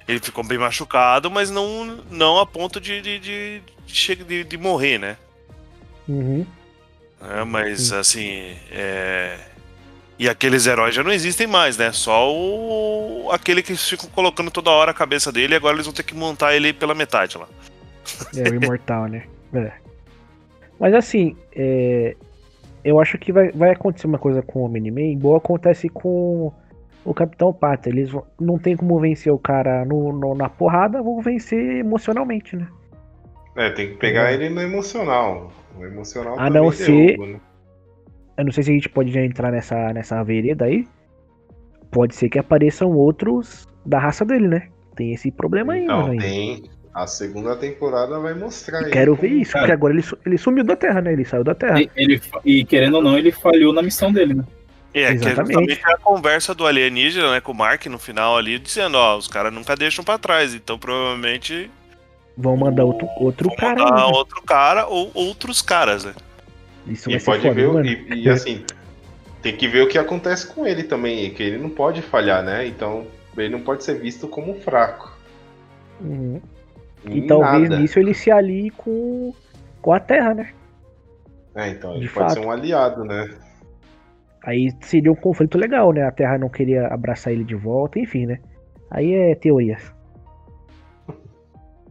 Ele 0.09 0.19
ficou 0.19 0.43
bem 0.43 0.59
machucado, 0.59 1.31
mas 1.31 1.51
não, 1.51 1.85
não 2.11 2.39
a 2.39 2.47
ponto 2.47 2.81
de, 2.81 3.01
de, 3.01 3.19
de, 3.21 3.63
de, 3.87 4.17
de, 4.25 4.45
de 4.45 4.59
morrer, 4.59 4.99
né? 4.99 5.17
Uhum. 6.09 6.45
É, 7.21 7.45
mas 7.45 7.93
assim. 7.93 8.57
É... 8.73 9.39
E 10.21 10.29
aqueles 10.29 10.67
heróis 10.67 10.95
já 10.95 11.03
não 11.03 11.11
existem 11.11 11.47
mais, 11.47 11.79
né? 11.79 11.93
Só 11.93 12.31
o... 12.31 13.31
aquele 13.33 13.63
que 13.63 13.75
ficam 13.75 14.07
colocando 14.11 14.51
toda 14.51 14.71
hora 14.71 14.91
a 14.91 14.95
cabeça 14.95 15.33
dele 15.33 15.55
e 15.55 15.57
agora 15.57 15.75
eles 15.77 15.87
vão 15.87 15.95
ter 15.95 16.03
que 16.03 16.15
montar 16.15 16.55
ele 16.55 16.75
pela 16.75 16.95
metade 16.95 17.39
lá. 17.39 17.49
É 18.37 18.51
o 18.51 18.55
imortal, 18.55 19.07
né? 19.07 19.23
É. 19.55 19.73
Mas 20.79 20.93
assim, 20.93 21.35
é, 21.57 22.15
eu 22.85 23.01
acho 23.01 23.17
que 23.17 23.33
vai, 23.33 23.51
vai 23.53 23.71
acontecer 23.71 24.07
uma 24.07 24.19
coisa 24.19 24.43
com 24.43 24.61
o 24.61 24.65
Omni-Man, 24.67 25.01
igual 25.13 25.37
acontece 25.37 25.89
com 25.89 26.53
o 27.03 27.15
Capitão 27.15 27.51
Pata. 27.51 27.89
Eles 27.89 28.11
vão- 28.11 28.27
não 28.39 28.59
tem 28.59 28.77
como 28.77 29.01
vencer 29.01 29.33
o 29.33 29.39
cara 29.39 29.87
no, 29.87 30.13
no- 30.13 30.35
na 30.35 30.51
porrada, 30.51 31.03
vão 31.03 31.23
vencer 31.23 31.77
emocionalmente, 31.79 32.57
né? 32.57 32.69
É, 33.57 33.71
tem 33.71 33.89
que 33.89 33.95
pegar 33.95 34.33
ele 34.35 34.51
no 34.51 34.61
emocional. 34.61 35.51
O 35.79 35.83
emocional 35.85 36.39
A 36.39 36.51
não 36.51 36.71
ser- 36.71 37.07
derruba, 37.17 37.27
né? 37.27 37.41
Eu 38.37 38.45
não 38.45 38.53
sei 38.53 38.65
se 38.65 38.71
a 38.71 38.75
gente 38.75 38.89
pode 38.89 39.13
já 39.13 39.23
entrar 39.23 39.51
nessa, 39.51 39.93
nessa 39.93 40.23
vereda 40.23 40.65
aí. 40.65 40.87
Pode 41.91 42.15
ser 42.15 42.29
que 42.29 42.39
apareçam 42.39 42.93
outros 42.93 43.69
da 43.85 43.99
raça 43.99 44.25
dele, 44.25 44.49
né? 44.49 44.69
Tem 44.97 45.13
esse 45.13 45.31
problema 45.31 45.75
aí, 45.75 45.87
mano. 45.87 46.13
ainda. 46.13 46.23
tem. 46.23 46.71
A 46.93 47.07
segunda 47.07 47.55
temporada 47.55 48.19
vai 48.19 48.35
mostrar 48.35 48.83
E 48.83 48.87
aí 48.87 48.91
quero 48.91 49.15
ver 49.15 49.29
isso, 49.29 49.53
cara. 49.53 49.63
porque 49.65 49.73
agora 49.73 49.95
ele, 49.95 50.05
ele 50.27 50.39
sumiu 50.39 50.65
da 50.65 50.75
Terra, 50.75 51.01
né? 51.01 51.13
Ele 51.13 51.25
saiu 51.25 51.45
da 51.45 51.55
Terra. 51.55 51.81
E, 51.81 51.91
ele, 51.97 52.21
e 52.45 52.65
querendo 52.65 52.95
ou 52.95 53.03
não, 53.03 53.17
ele 53.17 53.31
falhou 53.31 53.73
na 53.73 53.81
missão 53.81 54.13
dele, 54.13 54.35
né? 54.35 54.45
É, 54.93 55.03
que 55.03 55.07
é 55.07 55.13
Exatamente. 55.13 55.37
justamente 55.37 55.81
a 55.87 55.97
conversa 55.99 56.53
do 56.53 56.67
alienígena, 56.67 57.31
né, 57.31 57.41
com 57.41 57.53
o 57.53 57.55
Mark 57.55 57.87
no 57.87 57.99
final 57.99 58.37
ali, 58.37 58.59
dizendo, 58.59 58.97
ó, 58.97 59.17
os 59.17 59.29
caras 59.29 59.53
nunca 59.53 59.77
deixam 59.77 60.05
pra 60.05 60.19
trás, 60.19 60.53
então 60.53 60.77
provavelmente 60.77 61.71
Vão 62.37 62.57
mandar 62.57 62.85
outro, 62.85 63.07
outro 63.19 63.49
vão 63.49 63.57
cara. 63.57 63.85
mandar 63.85 63.97
né? 63.97 64.13
outro 64.13 64.43
cara 64.43 64.87
ou 64.87 65.11
outros 65.15 65.61
caras, 65.63 66.05
né? 66.05 66.15
Isso 66.91 67.09
E 67.09 67.13
vai 67.13 67.21
ser 67.21 67.27
pode 67.27 67.43
foda, 67.43 67.55
ver, 67.55 67.67
o- 67.69 67.73
mano. 67.75 67.87
e, 67.87 68.25
e 68.25 68.29
assim, 68.29 68.65
tem 69.41 69.57
que 69.57 69.69
ver 69.69 69.83
o 69.83 69.89
que 69.89 69.97
acontece 69.99 70.47
com 70.47 70.67
ele 70.67 70.83
também, 70.83 71.31
que 71.33 71.43
ele 71.43 71.57
não 71.59 71.71
pode 71.71 72.03
falhar, 72.03 72.43
né? 72.43 72.67
Então, 72.67 73.07
ele 73.37 73.49
não 73.49 73.61
pode 73.61 73.85
ser 73.85 73.95
visto 74.01 74.27
como 74.29 74.55
fraco. 74.61 75.17
Uhum. 76.01 76.41
E 77.09 77.23
talvez 77.23 77.69
nada. 77.71 77.81
nisso 77.81 77.99
ele 77.99 78.13
se 78.13 78.31
alie 78.31 78.71
com, 78.71 79.33
com 79.81 79.93
a 79.93 80.01
Terra, 80.01 80.35
né? 80.35 80.53
É, 81.55 81.69
então, 81.71 81.93
ele 81.95 82.07
De 82.07 82.13
pode 82.13 82.27
fato. 82.29 82.41
ser 82.41 82.47
um 82.47 82.51
aliado, 82.51 83.05
né? 83.05 83.31
Aí 84.43 84.71
seria 84.81 85.13
um 85.13 85.17
conflito 85.17 85.57
legal, 85.59 85.93
né? 85.93 86.03
A 86.05 86.11
Terra 86.11 86.39
não 86.39 86.49
queria 86.49 86.87
abraçar 86.89 87.33
ele 87.33 87.45
de 87.45 87.55
volta, 87.55 87.99
enfim, 87.99 88.27
né? 88.27 88.39
Aí 88.91 89.13
é 89.13 89.35
teorias. 89.35 89.93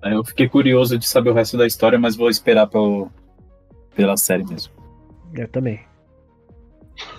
Aí 0.02 0.14
Eu 0.14 0.24
fiquei 0.24 0.48
curioso 0.48 0.98
de 0.98 1.08
saber 1.08 1.30
o 1.30 1.34
resto 1.34 1.58
da 1.58 1.68
história, 1.68 2.00
mas 2.00 2.16
vou 2.16 2.30
esperar 2.30 2.68
pelo, 2.68 3.10
pela 3.96 4.16
série 4.18 4.46
mesmo. 4.46 4.72
Eu 5.34 5.48
também. 5.48 5.82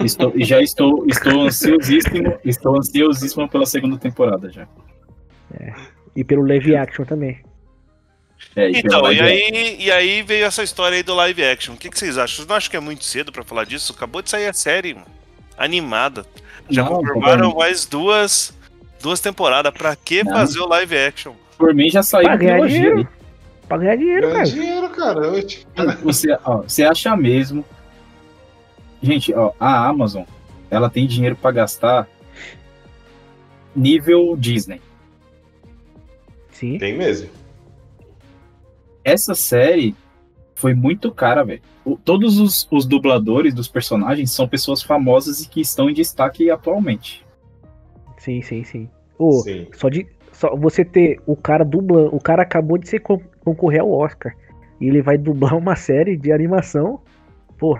Estou, 0.00 0.32
e 0.34 0.44
já 0.44 0.60
estou, 0.60 1.06
estou 1.06 1.42
ansiosíssimo, 1.42 2.38
estou 2.44 2.76
ansiosíssimo 2.76 3.48
pela 3.48 3.64
segunda 3.64 3.96
temporada 3.98 4.50
já. 4.50 4.66
E 6.14 6.22
pelo 6.22 6.46
live 6.46 6.76
action 6.76 7.04
também. 7.04 7.40
É, 8.56 8.70
e 8.70 8.78
Então, 8.80 9.10
e 9.12 9.20
aí, 9.20 9.76
e 9.78 9.90
aí 9.90 10.22
veio 10.22 10.44
essa 10.44 10.62
história 10.62 10.96
aí 10.96 11.02
do 11.02 11.14
live 11.14 11.42
action. 11.44 11.74
O 11.74 11.76
que, 11.76 11.88
que 11.88 11.98
vocês 11.98 12.18
acham? 12.18 12.36
Vocês 12.36 12.48
não 12.48 12.56
acham 12.56 12.70
que 12.70 12.76
é 12.76 12.80
muito 12.80 13.04
cedo 13.04 13.30
pra 13.32 13.42
falar 13.44 13.64
disso? 13.64 13.92
Acabou 13.96 14.20
de 14.22 14.28
sair 14.30 14.46
a 14.46 14.52
série, 14.52 14.94
mano. 14.94 15.06
Animada. 15.56 16.26
Já 16.68 16.82
Não, 16.84 16.90
confirmaram 16.96 17.54
mais 17.54 17.84
duas, 17.86 18.56
duas 19.02 19.20
temporadas. 19.20 19.72
Pra 19.72 19.94
que 19.96 20.22
Não. 20.24 20.32
fazer 20.32 20.58
o 20.60 20.68
live 20.68 20.96
action? 20.96 21.34
Por 21.58 21.74
mim 21.74 21.88
já 21.90 22.02
saiu 22.02 22.24
Pra 22.24 22.36
ganhar 22.36 22.66
dinheiro. 22.66 22.96
ali. 22.98 23.08
Pra 23.68 23.76
ganhar 23.78 23.96
dinheiro, 23.96 24.22
Ganha 24.22 24.34
cara. 24.34 24.46
dinheiro, 24.46 24.88
cara. 24.90 25.42
Tipo, 25.44 25.74
Você, 26.02 26.36
ó, 26.44 26.56
você 26.62 26.82
acha 26.84 27.14
mesmo. 27.16 27.64
Gente, 29.02 29.32
ó, 29.34 29.52
a 29.58 29.88
Amazon, 29.88 30.24
ela 30.70 30.90
tem 30.90 31.06
dinheiro 31.06 31.36
pra 31.36 31.50
gastar 31.50 32.08
nível 33.74 34.36
Disney. 34.36 34.80
Sim. 36.50 36.76
tem 36.78 36.96
mesmo. 36.96 37.30
Essa 39.02 39.34
série 39.34 39.94
foi 40.54 40.74
muito 40.74 41.10
cara, 41.10 41.42
velho. 41.42 41.62
Todos 42.04 42.38
os, 42.38 42.68
os 42.70 42.84
dubladores 42.84 43.54
dos 43.54 43.66
personagens 43.66 44.30
são 44.30 44.46
pessoas 44.46 44.82
famosas 44.82 45.40
e 45.40 45.48
que 45.48 45.62
estão 45.62 45.88
em 45.88 45.94
destaque 45.94 46.50
atualmente. 46.50 47.24
Sim, 48.18 48.42
sim, 48.42 48.62
sim. 48.62 48.88
Ô, 49.18 49.40
Sim. 49.42 49.66
só 49.74 49.88
de. 49.88 50.06
Só 50.32 50.54
você 50.54 50.84
ter 50.84 51.20
o 51.26 51.34
cara 51.34 51.64
dublando. 51.64 52.14
O 52.14 52.20
cara 52.20 52.42
acabou 52.42 52.76
de 52.76 52.88
ser 52.88 53.00
concorrer 53.00 53.80
ao 53.80 53.90
Oscar. 53.90 54.34
E 54.78 54.86
ele 54.86 55.00
vai 55.02 55.16
dublar 55.16 55.56
uma 55.56 55.74
série 55.76 56.16
de 56.16 56.30
animação. 56.30 57.00
Pô, 57.58 57.78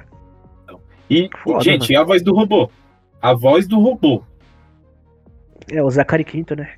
E, 1.11 1.29
Foda, 1.43 1.61
gente, 1.65 1.93
e 1.93 1.97
a 1.97 2.05
voz 2.05 2.23
do 2.23 2.33
robô? 2.35 2.71
A 3.21 3.35
voz 3.35 3.67
do 3.67 3.79
robô. 3.81 4.23
é 5.71 5.83
o 5.83 5.91
Zachary 5.91 6.25
Quinto, 6.25 6.55
né? 6.55 6.71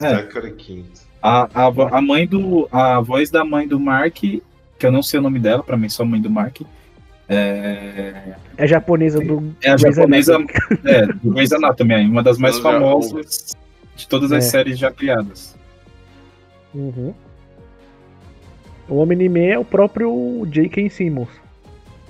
É. 0.00 0.10
Zachary 0.10 0.52
Quinto. 0.54 1.00
A, 1.22 1.48
a, 1.52 1.98
a 1.98 2.00
mãe 2.00 2.26
do. 2.26 2.68
A 2.70 3.00
voz 3.00 3.30
da 3.30 3.44
mãe 3.44 3.66
do 3.66 3.78
Mark, 3.80 4.14
que 4.14 4.42
eu 4.80 4.92
não 4.92 5.02
sei 5.02 5.18
o 5.18 5.22
nome 5.22 5.38
dela, 5.40 5.62
pra 5.64 5.76
mim 5.76 5.88
só 5.88 6.04
a 6.04 6.06
mãe 6.06 6.20
do 6.20 6.30
Mark. 6.30 6.60
É, 7.28 8.34
É 8.56 8.62
a 8.62 8.66
japonesa 8.66 9.18
do. 9.20 9.54
é 9.62 9.70
a 9.70 9.76
Grey's 9.76 9.96
japonesa 9.96 10.36
Anatomy. 10.36 10.80
é, 10.84 11.06
do 11.06 11.30
Grey's 11.32 11.52
Anatomy, 11.52 11.94
aí, 11.94 12.06
uma 12.06 12.22
das 12.22 12.38
mais 12.38 12.58
famosas 12.60 13.56
de 13.96 14.06
todas 14.08 14.30
as 14.32 14.44
É. 14.46 14.48
séries 14.48 14.78
já 14.78 14.90
criadas. 14.92 15.56
Uhum. 16.72 17.12
O 18.88 18.96
Homem-Man 18.96 19.40
é 19.40 19.58
o 19.58 19.64
próprio 19.64 20.46
J.K. 20.50 20.88
Simmons. 20.88 21.28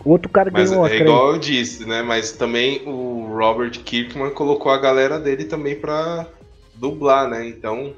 Outro 0.05 0.31
cara 0.31 0.51
Mas 0.53 0.71
ganhou 0.71 0.85
o 0.85 0.87
é 0.87 0.91
Oscar. 0.91 1.07
igual 1.07 1.33
eu 1.33 1.39
disse, 1.39 1.87
né? 1.87 2.03
Mas 2.03 2.33
também 2.33 2.83
o 2.87 3.37
Robert 3.37 3.71
Kirkman 3.71 4.31
colocou 4.31 4.71
a 4.73 4.79
galera 4.79 5.19
dele 5.19 5.45
também 5.45 5.75
pra 5.75 6.27
dublar, 6.75 7.29
né? 7.29 7.49
Então, 7.49 7.95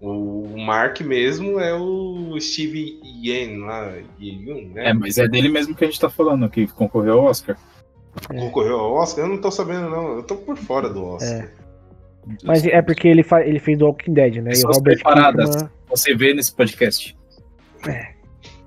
o 0.00 0.56
Mark 0.58 1.00
mesmo 1.00 1.60
é 1.60 1.74
o 1.74 2.38
Steve 2.40 3.00
Yen 3.22 3.58
lá, 3.58 3.92
Yun, 4.20 4.70
né? 4.74 4.90
É, 4.90 4.94
mas 4.94 5.18
é 5.18 5.28
dele 5.28 5.48
mesmo 5.48 5.74
que 5.74 5.84
a 5.84 5.86
gente 5.86 6.00
tá 6.00 6.08
falando, 6.08 6.48
que 6.48 6.66
concorreu 6.66 7.20
ao 7.20 7.24
Oscar. 7.26 7.56
É. 8.30 8.38
Concorreu 8.38 8.78
ao 8.78 8.94
Oscar? 8.94 9.24
Eu 9.24 9.28
não 9.28 9.38
tô 9.38 9.50
sabendo, 9.50 9.88
não. 9.90 10.16
Eu 10.16 10.22
tô 10.22 10.36
por 10.36 10.56
fora 10.56 10.88
do 10.88 11.04
Oscar. 11.04 11.44
É. 11.44 11.50
Mas 12.44 12.64
é 12.64 12.80
porque 12.80 13.08
ele, 13.08 13.24
ele 13.44 13.58
fez 13.58 13.76
do 13.78 13.86
Walking 13.86 14.14
Dead, 14.14 14.36
né? 14.36 14.40
E 14.40 14.42
o 14.42 14.50
Pessoas 14.50 14.76
Robert 14.76 14.94
preparadas. 14.94 15.50
Kirkman... 15.50 15.70
Você 15.90 16.14
vê 16.14 16.32
nesse 16.34 16.54
podcast. 16.54 17.16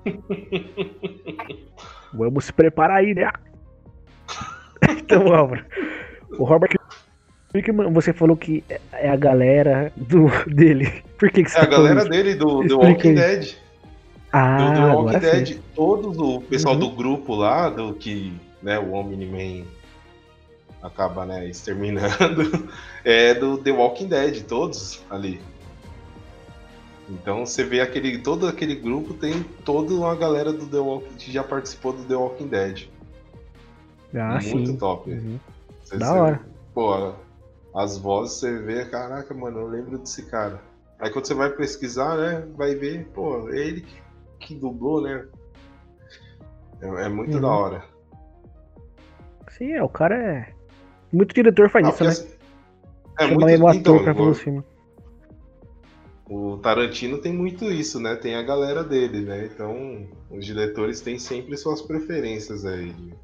Vamos 2.16 2.44
se 2.46 2.52
preparar 2.52 2.98
aí, 2.98 3.14
né? 3.14 3.30
então, 4.90 5.34
Álvaro. 5.34 5.64
O 6.38 6.44
Robert 6.44 6.70
Kirkman, 7.52 7.92
você 7.92 8.12
falou 8.12 8.36
que 8.36 8.62
é 8.92 9.08
a 9.08 9.16
galera 9.16 9.92
do... 9.96 10.26
dele. 10.46 11.02
Por 11.18 11.30
que, 11.30 11.42
que 11.44 11.50
você 11.50 11.58
É 11.58 11.62
a 11.62 11.64
tá 11.66 11.70
galera 11.70 12.00
isso? 12.00 12.08
dele 12.10 12.34
do 12.34 12.58
The 12.60 12.66
Explica 12.66 12.86
Walking. 12.88 13.14
Dead. 13.14 13.54
Ah, 14.32 14.56
do 14.56 14.74
The 14.74 14.80
Walking 14.80 15.16
agora 15.16 15.20
sim. 15.20 15.30
Dead. 15.44 15.60
Todos 15.74 16.18
o 16.18 16.40
pessoal 16.42 16.74
Uhum. 16.74 16.80
do 16.80 16.90
grupo 16.90 17.34
lá, 17.34 17.70
do 17.70 17.94
que 17.94 18.32
né, 18.62 18.78
o 18.78 18.92
Omni-Man 18.92 19.64
acaba 20.82 21.24
né, 21.24 21.46
exterminando, 21.48 22.68
é 23.04 23.34
do 23.34 23.56
The 23.58 23.70
Walking 23.72 24.08
Dead, 24.08 24.42
todos 24.44 25.02
ali. 25.10 25.40
Então 27.08 27.46
você 27.46 27.62
vê 27.64 27.80
aquele. 27.80 28.18
Todo 28.18 28.46
aquele 28.48 28.74
grupo 28.74 29.14
tem 29.14 29.42
toda 29.64 29.94
uma 29.94 30.14
galera 30.16 30.52
do 30.52 30.66
The 30.66 30.78
Walking 30.78 31.14
que 31.14 31.30
já 31.32 31.44
participou 31.44 31.92
do 31.92 32.04
The 32.04 32.14
Walking 32.16 32.48
Dead. 32.48 32.88
Ah, 34.14 34.38
Muito 34.42 34.70
sim. 34.70 34.76
top. 34.76 35.10
Uhum. 35.10 35.38
Você- 35.84 35.98
Da 35.98 36.06
você- 36.06 36.18
hora. 36.18 36.40
Pô, 36.74 37.14
as 37.74 37.96
vozes 37.98 38.38
você 38.38 38.58
vê, 38.58 38.84
caraca, 38.86 39.32
mano, 39.34 39.60
eu 39.60 39.68
lembro 39.68 39.98
desse 39.98 40.24
cara. 40.26 40.60
Aí 40.98 41.10
quando 41.10 41.26
você 41.26 41.34
vai 41.34 41.50
pesquisar, 41.50 42.16
né, 42.16 42.46
vai 42.56 42.74
ver, 42.74 43.06
pô, 43.14 43.48
é 43.50 43.56
ele 43.58 43.82
que, 43.82 44.02
que 44.40 44.54
dublou, 44.54 45.00
né? 45.02 45.26
É, 46.80 46.86
é 47.04 47.08
muito 47.08 47.34
Uhum. 47.36 47.40
da 47.40 47.48
hora. 47.48 47.84
Sim, 49.56 49.72
é, 49.72 49.82
o 49.82 49.88
cara 49.88 50.14
é. 50.16 50.52
Muito 51.12 51.34
diretor 51.34 51.70
faz 51.70 51.86
Ah, 51.86 51.90
isso, 51.90 52.02
né? 52.04 52.10
assim- 52.10 52.28
É 53.18 53.28
Chama 53.28 53.40
muito, 53.46 53.62
um 53.62 53.68
ator 53.68 53.80
então, 53.80 54.02
pra 54.04 54.14
fazer 54.14 54.28
o 54.28 54.34
filme. 54.34 54.62
O 56.28 56.58
Tarantino 56.58 57.18
tem 57.18 57.32
muito 57.32 57.70
isso, 57.70 58.00
né? 58.00 58.16
Tem 58.16 58.34
a 58.34 58.42
galera 58.42 58.82
dele, 58.82 59.20
né? 59.20 59.48
Então, 59.52 60.08
os 60.30 60.44
diretores 60.44 61.00
têm 61.00 61.18
sempre 61.18 61.56
suas 61.56 61.80
preferências 61.80 62.64
aí, 62.64 62.90
de 62.90 63.14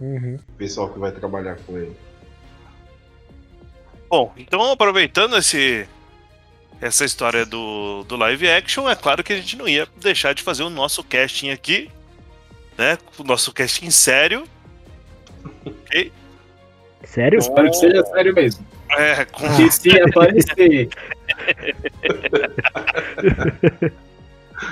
Uhum. 0.00 0.38
pessoal 0.58 0.92
que 0.92 0.98
vai 0.98 1.12
trabalhar 1.12 1.56
com 1.64 1.78
ele. 1.78 1.96
Bom, 4.08 4.32
então 4.36 4.72
aproveitando 4.72 5.36
esse 5.36 5.86
essa 6.80 7.04
história 7.04 7.46
do, 7.46 8.04
do 8.04 8.16
live 8.16 8.48
action, 8.50 8.88
é 8.90 8.96
claro 8.96 9.22
que 9.22 9.32
a 9.32 9.36
gente 9.36 9.56
não 9.56 9.68
ia 9.68 9.86
deixar 9.96 10.34
de 10.34 10.42
fazer 10.42 10.64
o 10.64 10.70
nosso 10.70 11.02
casting 11.04 11.50
aqui, 11.50 11.90
né? 12.76 12.98
O 13.16 13.24
nosso 13.24 13.52
casting 13.52 13.90
sério. 13.90 14.44
ok? 15.64 16.12
Sério? 17.04 17.38
Espero 17.38 17.70
que 17.70 17.76
seja 17.76 18.04
sério 18.06 18.34
mesmo. 18.34 18.66
É, 18.90 19.24
com... 19.24 19.56
Que 19.56 19.70
se 19.70 19.90
aparecer 20.02 20.88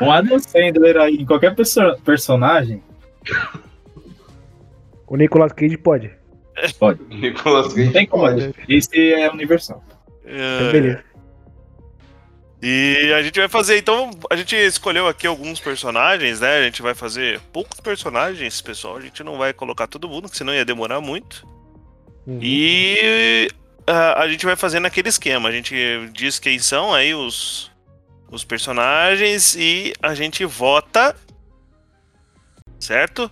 um 0.00 0.11
Adam 0.11 0.38
Sandler 0.38 0.96
aí 0.96 1.14
em 1.16 1.26
qualquer 1.26 1.55
perso- 1.55 1.96
personagem, 2.05 2.82
O 5.07 5.16
Nicolas 5.16 5.53
Cage 5.53 5.76
pode. 5.76 6.11
pode. 6.78 7.03
Nicolas 7.05 7.68
Não 7.68 7.74
Cage 7.74 7.92
tem 7.92 8.07
como. 8.07 8.22
pode. 8.24 8.55
Esse 8.68 9.12
é 9.12 9.30
universal. 9.30 9.84
Então, 10.24 10.68
É, 10.68 10.72
beleza. 10.72 11.05
E 12.64 13.12
a 13.12 13.20
gente 13.22 13.40
vai 13.40 13.48
fazer, 13.48 13.76
então, 13.78 14.11
a 14.30 14.36
gente 14.36 14.55
escolheu 14.55 15.09
aqui 15.09 15.26
alguns 15.26 15.59
personagens, 15.59 16.38
né? 16.40 16.59
A 16.59 16.62
gente 16.62 16.80
vai 16.80 16.94
fazer 16.94 17.40
poucos 17.53 17.80
personagens, 17.80 18.61
pessoal. 18.61 18.96
A 18.96 19.00
gente 19.00 19.24
não 19.24 19.36
vai 19.36 19.53
colocar 19.53 19.88
todo 19.88 20.09
mundo, 20.09 20.28
que 20.28 20.36
senão 20.36 20.55
ia 20.55 20.64
demorar 20.64 21.00
muito. 21.00 21.44
Uhum. 22.24 22.38
E 22.40 23.48
ah, 23.87 24.22
a 24.22 24.28
gente 24.28 24.47
vai 24.47 24.57
fazer 24.57 24.80
naquele 24.80 25.09
esquema. 25.09 25.49
A 25.49 25.53
gente 25.53 25.74
diz 26.12 26.39
quem 26.39 26.59
são 26.59 26.93
aí 26.95 27.14
os, 27.14 27.70
os 28.30 28.45
personagens 28.45 29.55
e 29.57 29.93
a 30.03 30.14
gente 30.14 30.45
vota. 30.45 31.16
Certo? 32.78 33.30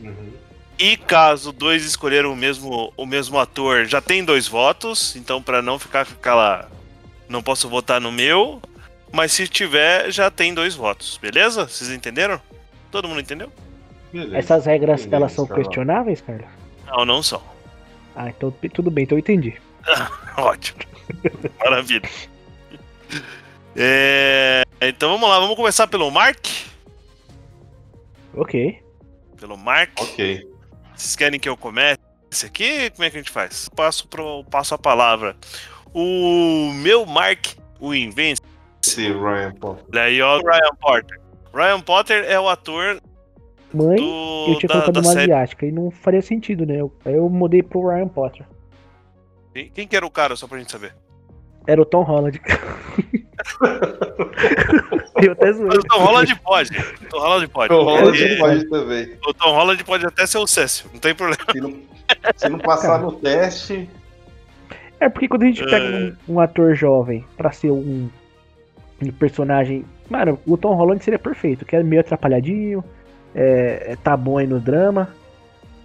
Uhum. 0.00 0.32
E 0.78 0.96
caso 0.96 1.52
dois 1.52 1.84
escolheram 1.84 2.32
o 2.32 2.36
mesmo, 2.36 2.92
o 2.96 3.06
mesmo 3.06 3.38
ator, 3.38 3.84
já 3.86 4.00
tem 4.00 4.24
dois 4.24 4.48
votos. 4.48 5.14
Então, 5.16 5.42
pra 5.42 5.62
não 5.62 5.78
ficar 5.78 6.06
com 6.06 6.14
aquela. 6.14 6.68
Não 7.28 7.42
posso 7.42 7.68
votar 7.68 8.00
no 8.00 8.10
meu. 8.10 8.60
Mas 9.12 9.32
se 9.32 9.46
tiver, 9.46 10.10
já 10.10 10.30
tem 10.30 10.54
dois 10.54 10.74
votos. 10.74 11.18
Beleza? 11.20 11.66
Vocês 11.68 11.90
entenderam? 11.90 12.40
Todo 12.90 13.08
mundo 13.08 13.20
entendeu? 13.20 13.52
Beleza. 14.12 14.36
Essas 14.36 14.66
regras, 14.66 15.00
Beleza, 15.00 15.16
elas 15.16 15.32
são 15.32 15.46
questionáveis, 15.46 16.20
Carlos? 16.20 16.46
Não, 16.86 17.04
não 17.04 17.22
são. 17.22 17.42
Ah, 18.14 18.28
então 18.28 18.52
tudo 18.72 18.90
bem, 18.90 19.04
então 19.04 19.16
eu 19.16 19.20
entendi. 19.20 19.58
Ótimo. 20.36 20.78
Maravilha. 21.60 22.08
É, 23.76 24.62
então 24.80 25.10
vamos 25.12 25.28
lá, 25.28 25.38
vamos 25.38 25.56
começar 25.56 25.86
pelo 25.86 26.10
Mark. 26.10 26.46
Ok. 28.34 28.80
Pelo 29.38 29.56
Mark. 29.56 29.90
Ok. 30.00 30.46
Vocês 30.94 31.16
querem 31.16 31.40
que 31.40 31.48
eu 31.48 31.56
comece 31.56 31.98
aqui? 32.44 32.90
Como 32.90 33.04
é 33.04 33.10
que 33.10 33.16
a 33.16 33.20
gente 33.20 33.30
faz? 33.30 33.68
Passo, 33.70 34.06
pro, 34.08 34.44
passo 34.44 34.74
a 34.74 34.78
palavra. 34.78 35.36
O 35.92 36.70
meu 36.74 37.04
Mark, 37.04 37.46
o 37.80 37.94
Invincible, 37.94 38.48
Esse 38.84 39.12
Ryan 39.12 39.52
Potter. 39.54 40.00
aí 40.00 40.20
ó, 40.22 40.38
o 40.38 40.42
Ryan 40.42 40.74
Potter. 40.80 41.20
Ryan 41.54 41.80
Potter 41.80 42.24
é 42.24 42.40
o 42.40 42.48
ator 42.48 43.00
Mãe, 43.74 43.96
do, 43.96 44.46
eu 44.52 44.58
tinha 44.58 44.68
da, 44.68 44.74
colocado 44.74 44.92
da 44.94 45.00
uma 45.00 45.12
série. 45.12 45.32
asiática 45.32 45.66
e 45.66 45.72
não 45.72 45.90
faria 45.90 46.22
sentido, 46.22 46.64
né? 46.64 46.80
Eu- 46.80 46.94
Aí 47.04 47.14
eu 47.14 47.28
mudei 47.28 47.62
pro 47.62 47.86
Ryan 47.88 48.08
Potter. 48.08 48.46
Quem 49.52 49.70
quem 49.70 49.86
que 49.88 49.96
era 49.96 50.06
o 50.06 50.10
cara, 50.10 50.34
só 50.36 50.46
pra 50.46 50.58
gente 50.58 50.72
saber? 50.72 50.94
Era 51.66 51.80
o 51.80 51.84
Tom 51.84 52.02
Holland. 52.02 52.40
eu 55.22 55.32
até 55.32 55.52
zoei. 55.52 55.68
Mas 55.68 55.78
o 55.78 55.82
Tom 55.82 55.98
Holland 56.00 56.34
pode. 56.40 56.70
O 56.78 57.08
Tom 57.08 57.18
Holland 57.20 57.48
pode. 57.48 57.72
O 57.74 57.82
Holland 57.82 58.18
Ele- 58.22 58.36
pode 58.38 58.68
também. 58.68 59.18
o 59.26 59.34
Tom 59.34 59.50
Holland 59.52 59.84
pode 59.84 60.06
até 60.06 60.26
ser 60.26 60.38
o 60.38 60.46
Cécio, 60.46 60.90
não 60.92 61.00
tem 61.00 61.14
problema. 61.14 61.42
Se 61.52 61.60
não, 61.60 61.74
se 62.36 62.48
não 62.48 62.58
passar 62.58 63.00
no 63.00 63.12
teste, 63.12 63.88
É 65.00 65.08
porque 65.08 65.28
quando 65.28 65.42
a 65.42 65.46
gente 65.46 65.64
pega 65.64 65.84
É. 65.84 66.12
um, 66.28 66.34
um 66.34 66.40
ator 66.40 66.74
jovem 66.74 67.24
pra 67.36 67.50
ser 67.52 67.70
um, 67.70 68.08
um 69.02 69.12
personagem. 69.12 69.84
Mano, 70.08 70.38
o 70.46 70.56
Tom 70.56 70.74
Holland 70.74 71.02
seria 71.02 71.18
perfeito, 71.18 71.64
que 71.64 71.74
é 71.76 71.82
meio 71.82 72.00
atrapalhadinho, 72.00 72.84
é, 73.34 73.92
é- 73.92 73.96
tá 73.96 74.16
bom 74.16 74.38
aí 74.38 74.46
no 74.46 74.60
drama. 74.60 75.08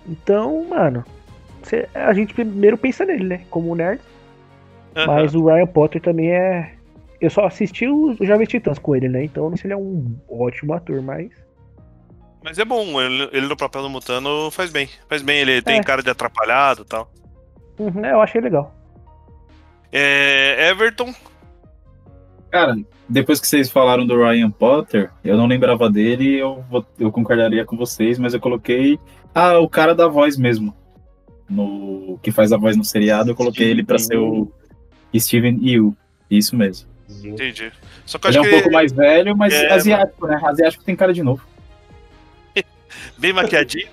Então, 0.07 0.65
mano, 0.70 1.03
a 1.93 2.13
gente 2.13 2.34
primeiro 2.34 2.78
pensa 2.78 3.05
nele, 3.05 3.24
né? 3.26 3.41
Como 3.49 3.76
nerd. 3.76 4.01
Mas 5.05 5.36
o 5.36 5.45
Ryan 5.45 5.68
Potter 5.68 6.01
também 6.01 6.32
é. 6.32 6.74
Eu 7.22 7.30
só 7.30 7.45
assisti 7.45 7.88
os 7.88 8.18
Jovens 8.20 8.47
Titãs 8.49 8.80
com 8.80 8.95
ele, 8.95 9.07
né? 9.09 9.24
Então 9.24 9.49
não 9.49 9.57
sei 9.57 9.61
se 9.61 9.68
ele 9.68 9.74
é 9.74 9.78
um 9.78 10.15
ótimo 10.30 10.74
ator, 10.74 11.01
mas. 11.01 11.30
Mas 12.43 12.57
é 12.59 12.65
bom, 12.65 12.99
ele, 13.01 13.30
ele 13.34 13.47
no 13.47 13.57
papel 13.57 13.82
do 13.84 13.89
Mutano 13.89 14.49
faz 14.51 14.72
bem. 14.72 14.88
Faz 15.09 15.22
bem, 15.22 15.39
ele 15.39 15.61
tem 15.61 15.80
É. 15.80 15.84
cara 15.84 16.01
de 16.01 16.09
atrapalhado 16.09 16.84
e 16.84 16.86
tal. 16.86 17.11
Uhum, 17.80 18.05
eu 18.05 18.22
achei 18.22 18.39
legal. 18.41 18.74
É, 19.91 20.70
Everton, 20.70 21.13
Cara, 22.49 22.78
depois 23.09 23.39
que 23.41 23.47
vocês 23.47 23.70
falaram 23.70 24.05
do 24.07 24.15
Ryan 24.24 24.49
Potter, 24.49 25.11
eu 25.24 25.36
não 25.38 25.47
lembrava 25.47 25.89
dele, 25.89 26.38
eu, 26.39 26.63
vou- 26.70 26.86
eu 26.97 27.11
concordaria 27.11 27.65
com 27.65 27.76
vocês, 27.76 28.18
mas 28.18 28.34
eu 28.34 28.39
coloquei. 28.39 28.97
Ah, 29.36 29.59
o 29.59 29.68
cara 29.70 29.93
da 29.93 30.07
voz 30.07 30.38
mesmo. 30.38 30.74
No, 31.50 32.20
que 32.22 32.32
faz 32.32 32.52
a 32.52 32.58
voz 32.58 32.76
no 32.76 32.84
seriado, 32.84 33.32
eu 33.32 33.36
coloquei 33.36 33.70
ele 33.70 33.84
pra 33.84 33.98
ser 33.98 34.18
o 34.18 34.52
Steven 35.16 35.58
Yeun. 35.62 35.93
Isso 36.30 36.56
mesmo. 36.56 36.88
entendi. 37.24 37.72
Só 38.06 38.18
que 38.18 38.28
eu 38.28 38.32
Ele 38.32 38.38
é 38.38 38.41
um 38.41 38.43
que 38.43 38.50
pouco 38.52 38.72
mais 38.72 38.91
velho, 38.91 39.36
mas 39.36 39.54
É, 39.54 39.72
asiático, 39.72 40.28
né? 40.28 40.39
Asiático 40.43 40.84
tem 40.84 40.95
cara 40.95 41.14
de 41.14 41.24
novo. 41.24 41.41
bem 43.18 43.32
maquiadinho. 43.32 43.88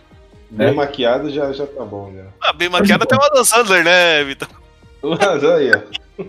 bem 0.50 0.68
É. 0.68 0.72
maquiado 0.72 1.30
já, 1.30 1.52
já 1.52 1.66
tá 1.66 1.84
bom, 1.84 2.12
já. 2.14 2.24
Ah, 2.40 2.52
bem 2.52 2.68
maquiado 2.68 3.04
até 3.04 3.14
o 3.14 3.22
Adam 3.22 3.44
Sandler, 3.44 3.84
né, 3.84 4.24
Vitor? 4.24 4.48
Mas 5.02 5.44
aí, 5.44 5.70
ó. 5.70 6.24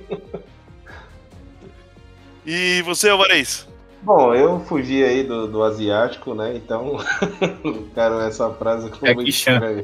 E 2.45 2.82
você, 2.84 3.09
Alvarez? 3.09 3.67
Bom, 4.05 4.35
eu 4.35 4.59
fugi 4.59 5.03
aí 5.03 5.23
do, 5.23 5.47
do 5.47 5.63
asiático, 5.63 6.35
né? 6.35 6.55
Então, 6.55 6.97
cara, 7.95 8.25
essa 8.27 8.49
frase 8.53 8.91
ficou 8.91 9.09
É 9.09 9.13
muito 9.15 9.29
estranha. 9.29 9.83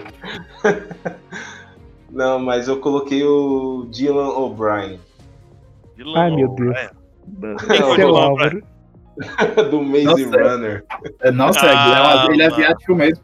Não, 2.10 2.38
mas 2.40 2.68
eu 2.68 2.80
coloquei 2.80 3.24
o 3.24 3.88
Dylan 3.90 4.30
O'Brien, 4.30 5.00
Ai, 6.16 6.30
meu 6.36 6.50
Deus. 6.56 6.76
É. 6.76 6.92
foi 7.66 7.76
Esse 7.78 8.02
é 8.02 8.06
o 8.06 8.16
Álvaro. 8.16 8.62
do 9.72 9.82
Maze 9.82 10.26
Nossa. 10.26 10.50
Runner. 10.50 10.86
É, 11.22 11.32
Nossa, 11.32 11.60
Ah, 11.64 12.28
ele 12.32 12.42
é 12.42 12.46
asiático 12.48 12.96
mesmo. 12.96 13.24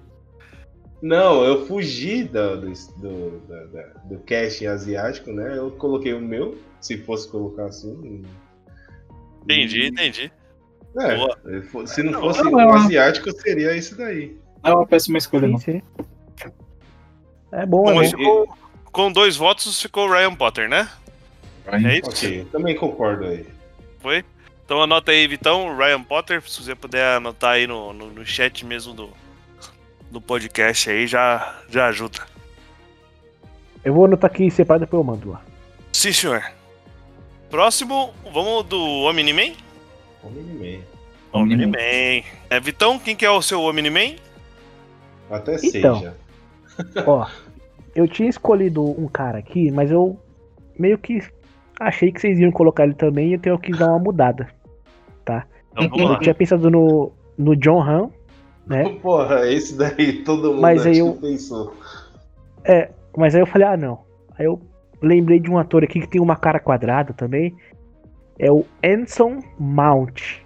Não, 1.02 1.44
eu 1.44 1.66
fugi 1.68 2.24
do, 2.24 2.58
do, 2.62 2.72
do, 2.98 3.40
da- 3.48 3.94
do 4.06 4.18
casting 4.26 4.66
asiático, 4.66 5.32
né? 5.32 5.58
Eu 5.58 5.70
coloquei 5.72 6.14
o 6.14 6.22
meu, 6.22 6.58
se 6.82 6.98
fosse 6.98 7.30
colocar 7.30 7.66
assim. 7.66 8.24
Entendi, 9.44 9.82
E- 9.82 9.88
entendi. 9.90 10.32
É, 11.00 11.16
Boa. 11.16 11.88
se 11.88 12.02
não 12.04 12.20
fosse 12.20 12.44
não, 12.44 12.52
o 12.54 12.58
não. 12.58 12.74
asiático, 12.74 13.32
seria 13.40 13.76
esse 13.76 13.96
daí. 13.96 14.36
Não 14.64 14.72
é 14.72 14.76
uma 14.76 14.88
péssima 14.88 15.18
escolha, 15.18 15.48
Sim, 15.48 15.52
não. 15.54 15.60
sim. 15.60 15.82
É 17.52 17.66
bom, 17.66 17.84
Bom, 17.84 18.02
é 18.02 18.10
bom. 18.12 18.18
ficou, 18.18 18.58
com 18.92 19.12
dois 19.12 19.38
votos 19.38 19.82
ficou 19.82 20.08
o 20.08 20.12
Ryan 20.12 20.36
Potter, 20.36 20.68
né? 20.68 20.90
Ryan. 21.68 21.90
É 21.90 21.98
isso? 22.00 22.46
Também 22.52 22.76
concordo 22.76 23.26
aí. 23.26 23.46
Foi? 24.00 24.24
Então 24.66 24.82
anota 24.82 25.12
aí, 25.12 25.26
Vitão, 25.28 25.78
Ryan 25.78 26.04
Potter, 26.04 26.42
se 26.42 26.62
você 26.62 26.76
puder 26.76 27.18
anotar 27.18 27.52
aí 27.52 27.68
no, 27.68 27.94
no, 27.94 28.08
no 28.08 28.26
chat 28.26 28.66
mesmo 28.66 28.94
do, 28.94 29.10
do 30.12 30.20
podcast 30.20 30.90
aí, 30.90 31.08
já, 31.08 31.62
já 31.70 31.88
ajuda. 31.88 32.20
Eu 33.86 33.94
vou 33.94 34.06
anotar 34.06 34.30
aqui 34.30 34.52
separado 34.52 34.86
depois 34.86 35.00
eu 35.00 35.04
mando 35.06 35.32
lá. 35.32 35.42
Sim, 35.94 36.12
senhor. 36.12 36.44
Próximo, 37.50 38.14
vamos 38.34 38.66
do 38.66 38.78
Omni-Man? 39.04 39.54
Omni-Man. 40.28 40.82
Omni-Man. 41.34 41.78
É, 42.50 42.60
Vitão, 42.60 42.98
quem 43.00 43.16
que 43.16 43.26
é 43.26 43.30
o 43.32 43.42
seu 43.42 43.62
Omni-Man? 43.62 44.16
Até 45.30 45.58
sei 45.58 45.80
Então. 45.80 46.02
já. 46.02 46.14
Ó, 47.06 47.28
eu 47.96 48.08
tinha 48.08 48.30
escolhido 48.30 48.84
um 48.84 49.08
cara 49.08 49.38
aqui, 49.40 49.72
mas 49.72 49.92
eu 49.92 50.18
meio 50.78 50.98
que 50.98 51.20
achei 51.80 52.12
que 52.12 52.20
vocês 52.22 52.40
iam 52.40 52.52
colocar 52.52 52.84
ele 52.84 52.94
também 52.94 53.32
e 53.32 53.34
então 53.36 53.52
eu 53.54 53.60
quis 53.60 53.78
dar 53.78 53.88
uma 53.88 54.00
mudada. 54.00 54.48
Então 55.22 55.90
vamos 55.90 56.00
Eu 56.00 56.08
lá. 56.10 56.20
tinha 56.20 56.34
pensado 56.34 56.70
no, 56.72 57.12
no 57.38 57.56
John 57.56 57.82
Han, 57.82 58.10
né? 58.66 58.84
Porra, 59.02 59.48
esse 59.48 59.78
daí 59.78 60.24
todo 60.24 60.50
mundo 60.52 60.62
Mas 60.62 60.86
aí 60.86 60.98
eu- 61.00 61.14
que 61.14 61.22
pensou. 61.22 61.74
Mas 63.16 63.36
aí 63.36 63.42
eu 63.42 63.46
falei, 63.48 63.68
ah 63.68 63.78
não. 63.78 64.00
Aí 64.38 64.46
eu 64.46 64.60
lembrei 65.02 65.40
de 65.40 65.50
um 65.52 65.58
ator 65.58 65.84
aqui 65.84 66.00
que 66.00 66.08
tem 66.08 66.20
uma 66.22 66.36
cara 66.36 66.60
quadrada 66.60 67.14
também. 67.14 67.56
É 68.40 68.52
o 68.52 68.66
Anson 68.84 69.40
Mount. 69.60 70.42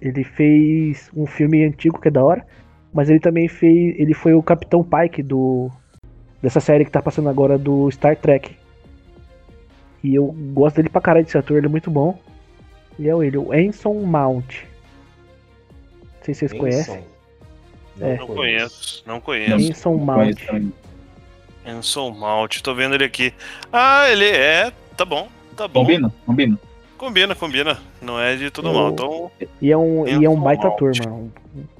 Ele 0.00 0.24
fez 0.24 1.10
um 1.16 1.26
filme 1.26 1.64
antigo 1.64 2.00
que 2.00 2.08
é 2.08 2.10
da 2.10 2.24
hora. 2.24 2.46
Mas 2.92 3.10
ele 3.10 3.20
também 3.20 3.48
fez. 3.48 3.98
Ele 3.98 4.14
foi 4.14 4.34
o 4.34 4.42
Capitão 4.42 4.82
Pike 4.82 5.22
do. 5.22 5.70
Dessa 6.42 6.60
série 6.60 6.84
que 6.84 6.90
tá 6.90 7.02
passando 7.02 7.28
agora 7.28 7.58
do 7.58 7.90
Star 7.90 8.16
Trek. 8.16 8.56
E 10.02 10.14
eu 10.14 10.26
gosto 10.52 10.76
dele 10.76 10.88
pra 10.88 11.00
caralho 11.00 11.24
desse 11.24 11.36
ator, 11.36 11.56
ele 11.56 11.66
é 11.66 11.70
muito 11.70 11.90
bom. 11.90 12.18
E 12.98 13.08
é 13.08 13.12
ele, 13.12 13.36
o 13.36 13.52
Anson 13.52 13.94
Mount. 13.94 14.62
Não 16.02 16.22
sei 16.22 16.34
se 16.34 16.48
vocês 16.48 16.52
conhecem. 16.52 16.98
Enson. 16.98 17.06
É. 18.00 18.16
Não 18.16 18.26
conheço, 18.26 19.02
não 19.06 19.20
conheço. 19.20 19.54
Anson 19.54 19.96
Mount. 19.96 20.72
Anson 21.66 22.10
Malt, 22.10 22.60
tô 22.60 22.74
vendo 22.74 22.94
ele 22.94 23.04
aqui. 23.04 23.32
Ah, 23.72 24.08
ele 24.08 24.26
é. 24.26 24.72
Tá 24.96 25.04
bom, 25.04 25.28
tá 25.56 25.66
bom. 25.66 25.80
Combina? 25.80 26.12
Combina. 26.24 26.58
Combina, 26.96 27.34
combina. 27.34 27.78
Não 28.00 28.18
é 28.18 28.36
de 28.36 28.50
tudo 28.50 28.68
Eu- 28.68 28.74
mal. 28.74 28.90
Então, 28.90 29.30
E 29.60 29.70
é 29.70 29.76
um, 29.76 30.06
e 30.06 30.24
é 30.24 30.30
um 30.30 30.40
baita 30.40 30.68
ator, 30.68 30.92
mano. 31.04 31.32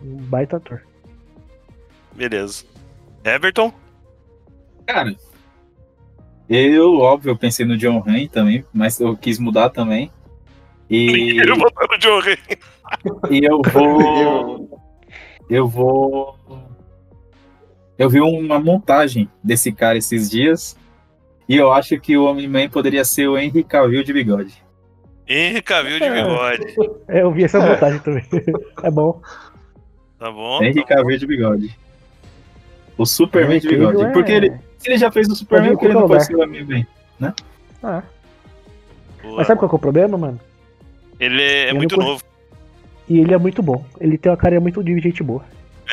Um, 0.02 0.16
baita 0.24 0.56
ator. 0.56 0.82
beleza. 2.14 2.64
Everton? 3.24 3.72
Cara, 4.86 5.14
Eu, 6.48 6.98
óbvio, 7.00 7.30
eu 7.32 7.36
pensei 7.36 7.66
no 7.66 7.76
John 7.76 8.02
Hain 8.06 8.28
também, 8.28 8.64
mas 8.72 9.00
eu 9.00 9.16
quis 9.16 9.38
mudar 9.38 9.70
também. 9.70 10.10
E, 10.88 11.38
Eu 11.44 11.56
vou 11.56 11.70
no 11.90 11.98
John 11.98 12.20
e 13.30 13.44
eu 13.44 13.60
vou. 13.72 14.80
Eu 15.50 15.66
vou. 15.68 16.38
Eu 17.98 18.08
vi 18.08 18.20
uma 18.20 18.60
montagem 18.60 19.28
desse 19.42 19.72
cara 19.72 19.98
esses 19.98 20.30
dias. 20.30 20.76
E 21.48 21.56
eu 21.56 21.72
acho 21.72 21.98
que 22.00 22.16
o 22.16 22.24
Homem-Man 22.26 22.68
poderia 22.68 23.04
ser 23.04 23.26
o 23.28 23.36
Henry 23.38 23.64
Cavill 23.64 24.04
de 24.04 24.12
bigode. 24.12 24.62
Henry 25.28 25.62
Cavill 25.62 25.98
de 25.98 26.10
bigode. 26.10 26.74
É, 27.08 27.22
eu 27.22 27.32
vi 27.32 27.44
essa 27.44 27.58
É. 27.58 27.68
montagem 27.70 27.98
também. 28.00 28.24
É 28.82 28.90
bom. 28.90 29.20
Tá 30.18 30.30
bom? 30.30 30.62
Henry 30.62 30.84
Cavill 30.84 31.18
de 31.18 31.26
bigode. 31.26 31.78
O 32.96 33.04
Superman 33.04 33.58
de 33.60 33.68
bigode. 33.68 34.02
é- 34.02 34.10
Porque 34.12 34.32
ele, 34.32 34.52
se 34.78 34.88
ele 34.90 34.98
já 34.98 35.10
fez 35.10 35.28
o 35.28 35.34
Superman, 35.34 35.72
porque 35.72 35.86
ele 35.86 35.94
não 35.94 36.06
pode 36.08 36.24
ser 36.24 36.36
o 36.36 36.40
Homem-Man. 36.42 36.86
Ah, 37.82 38.02
Boa. 39.22 39.36
mas 39.36 39.46
sabe 39.46 39.58
qual 39.58 39.68
que 39.68 39.74
é 39.74 39.78
o 39.78 39.80
problema, 39.80 40.16
mano? 40.16 40.40
Ele 41.20 41.42
é 41.42 41.70
Eu 41.70 41.74
muito 41.76 41.96
novo. 41.96 42.22
E 43.08 43.20
ele 43.20 43.32
é 43.34 43.38
muito 43.38 43.62
bom. 43.62 43.84
Ele 44.00 44.16
tem 44.18 44.30
uma 44.30 44.36
cara 44.36 44.58
muito 44.60 44.82
de 44.82 44.98
gente 45.00 45.22
boa. 45.22 45.44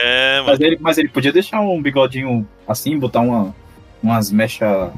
É, 0.01 0.37
mano. 0.37 0.47
Mas 0.49 0.59
ele, 0.59 0.77
mas 0.81 0.97
ele 0.97 1.09
podia 1.09 1.31
deixar 1.31 1.59
um 1.61 1.81
bigodinho 1.81 2.47
assim, 2.67 2.97
botar 2.97 3.19
uma, 3.19 3.53
umas 4.01 4.31
mechas 4.31 4.91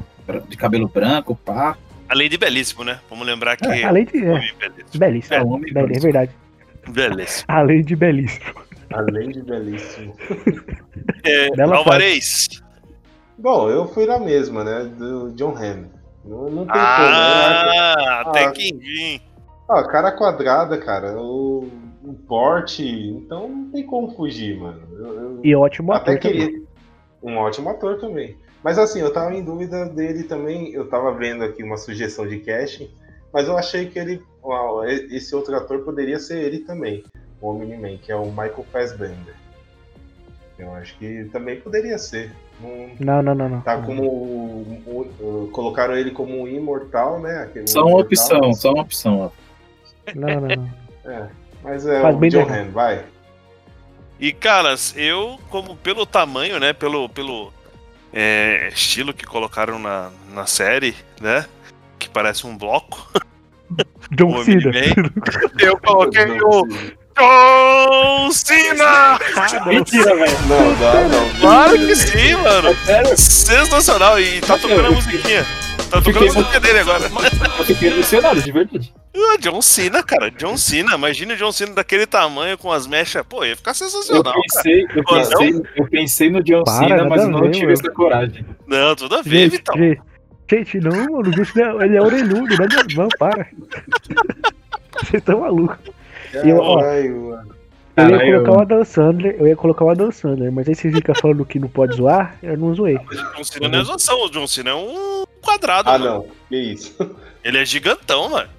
de 0.48 0.56
cabelo 0.56 0.88
branco, 0.88 1.34
pá. 1.44 1.76
Além 2.08 2.28
de 2.28 2.38
belíssimo, 2.38 2.84
né? 2.84 3.00
Vamos 3.10 3.26
lembrar 3.26 3.56
que. 3.56 3.66
É, 3.66 3.84
além 3.84 4.04
de. 4.04 4.18
É, 4.24 4.30
Homem 4.32 4.52
belíssimo. 4.58 4.98
belíssimo. 5.00 5.34
É, 5.34 5.42
homem 5.42 5.72
Bel- 5.72 5.84
é 5.84 5.86
belíssimo. 5.86 6.12
verdade. 6.12 6.32
Belíssimo. 6.88 7.44
Além 7.48 7.82
de 7.82 7.96
belíssimo. 7.96 8.54
Além 8.92 9.28
de 9.30 9.42
belíssimo. 9.42 10.14
É, 11.24 11.50
Bela 11.56 11.76
Alvarez. 11.76 12.48
Bom, 13.38 13.68
eu 13.68 13.88
fui 13.88 14.06
na 14.06 14.18
mesma, 14.18 14.62
né? 14.64 14.84
Do 14.96 15.32
John 15.32 15.54
Hamm. 15.56 15.86
Não, 16.24 16.48
não 16.50 16.64
tem 16.66 16.74
como. 16.74 16.76
né? 16.76 16.82
Ah, 17.98 18.22
até 18.26 18.44
Ah. 18.44 18.50
que 18.52 18.68
enfim. 18.68 19.20
Ah, 19.68 19.82
cara 19.84 20.12
quadrada, 20.12 20.78
cara. 20.78 21.18
O, 21.20 21.68
o 22.04 22.14
porte. 22.28 22.84
Então 22.84 23.48
não 23.48 23.70
tem 23.72 23.84
como 23.84 24.14
fugir, 24.14 24.56
mano. 24.58 24.80
Eu, 24.92 25.06
eu 25.20 25.40
E 25.44 25.54
ótimo 25.56 25.92
até 25.92 26.12
ator 26.12 26.22
também. 26.22 26.38
queria. 26.46 26.62
Um 27.22 27.36
ótimo 27.38 27.68
ator 27.70 27.98
também. 27.98 28.36
Mas 28.66 28.80
assim, 28.80 28.98
eu 28.98 29.12
tava 29.12 29.32
em 29.32 29.44
dúvida 29.44 29.84
dele 29.86 30.24
também. 30.24 30.72
Eu 30.72 30.88
tava 30.88 31.12
vendo 31.12 31.44
aqui 31.44 31.62
uma 31.62 31.76
sugestão 31.76 32.26
de 32.26 32.40
casting. 32.40 32.90
Mas 33.32 33.46
eu 33.46 33.56
achei 33.56 33.86
que 33.86 33.96
ele. 33.96 34.20
uau, 34.42 34.84
Esse 34.84 35.36
outro 35.36 35.54
ator 35.54 35.84
poderia 35.84 36.18
ser 36.18 36.42
ele 36.42 36.58
também. 36.58 37.04
O 37.40 37.48
Omni-Man, 37.50 37.98
que 37.98 38.10
é 38.10 38.16
o 38.16 38.26
Michael 38.26 38.66
Fassbender. 38.72 39.36
Eu 40.58 40.74
acho 40.74 40.98
que 40.98 41.26
também 41.30 41.60
poderia 41.60 41.96
ser. 41.96 42.32
Não, 42.60 42.90
Não, 42.98 43.22
não, 43.22 43.34
não, 43.36 43.48
não. 43.50 43.60
Tá 43.60 43.80
como. 43.80 44.02
o- 44.04 45.06
o- 45.20 45.48
colocaram 45.52 45.96
ele 45.96 46.10
como 46.10 46.36
um 46.42 46.48
imortal, 46.48 47.20
né? 47.20 47.44
Aquele 47.44 47.68
Só 47.68 47.82
uma 47.82 47.90
imortal. 47.90 48.06
opção, 48.06 48.52
só 48.52 48.72
uma 48.72 48.82
opção. 48.82 49.20
ó. 49.20 49.30
Não, 50.12 50.40
não, 50.40 50.48
não. 50.56 50.70
É, 51.12 51.28
mas 51.62 51.86
é 51.86 52.02
Faz 52.02 52.16
o 52.16 52.18
bem 52.18 52.30
John. 52.30 52.48
Hamm, 52.52 52.70
vai. 52.72 53.04
E, 54.18 54.32
caras, 54.32 54.92
eu, 54.96 55.38
como 55.50 55.76
pelo 55.76 56.04
tamanho, 56.04 56.58
né? 56.58 56.72
Pelo, 56.72 57.08
pelo 57.08 57.52
é, 58.18 58.70
estilo 58.72 59.12
que 59.12 59.26
colocaram 59.26 59.78
na, 59.78 60.08
na 60.32 60.46
série, 60.46 60.96
né? 61.20 61.44
Que 61.98 62.08
parece 62.08 62.46
um 62.46 62.56
bloco. 62.56 63.12
John 64.12 64.42
Cena. 64.42 65.12
Eu 65.58 65.76
coloquei 65.78 66.24
Não, 66.24 66.62
o 66.62 66.66
John 67.18 68.30
Cena! 68.32 69.18
Mentira, 69.66 70.14
velho. 70.14 70.38
Não, 70.48 70.74
dá, 70.78 70.94
não. 71.08 71.40
Claro 71.40 71.78
que 71.78 71.94
sim, 71.94 72.34
mano. 72.36 72.74
Sério? 72.86 73.18
Sensacional. 73.18 74.18
E 74.18 74.40
tá 74.40 74.56
tocando 74.56 74.86
a 74.86 74.90
musiquinha. 74.92 75.44
Tá 75.90 76.02
tocando 76.02 76.24
a 76.24 76.28
Fiquei 76.28 76.28
musiquinha 76.42 76.60
dele 76.60 76.78
agora. 76.80 77.04
Eu 77.58 77.64
fiquei 77.64 77.88
emocionado, 77.92 78.42
de 78.42 78.52
verdade. 78.52 78.94
Ah, 79.14 79.36
John 79.38 79.62
Cena, 79.62 80.02
cara. 80.02 80.30
John 80.30 80.56
Cena. 80.56 80.94
Imagina 80.94 81.34
o 81.34 81.36
John 81.36 81.52
Cena 81.52 81.72
daquele 81.74 82.06
tamanho 82.06 82.58
com 82.58 82.70
as 82.72 82.86
mechas. 82.86 83.22
Pô, 83.28 83.44
ia 83.44 83.56
ficar 83.56 83.70
Eu 83.70 83.74
sensacional, 83.74 84.22
cara. 84.24 84.40
pensei, 84.42 84.86
eu 84.94 85.04
pensei, 85.04 85.62
eu 85.76 85.86
pensei 85.88 86.30
no 86.30 86.42
John 86.42 86.64
Para, 86.64 86.88
Cena, 86.88 87.04
mas 87.08 87.22
eu 87.22 87.28
não 87.28 87.40
ver, 87.42 87.50
tive 87.52 87.72
essa 87.72 87.90
coragem. 87.90 88.44
Não, 88.66 88.94
tudo 88.96 89.14
a 89.16 89.22
ver, 89.22 89.30
Gente, 89.50 89.50
Vitão. 89.52 89.76
gente, 89.76 90.00
gente, 90.50 90.80
não, 90.80 90.90
mano. 90.90 91.28
O 91.28 91.30
John 91.30 91.44
Cena, 91.44 91.84
ele 91.84 91.96
é 91.96 92.02
orelhudo, 92.02 92.56
né? 92.56 92.66
Não, 92.96 93.08
para. 93.18 93.46
Vocês 95.00 95.14
estão 95.14 95.40
malucos. 95.40 95.76
Eu, 96.32 96.58
ó. 96.58 96.82
Eu 97.96 98.10
ia 98.26 98.42
colocar 98.42 98.52
o 98.52 98.60
Adam 98.60 98.84
Sandler, 98.84 99.36
eu 99.38 99.46
ia 99.46 99.56
colocar 99.56 99.84
o 99.84 99.90
Adam 99.90 100.10
Sandler, 100.12 100.52
mas 100.52 100.68
aí 100.68 100.74
vocês 100.74 100.94
ficam 100.94 101.14
falando 101.14 101.46
que 101.46 101.58
não 101.58 101.68
pode 101.68 101.96
zoar, 101.96 102.36
eu 102.42 102.56
não 102.58 102.74
zoei. 102.74 102.96
O 102.96 103.14
John 103.36 103.44
Cena 103.44 103.68
não 103.70 103.78
é 103.78 103.84
zoação. 103.84 104.20
O 104.26 104.30
John 104.30 104.46
Cena 104.46 104.70
é 104.70 104.74
um 104.74 105.24
quadrado, 105.46 105.88
Ah, 105.90 105.98
mano. 105.98 106.14
não. 106.14 106.28
Que 106.48 106.56
isso? 106.56 106.94
Ele 107.44 107.58
é 107.58 107.64
gigantão, 107.64 108.28
mano. 108.30 108.50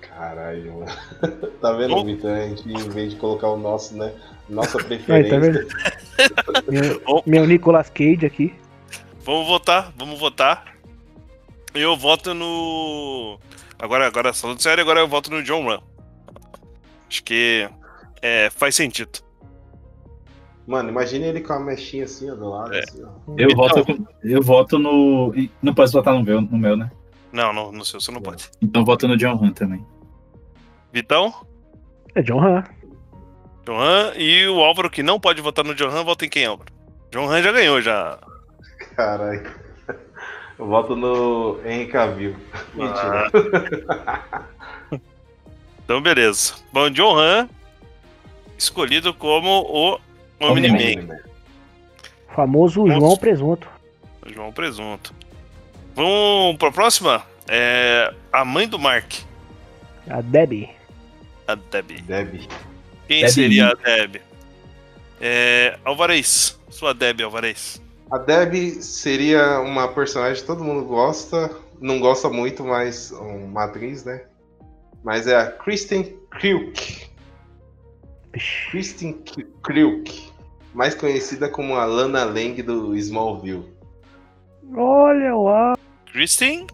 Caralho, 0.00 0.74
mano. 0.80 0.92
Tá 1.60 1.72
vendo, 1.72 1.94
Bom. 1.94 2.04
Vitor? 2.04 2.30
A 2.30 2.46
gente, 2.48 2.68
em 2.68 2.88
vez 2.90 3.10
de 3.12 3.16
colocar 3.18 3.48
o 3.48 3.56
nosso, 3.56 3.96
né? 3.96 4.12
Nossa 4.48 4.78
Aí, 4.82 4.84
preferência. 4.84 5.30
tá 5.30 5.38
vendo? 5.38 6.70
Meu, 6.70 7.00
Bom. 7.00 7.22
meu 7.26 7.46
Nicolas 7.46 7.88
Cage 7.90 8.26
aqui. 8.26 8.54
Vamos 9.24 9.46
votar, 9.46 9.92
vamos 9.96 10.18
votar. 10.20 10.74
Eu 11.74 11.96
voto 11.96 12.34
no. 12.34 13.38
Agora, 13.78 14.06
agora, 14.06 14.32
falando 14.32 14.60
sério, 14.60 14.82
agora 14.82 15.00
eu 15.00 15.08
voto 15.08 15.30
no 15.30 15.42
John 15.42 15.64
Run. 15.64 15.78
Acho 17.08 17.24
que 17.24 17.68
é, 18.22 18.50
faz 18.50 18.74
sentido. 18.76 19.18
Mano, 20.66 20.88
imagina 20.88 21.26
ele 21.26 21.40
com 21.40 21.52
a 21.52 21.60
mechinha 21.60 22.04
assim, 22.04 22.30
ó, 22.30 22.34
do 22.34 22.48
lado. 22.48 22.72
É. 22.74 22.80
Assim, 22.80 23.02
ó. 23.04 23.08
Eu 23.36 23.48
Então. 23.50 23.56
voto, 23.56 24.08
eu 24.22 24.42
voto 24.42 24.78
no. 24.78 25.34
Não 25.62 25.74
posso 25.74 25.92
votar 25.92 26.14
no 26.14 26.22
meu, 26.22 26.40
no 26.40 26.56
meu, 26.58 26.76
né? 26.76 26.90
Não, 27.32 27.52
não, 27.52 27.70
no 27.72 27.84
seu, 27.84 28.00
você 28.00 28.10
não 28.12 28.20
pode. 28.22 28.48
Então 28.62 28.82
eu 28.82 28.86
voto 28.86 29.06
no 29.08 29.16
John 29.16 29.34
Hunt 29.34 29.56
também. 29.58 29.84
Vitão, 30.92 31.34
É 32.14 32.22
John 32.22 32.40
Han. 32.42 32.64
John 33.66 33.80
Han 33.80 34.12
e 34.16 34.46
o 34.46 34.60
Álvaro 34.62 34.88
que 34.90 35.02
não 35.02 35.18
pode 35.18 35.40
votar 35.42 35.64
no 35.64 35.74
John 35.74 35.88
Han, 35.88 36.04
vota 36.04 36.24
em 36.24 36.28
quem, 36.28 36.46
Álvaro? 36.46 36.72
John 37.10 37.28
Han 37.28 37.42
já 37.42 37.50
ganhou, 37.52 37.80
já. 37.82 38.18
Caralho. 38.94 39.50
Eu 40.56 40.66
voto 40.66 40.94
no 40.94 41.58
Henry 41.64 41.86
Cavill. 41.88 42.36
Mentira. 42.74 43.30
Então, 45.84 46.00
beleza. 46.00 46.54
Bom, 46.72 46.88
John 46.90 47.18
Han, 47.18 47.48
escolhido 48.56 49.12
como 49.12 49.48
o 49.68 49.98
Omni-Man. 50.40 50.74
Omni-Man. 50.76 51.18
Famoso 52.34 52.84
Nossa. 52.84 53.00
João 53.00 53.16
Presunto. 53.16 53.68
João 54.26 54.52
Presunto. 54.52 55.14
Vamos 55.94 56.56
pra 56.56 56.72
próxima? 56.72 57.22
É, 57.46 58.12
a 58.32 58.44
mãe 58.44 58.66
do 58.66 58.78
Mark, 58.78 59.12
A 60.08 60.20
Debbie. 60.20 60.70
a 61.46 61.54
Debbie. 61.54 62.00
Debbie. 62.02 62.48
Quem 63.06 63.20
Debbie. 63.20 63.32
seria 63.32 63.68
a 63.68 63.74
Deb? 63.74 64.16
É, 65.20 65.78
Alvarez, 65.84 66.58
sua 66.70 66.92
Deb, 66.94 67.20
Alvarez. 67.20 67.80
A 68.10 68.18
Debbie 68.18 68.82
seria 68.82 69.60
uma 69.60 69.88
personagem 69.88 70.40
que 70.40 70.46
todo 70.46 70.64
mundo 70.64 70.84
gosta. 70.86 71.50
Não 71.80 72.00
gosta 72.00 72.28
muito, 72.30 72.64
mas 72.64 73.10
uma 73.12 73.64
atriz, 73.64 74.04
né? 74.04 74.22
Mas 75.02 75.26
é 75.26 75.36
a 75.36 75.50
Kristen 75.50 76.16
Kriuk. 76.30 77.06
Kristen 78.70 79.12
Kriuk. 79.62 80.32
Mais 80.74 80.94
conhecida 80.94 81.48
como 81.48 81.76
a 81.76 81.84
Lana 81.84 82.24
Lang 82.24 82.60
do 82.62 82.96
Smallville. 82.96 83.72
Olha 84.76 85.34
lá. 85.36 85.78
Kristen 86.12 86.66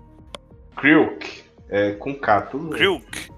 Kriuk. 0.76 1.44
É 1.68 1.92
com 1.92 2.14
K, 2.14 2.42
tudo. 2.42 2.70
Kriuk. 2.70 3.30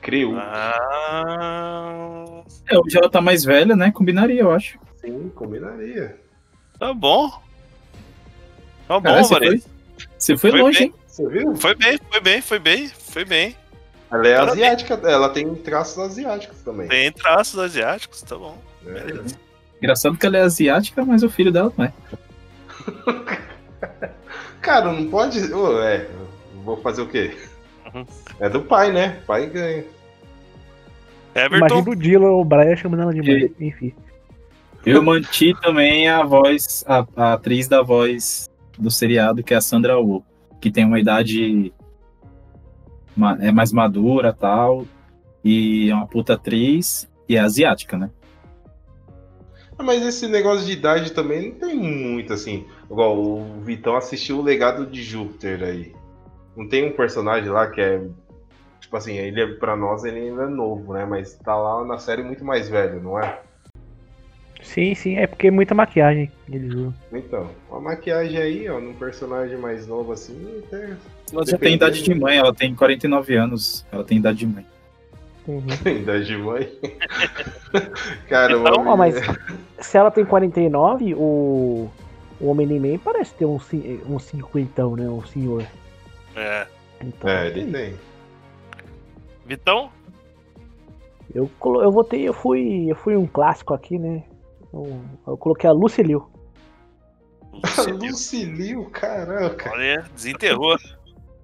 Kriuk. 0.00 0.34
Ah, 0.38 2.42
É, 2.70 2.78
hoje 2.78 2.96
ela 2.96 3.10
tá 3.10 3.20
mais 3.20 3.44
velha, 3.44 3.74
né? 3.76 3.90
Combinaria, 3.90 4.40
eu 4.40 4.50
acho. 4.52 4.78
Sim, 4.96 5.30
combinaria. 5.34 6.18
tá 6.78 6.94
bom. 6.94 7.28
Tá 8.88 9.00
bom, 9.00 9.02
Cara, 9.02 9.22
você 9.24 9.34
foi, 9.38 9.62
você 10.18 10.36
foi 10.36 10.50
Foi 10.50 10.60
longe, 10.60 10.78
bem. 10.78 10.88
hein? 10.88 10.94
Você 11.06 11.28
viu? 11.28 11.56
Foi 11.56 11.74
bem, 11.74 11.98
foi 12.10 12.20
bem, 12.20 12.40
foi 12.42 12.58
bem, 12.58 12.88
foi 12.88 13.24
bem. 13.24 13.56
Ela 14.14 14.28
é 14.28 14.36
asiática, 14.36 15.00
ela 15.04 15.28
tem 15.28 15.54
traços 15.56 15.98
asiáticos 15.98 16.58
também. 16.60 16.88
Tem 16.88 17.10
traços 17.12 17.58
asiáticos, 17.58 18.22
tá 18.22 18.36
bom. 18.36 18.56
É. 18.86 19.00
Beleza. 19.00 19.36
Engraçado 19.78 20.16
que 20.16 20.26
ela 20.26 20.38
é 20.38 20.42
asiática, 20.42 21.04
mas 21.04 21.22
o 21.22 21.30
filho 21.30 21.52
dela 21.52 21.72
não 21.76 21.84
é. 21.84 21.92
Cara, 24.60 24.92
não 24.92 25.10
pode. 25.10 25.52
Ô, 25.52 25.82
é, 25.82 26.08
vou 26.64 26.76
fazer 26.78 27.02
o 27.02 27.08
quê? 27.08 27.36
Uhum. 27.92 28.06
É 28.40 28.48
do 28.48 28.62
pai, 28.62 28.92
né? 28.92 29.20
Pai 29.26 29.46
ganha. 29.46 29.84
Everton, 31.34 31.56
Imagina 31.56 31.90
o 31.90 31.96
Dylan 31.96 32.30
ou 32.30 32.40
o 32.42 32.44
Brian 32.44 32.76
chamando 32.76 33.02
ela 33.02 33.12
de 33.12 33.22
mãe. 33.22 33.54
Enfim. 33.60 33.92
Eu 34.86 35.02
manti 35.02 35.54
também 35.60 36.08
a 36.08 36.22
voz, 36.22 36.84
a, 36.86 37.06
a 37.16 37.32
atriz 37.34 37.66
da 37.66 37.82
voz 37.82 38.48
do 38.78 38.90
seriado, 38.90 39.42
que 39.42 39.54
é 39.54 39.56
a 39.56 39.60
Sandra 39.60 39.98
Oh, 39.98 40.22
que 40.60 40.70
tem 40.70 40.84
uma 40.84 41.00
idade 41.00 41.72
é 43.40 43.52
mais 43.52 43.72
madura 43.72 44.32
tal, 44.32 44.86
e 45.44 45.90
é 45.90 45.94
uma 45.94 46.06
puta 46.06 46.34
atriz, 46.34 47.08
e 47.28 47.36
é 47.36 47.40
asiática, 47.40 47.96
né? 47.96 48.10
Ah, 49.78 49.82
Mas 49.82 50.04
esse 50.04 50.28
negócio 50.28 50.64
de 50.64 50.72
idade 50.72 51.12
também 51.12 51.50
não 51.50 51.58
tem 51.58 51.74
muito 51.74 52.32
assim. 52.32 52.66
Igual 52.90 53.18
o 53.18 53.60
Vitão 53.62 53.96
assistiu 53.96 54.38
o 54.38 54.42
Legado 54.42 54.86
de 54.86 55.02
Júpiter 55.02 55.62
aí. 55.62 55.92
Não 56.56 56.68
tem 56.68 56.88
um 56.88 56.92
personagem 56.92 57.50
lá 57.50 57.68
que 57.68 57.80
é. 57.80 58.06
Tipo 58.80 58.96
assim, 58.96 59.14
ele 59.14 59.40
é, 59.40 59.46
pra 59.54 59.76
nós 59.76 60.04
ele 60.04 60.20
ainda 60.20 60.44
é 60.44 60.48
novo, 60.48 60.92
né? 60.92 61.04
Mas 61.04 61.34
tá 61.36 61.56
lá 61.56 61.84
na 61.84 61.98
série 61.98 62.22
muito 62.22 62.44
mais 62.44 62.68
velho, 62.68 63.02
não 63.02 63.18
é? 63.18 63.40
Sim, 64.64 64.94
sim, 64.94 65.16
é 65.16 65.26
porque 65.26 65.48
é 65.48 65.50
muita 65.50 65.74
maquiagem, 65.74 66.32
eles 66.48 66.72
usam. 66.72 66.94
Então, 67.12 67.50
a 67.70 67.78
maquiagem 67.78 68.38
aí, 68.38 68.68
ó, 68.68 68.80
num 68.80 68.94
personagem 68.94 69.58
mais 69.58 69.86
novo 69.86 70.12
assim, 70.12 70.62
até 70.66 70.96
Ela 71.30 71.46
já 71.46 71.58
tem 71.58 71.74
idade 71.74 72.02
de 72.02 72.14
mãe, 72.14 72.38
ela 72.38 72.52
tem 72.52 72.74
49 72.74 73.36
anos. 73.36 73.86
Ela 73.92 74.02
tem 74.02 74.18
idade 74.18 74.38
de 74.38 74.46
mãe. 74.46 74.66
Uhum. 75.46 75.66
idade 75.86 76.24
de 76.24 76.36
mãe. 76.38 76.72
Cara, 78.26 78.54
Então, 78.54 78.80
uma 78.80 78.92
Ó, 78.92 78.96
mas 78.96 79.14
se 79.78 79.98
ela 79.98 80.10
tem 80.10 80.24
49, 80.24 81.14
o, 81.14 81.90
o 82.40 82.48
Homem-Man 82.48 82.98
parece 82.98 83.34
ter 83.34 83.44
um, 83.44 83.60
um 84.08 84.18
cinquentão, 84.18 84.96
né? 84.96 85.06
Um 85.08 85.24
senhor. 85.26 85.62
É. 86.34 86.66
Então, 87.02 87.30
É, 87.30 87.48
ele 87.48 87.70
tem. 87.70 87.94
Vitão? 89.44 89.90
Eu, 91.34 91.50
eu 91.64 91.92
votei, 91.92 92.26
eu 92.26 92.32
fui, 92.32 92.86
eu 92.90 92.96
fui 92.96 93.14
um 93.14 93.26
clássico 93.26 93.74
aqui, 93.74 93.98
né? 93.98 94.22
Eu, 94.74 95.00
eu 95.28 95.36
coloquei 95.36 95.70
a 95.70 95.72
Lucilio. 95.72 96.26
Lucilio. 97.52 97.98
Lucilio, 98.10 98.90
caraca. 98.90 99.70
Olha, 99.70 100.04
desenterrou. 100.14 100.76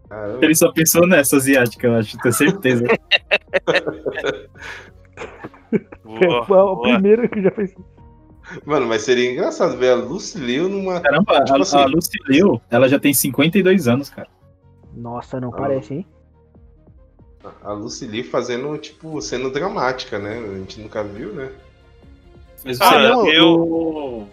Caramba. 0.08 0.44
Ele 0.44 0.54
só 0.56 0.72
pensou 0.72 1.06
nessa 1.06 1.36
asiática, 1.36 1.86
eu 1.86 1.94
acho, 1.94 2.18
tenho 2.18 2.34
certeza. 2.34 2.84
Boa, 6.04 6.44
Foi 6.44 6.56
o 6.58 6.74
boa. 6.76 6.92
primeiro 6.94 7.28
que 7.28 7.40
já 7.40 7.50
fez. 7.52 7.72
Mano, 8.64 8.86
mas 8.86 9.02
seria 9.02 9.30
engraçado 9.30 9.76
ver 9.76 9.90
a 9.90 9.94
Lucilio 9.94 10.68
numa. 10.68 11.00
Caramba, 11.00 11.44
Tipo 11.44 11.58
a, 11.58 11.62
assim. 11.62 11.76
a 11.76 11.84
Lucy 11.86 12.18
Liu, 12.26 12.60
ela 12.68 12.88
já 12.88 12.98
tem 12.98 13.14
52 13.14 13.86
anos, 13.86 14.10
cara. 14.10 14.28
Nossa, 14.92 15.38
não 15.40 15.50
Ah. 15.50 15.56
parece, 15.56 15.94
hein? 15.94 16.06
A 17.62 17.72
Lucilio 17.72 18.28
fazendo, 18.28 18.76
tipo, 18.78 19.20
sendo 19.22 19.50
dramática, 19.52 20.18
né? 20.18 20.38
A 20.38 20.58
gente 20.58 20.80
nunca 20.80 21.04
viu, 21.04 21.32
né? 21.32 21.52
Mas 22.64 22.80
Ah, 22.80 22.90
você 22.90 22.98
não- 22.98 23.28
eu- 23.28 23.58
o- 23.60 24.28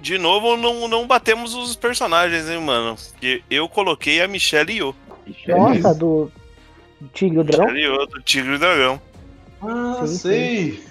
De 0.00 0.18
novo, 0.18 0.56
não, 0.56 0.88
não 0.88 1.06
batemos 1.06 1.54
os 1.54 1.76
personagens, 1.76 2.48
hein, 2.50 2.58
mano? 2.60 2.96
Porque 3.12 3.42
eu 3.48 3.68
coloquei 3.68 4.20
a 4.20 4.26
Michelle 4.26 4.72
Yeoh. 4.72 4.94
Nossa, 5.46 5.94
do 5.94 6.30
Tigre 7.14 7.36
do 7.36 7.44
Dragão. 7.44 7.66
Michelle 7.72 7.80
Yeoh, 7.94 8.06
do 8.06 8.20
Tigre 8.22 8.54
e 8.54 8.58
Dragão. 8.58 9.00
Ah, 9.62 9.98
Sim, 10.00 10.06
sim. 10.08 10.16
sei. 10.18 10.84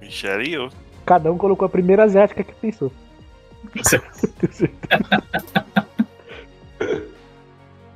Michelle 0.00 0.46
Yeoh. 0.50 0.70
Cada 1.06 1.32
um 1.32 1.38
colocou 1.38 1.64
a 1.64 1.68
primeira 1.70 2.04
asiática 2.04 2.44
que 2.44 2.52
pensou. 2.54 2.92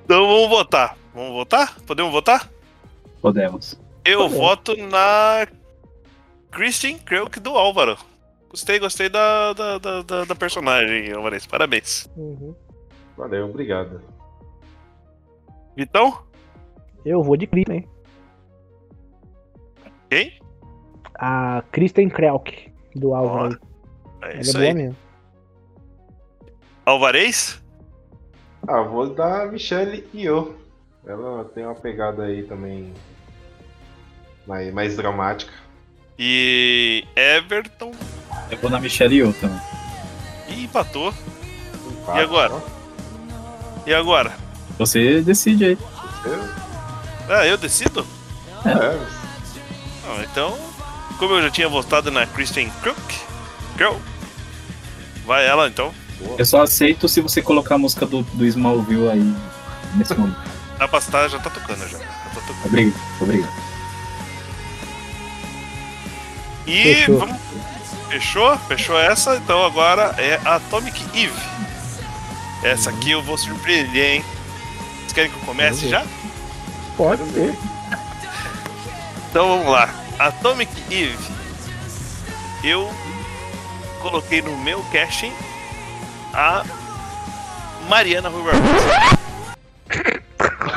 Então 0.05 0.27
vamos 0.27 0.49
votar. 0.49 0.97
Vamos 1.15 1.33
votar? 1.33 1.77
Podemos 1.87 2.13
votar? 2.13 2.51
Podemos. 3.23 3.79
Eu 4.05 4.19
Podemos. 4.21 4.39
voto 4.39 4.77
na 4.77 5.47
Christian 6.51 6.99
Krelk 6.99 7.41
do 7.41 7.51
Álvaro. 7.57 7.97
Gostei, 8.55 8.79
gostei 8.79 9.09
da, 9.09 9.53
da, 9.53 9.79
da, 9.79 10.03
da- 10.03 10.25
da 10.27 10.35
personagem, 10.37 11.13
Alvarez. 11.13 11.45
Parabéns. 11.45 12.09
Uhum. 12.17 12.55
Valeu, 13.17 13.47
obrigado. 13.49 14.01
Vitão? 15.77 16.23
Eu 17.05 17.21
vou 17.21 17.37
de 17.37 17.49
Kristen, 17.49 17.75
hein? 17.79 17.89
Quem? 20.09 20.39
A 21.19 21.65
Kristen 21.73 22.09
Krelk, 22.09 22.73
do 22.95 23.13
Álvaro. 23.13 23.59
É 24.23 24.27
Ela 24.27 24.35
é 24.35 24.41
isso 24.41 24.53
boa 24.53 24.65
aí. 24.65 24.75
mesmo. 24.75 24.97
Alvarez? 26.87 27.61
Ah, 28.69 28.83
vou 28.83 29.13
dar 29.13 29.51
Michelle 29.51 30.09
Yeoh. 30.15 30.55
Ela 31.05 31.45
tem 31.47 31.65
uma 31.67 31.75
pegada 31.75 32.23
aí 32.23 32.45
também 32.45 32.95
mais, 34.47 34.73
mais 34.73 34.97
dramática. 34.97 35.53
E 36.17 37.05
Everton? 37.17 37.91
Eu 38.51 38.59
vou 38.59 38.71
na 38.71 38.81
Michelle 38.81 39.17
Yeoh 39.17 39.33
também. 39.35 39.61
Ih, 40.49 40.65
empatou. 40.65 41.13
Empate, 42.03 42.19
E 42.19 42.23
agora? 42.23 42.63
E 43.87 43.95
agora? 43.95 44.33
Você 44.79 45.21
decide 45.23 45.65
aí. 45.65 45.75
Você- 45.77 46.55
Ah, 47.33 47.47
eu 47.47 47.57
decido? 47.57 48.07
É, 48.67 49.15
Ah, 50.07 50.23
então, 50.31 50.57
como 51.19 51.35
eu 51.35 51.43
já 51.43 51.51
tinha 51.51 51.69
votado 51.69 52.11
na 52.11 52.27
Kristen 52.27 52.71
Crook, 52.83 53.01
Crow, 53.77 54.01
vai 55.27 55.47
ela 55.47 55.67
então. 55.69 55.93
Eu 56.39 56.45
só 56.45 56.63
aceito 56.63 57.09
se 57.09 57.21
você 57.21 57.41
colocar 57.43 57.75
a 57.75 57.79
música 57.79 58.05
do, 58.07 58.23
do 58.23 58.45
Smallville 58.47 59.09
aí 59.11 59.35
nesse 59.95 60.15
momento. 60.15 60.39
A 60.79 60.87
pasta 60.89 61.29
já 61.29 61.39
tá 61.39 61.51
tocando 61.51 61.81
já. 61.89 61.99
já 61.99 62.05
tá 62.05 62.41
tocando. 62.47 62.67
Obrigado, 62.67 63.01
obrigado. 63.21 63.53
E 66.67 66.83
Fechou. 66.83 67.19
vamos. 67.19 67.37
Fechou? 68.15 68.57
Fechou 68.59 68.97
essa, 68.97 69.35
então 69.35 69.67
agora 69.67 70.15
é 70.19 70.39
Atomic 70.45 71.05
Eve. 71.19 71.35
Essa 72.63 72.91
aqui 72.91 73.11
eu 73.11 73.21
vou 73.21 73.37
surpreender, 73.37 74.15
hein? 74.15 74.25
Vocês 75.01 75.13
querem 75.13 75.31
que 75.33 75.37
eu 75.37 75.43
comece 75.43 75.89
já? 75.89 76.07
Pode 76.97 77.25
ser. 77.33 77.53
Então 79.29 79.49
vamos 79.49 79.67
lá. 79.67 79.91
Atomic 80.17 80.71
Eve. 80.93 81.19
Eu 82.63 82.89
coloquei 84.01 84.41
no 84.41 84.57
meu 84.59 84.81
casting 84.93 85.33
a 86.33 86.65
Mariana 87.89 88.29
Rui 88.29 88.45
Barbosa. 88.45 89.19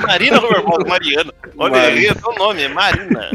Marina 0.08 0.40
Rui 0.40 0.54
Barbosa, 0.54 0.88
Mariana. 0.88 1.34
Olha 1.56 1.82
aí, 1.84 2.08
é 2.08 2.14
o 2.14 2.34
nome, 2.34 2.64
é 2.64 2.68
Marina. 2.68 3.30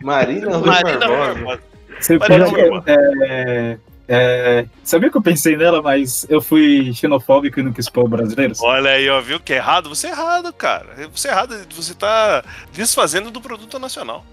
Marina. 0.00 0.58
Barbosa. 0.60 1.60
Você 2.00 2.18
Mariana 2.18 2.44
pode, 2.44 2.60
Rui 2.60 2.70
Barbosa. 2.70 2.84
é, 2.90 3.78
é, 4.08 4.66
sabia 4.82 5.10
que 5.10 5.16
eu 5.16 5.22
pensei 5.22 5.56
nela, 5.56 5.82
mas 5.82 6.26
eu 6.30 6.40
fui 6.40 6.92
xenofóbico 6.94 7.60
e 7.60 7.62
não 7.62 7.72
quis 7.72 7.88
pôr 7.88 8.04
o 8.04 8.08
brasileiro? 8.08 8.54
Olha 8.62 8.90
aí, 8.90 9.08
ó, 9.08 9.20
viu 9.20 9.38
que 9.40 9.52
é 9.52 9.56
errado? 9.56 9.88
Você 9.88 10.06
é 10.06 10.10
errado, 10.10 10.52
cara. 10.52 11.08
Você 11.12 11.28
é 11.28 11.30
errado, 11.30 11.54
você 11.74 11.94
tá 11.94 12.42
desfazendo 12.72 13.30
do 13.30 13.40
produto 13.40 13.78
nacional. 13.78 14.24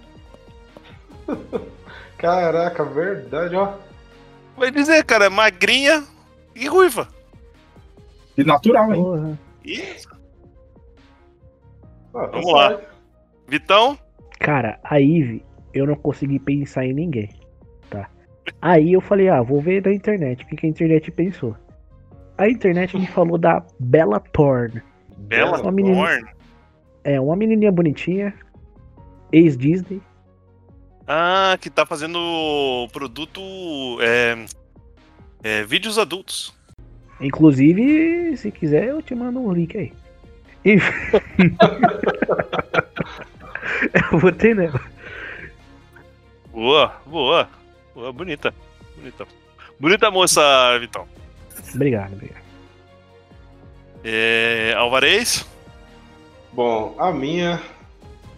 Caraca, 2.18 2.86
verdade, 2.86 3.56
ó. 3.56 3.74
Vai 4.56 4.72
dizer, 4.72 5.04
cara, 5.04 5.26
é 5.26 5.30
magrinha 5.30 6.04
e 6.56 6.68
ruiva. 6.68 7.08
E 8.38 8.44
natural, 8.44 8.94
hein? 8.94 9.40
Isso. 9.64 10.08
Ah, 12.14 12.28
Vamos 12.28 12.54
lá. 12.54 12.80
Vitão, 13.48 13.98
Cara, 14.40 14.80
a 14.84 15.00
Eve, 15.02 15.44
eu 15.74 15.86
não 15.86 15.96
consegui 15.96 16.40
pensar 16.40 16.86
em 16.86 16.94
ninguém. 16.94 17.30
Aí 18.62 18.94
eu 18.94 19.02
falei, 19.02 19.30
ah, 19.30 19.42
vou 19.42 19.62
ver 19.62 19.84
na 19.84 19.94
internet. 19.94 20.44
O 20.44 20.48
que, 20.48 20.56
que 20.56 20.66
a 20.66 20.70
internet 20.70 21.12
pensou? 21.12 21.56
A 22.38 22.50
internet 22.50 22.98
me 22.98 23.08
falou 23.08 23.38
da 23.38 23.64
Bella 23.80 24.20
Thorne. 24.20 24.82
Bela 25.18 25.62
Uma 25.62 25.72
menina. 25.72 25.96
Thorne. 25.96 26.30
É, 27.04 27.22
uma 27.22 27.36
menininha 27.36 27.72
bonitinha. 27.72 28.34
Ex-Disney. 29.32 30.02
Ah, 31.08 31.58
que 31.60 31.70
tá 31.70 31.86
fazendo 31.86 32.20
produto. 32.92 33.40
É, 34.02 34.46
é, 35.44 35.64
vídeos 35.64 35.98
adultos. 36.00 36.54
Inclusive, 37.22 38.36
se 38.36 38.52
quiser, 38.52 38.90
eu 38.90 39.02
te 39.02 39.16
mando 39.16 39.40
um 39.40 39.52
link 39.52 39.78
aí. 39.78 39.94
Enfim. 40.66 41.56
eu 44.12 44.20
botei 44.20 44.54
nela. 44.54 44.82
Boa, 46.52 46.96
boa. 47.06 47.48
Bonita. 48.14 48.54
Bonita. 48.98 49.26
Bonita 49.80 50.12
moça, 50.12 50.42
Vitão. 50.80 51.08
Obrigado, 51.74 52.14
obrigado. 52.14 52.44
É, 54.04 54.74
Alvarez. 54.78 55.46
Bom, 56.54 56.96
a 57.00 57.12
minha. 57.12 57.62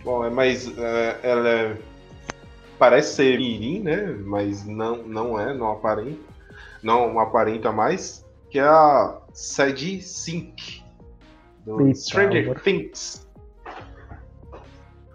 Bom, 0.04 0.24
é 0.26 0.30
mais. 0.30 0.68
é, 0.78 1.20
ela 1.24 1.50
é. 1.50 1.78
Parece 2.80 3.16
ser 3.16 3.38
Mirim, 3.40 3.82
né? 3.82 4.06
Mas 4.24 4.66
não, 4.66 4.98
não 4.98 5.40
é, 5.40 5.54
não 5.54 5.72
aparenta. 5.72 6.20
Não 6.84 7.20
aparenta 7.20 7.72
mais. 7.72 8.26
Que 8.50 8.60
é 8.60 8.64
a 8.64 9.20
Sadie 9.34 10.02
Sink. 10.02 10.84
Do 11.66 11.88
Eita, 11.88 12.00
Stranger 12.00 12.44
agora. 12.44 12.60
Things. 12.62 13.28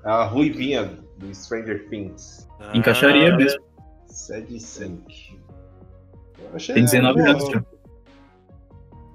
A 0.05 0.24
ruivinha 0.24 0.99
do 1.16 1.34
Stranger 1.34 1.88
Things. 1.88 2.47
Encaixaria 2.74 3.32
Ah, 3.32 3.36
mesmo. 3.36 3.61
Sink. 4.13 5.39
Eu 6.39 6.55
achei 6.57 6.75
Tem 6.75 6.85
19 6.85 7.19
boa. 7.23 7.31
anos 7.31 7.49
já. 7.51 7.65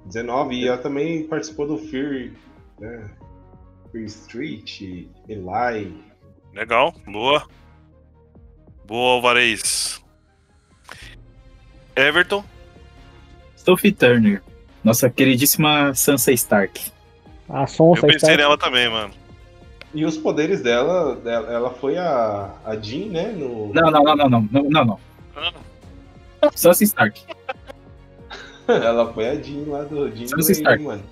19, 0.06 0.54
e 0.54 0.66
ela 0.68 0.78
também 0.78 1.24
participou 1.24 1.66
do 1.66 1.76
Fear, 1.78 2.32
né? 2.80 3.10
Fear 3.92 4.04
Street, 4.06 4.80
Eli. 5.28 6.02
Legal, 6.54 6.94
boa. 7.06 7.46
Boa, 8.86 9.14
Alvarez. 9.16 10.02
Everton. 11.94 12.42
Sophie 13.56 13.92
Turner. 13.92 14.42
Nossa 14.82 15.10
queridíssima 15.10 15.94
Sansa 15.94 16.32
Stark. 16.32 16.90
A 17.48 17.66
Sonsa 17.66 18.06
Eu 18.06 18.12
pensei 18.12 18.30
está. 18.30 18.36
nela 18.42 18.56
também, 18.56 18.88
mano. 18.88 19.12
E 19.94 20.04
os 20.04 20.16
poderes 20.16 20.62
dela, 20.62 21.20
ela 21.24 21.70
foi 21.70 21.96
a, 21.96 22.54
a 22.64 22.76
Jean, 22.76 23.06
né? 23.06 23.32
No... 23.32 23.72
Não, 23.72 23.90
não, 23.90 24.02
não, 24.02 24.16
não, 24.16 24.28
não, 24.28 24.48
não, 24.52 24.62
não, 24.70 24.84
não. 24.84 24.98
Sansa 26.54 26.84
Stark. 26.84 27.22
ela 28.68 29.12
foi 29.12 29.28
a 29.28 29.34
Jean 29.40 29.64
lá 29.66 29.84
do 29.84 30.14
Jean 30.14 30.28
Sansa 30.28 30.52
Grey, 30.52 30.60
Stark. 30.60 30.82
mano. 30.82 31.02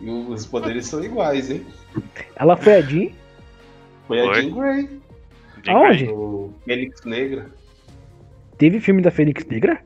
E 0.00 0.10
os 0.10 0.46
poderes 0.46 0.86
são 0.86 1.02
iguais, 1.02 1.50
hein? 1.50 1.66
Ela 2.36 2.56
foi 2.56 2.74
a 2.74 2.80
Jean. 2.80 3.10
Foi 4.06 4.20
a. 4.20 4.34
Jean 4.34 4.50
Grey, 4.54 5.00
Jean 5.64 5.72
Aonde? 5.74 6.06
Grey. 6.06 6.50
Fênix 6.64 7.04
Negra. 7.04 7.50
Teve 8.56 8.80
filme 8.80 9.02
da 9.02 9.10
Fênix 9.10 9.44
Negra? 9.46 9.82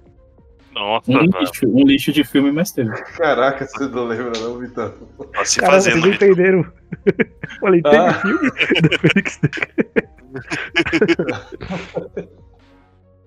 Nossa, 0.77 1.11
Um 1.11 1.21
lixo, 1.23 1.67
um 1.67 1.87
lixo 1.87 2.13
de 2.13 2.23
filme, 2.23 2.53
mas 2.53 2.71
teve. 2.71 2.91
Caraca, 3.17 3.67
você 3.67 3.89
não 3.89 4.05
lembra 4.05 4.39
não, 4.39 4.59
Vitão? 4.59 4.93
Tá 5.33 5.43
se 5.43 5.59
fazendo. 5.59 5.95
vocês 5.95 6.05
não 6.05 6.13
entenderam. 6.13 6.71
Falei, 7.61 7.81
teve 7.81 7.97
Ah. 7.97 8.13
filme 8.15 8.51
da 8.51 8.99
Fênix 8.99 9.41
Negra. 9.43 9.71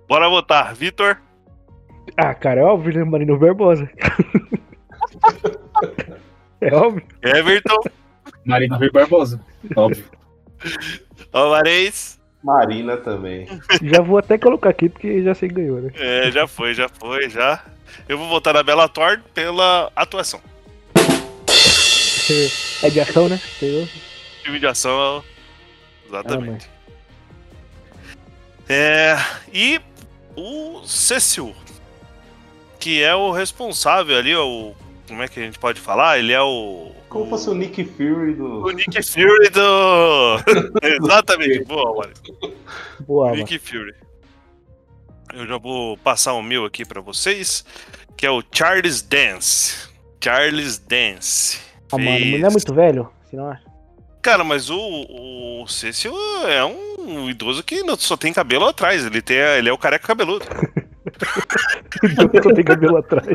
Bora 0.07 0.29
votar. 0.29 0.75
Vitor. 0.75 1.17
Ah, 2.17 2.33
cara, 2.35 2.61
é 2.61 2.63
óbvio, 2.63 2.93
né? 2.93 3.03
Marino 3.03 3.35
Barbosa. 3.37 3.89
é 6.61 6.71
óbvio. 6.73 7.03
Everton. 7.23 7.77
Marina 8.45 8.77
Rui 8.77 8.91
Barbosa. 8.91 9.39
Óbvio. 9.75 10.05
Alvarez. 11.33 12.18
Marina 12.43 12.97
também. 12.97 13.47
Já 13.81 14.01
vou 14.01 14.17
até 14.17 14.37
colocar 14.37 14.69
aqui 14.69 14.89
porque 14.89 15.21
já 15.23 15.33
sei 15.33 15.49
que 15.49 15.55
ganhou, 15.55 15.81
né? 15.81 15.91
É, 15.95 16.31
já 16.31 16.47
foi, 16.47 16.73
já 16.73 16.87
foi, 16.87 17.29
já. 17.29 17.63
Eu 18.07 18.17
vou 18.17 18.27
votar 18.27 18.53
na 18.53 18.63
Bela 18.63 18.87
Thorne 18.87 19.23
pela 19.33 19.91
atuação. 19.95 20.41
É 22.83 22.89
de 22.89 22.99
ação, 22.99 23.27
né? 23.27 23.39
Entendeu? 23.57 23.87
Filme 24.43 24.59
de 24.59 24.67
ação. 24.67 25.23
Exatamente. 26.07 26.69
É, 28.67 29.17
e 29.51 29.81
o 30.35 30.83
Cecil, 30.85 31.55
que 32.79 33.01
é 33.01 33.15
o 33.15 33.31
responsável 33.31 34.15
ali, 34.17 34.35
o. 34.35 34.75
Como 35.07 35.23
é 35.23 35.27
que 35.27 35.39
a 35.39 35.43
gente 35.43 35.57
pode 35.57 35.81
falar? 35.81 36.19
Ele 36.19 36.31
é 36.31 36.41
o. 36.41 36.91
Como 37.09 37.25
o, 37.25 37.29
fosse 37.29 37.49
o 37.49 37.53
Nick 37.55 37.83
Fury 37.83 38.35
do. 38.35 38.63
o 38.65 38.71
Nick 38.71 39.01
Fury 39.03 39.49
do. 39.49 40.37
Exatamente, 41.03 41.63
boa, 41.65 41.97
Mário. 41.97 42.13
Boa, 43.01 43.25
mano. 43.29 43.37
Nick 43.37 43.57
Fury. 43.59 43.93
Eu 45.33 45.45
já 45.47 45.57
vou 45.57 45.97
passar 45.97 46.33
o 46.33 46.41
meu 46.41 46.65
aqui 46.65 46.85
pra 46.85 47.01
vocês, 47.01 47.65
que 48.15 48.25
é 48.25 48.31
o 48.31 48.43
Charles 48.51 49.01
Dance. 49.01 49.89
Charles 50.23 50.77
Dance. 50.79 51.59
Ah, 51.91 51.97
mano, 51.97 52.37
não 52.39 52.47
é 52.47 52.51
muito 52.51 52.73
velho? 52.73 53.09
Senão... 53.29 53.55
Cara, 54.21 54.43
mas 54.43 54.69
o, 54.69 54.77
o 54.77 55.67
Cecil 55.67 56.13
é 56.47 56.63
um 56.65 57.29
idoso 57.29 57.63
que 57.63 57.83
não- 57.83 57.95
só 57.95 58.17
tem 58.17 58.33
cabelo 58.33 58.65
atrás. 58.65 59.05
Ele, 59.05 59.21
tem, 59.21 59.37
ele 59.37 59.69
é 59.69 59.73
o 59.73 59.77
careca 59.77 60.07
cabeludo. 60.07 60.45
Só 62.43 62.53
tem 62.53 62.63
cabelo 62.63 62.97
atrás. 62.97 63.27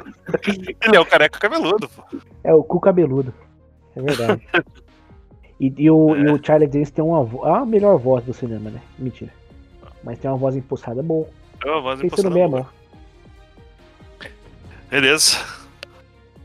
Ele 0.83 0.97
é 0.97 1.01
o 1.01 1.07
careca 1.07 1.39
cabeludo, 1.39 1.89
pô. 1.89 2.03
É 2.45 2.55
o 2.55 2.63
cu 2.63 2.81
cabeludo. 2.81 3.33
É 3.97 4.01
verdade. 4.03 4.47
E, 5.61 5.73
e 5.79 5.89
o, 5.89 6.17
e 6.17 6.31
o 6.33 6.41
Charlie 6.45 6.67
Dance 6.69 6.93
tem 6.93 7.03
uma 7.03 7.23
vo- 7.23 7.45
a 7.45 7.65
melhor 7.65 7.97
voz 7.97 8.25
do 8.25 8.35
cinema, 8.35 8.71
né? 8.71 8.81
Mentira. 8.99 9.33
Mas 10.03 10.19
tem 10.19 10.29
uma 10.29 10.37
voz 10.37 10.57
impulsada 10.57 11.01
boa. 11.01 11.29
É 11.65 11.71
uma 11.71 11.81
voz 11.81 12.01
Pensando 12.01 12.31
boa. 12.31 12.45
amor. 12.45 12.67
Beleza. 14.91 15.39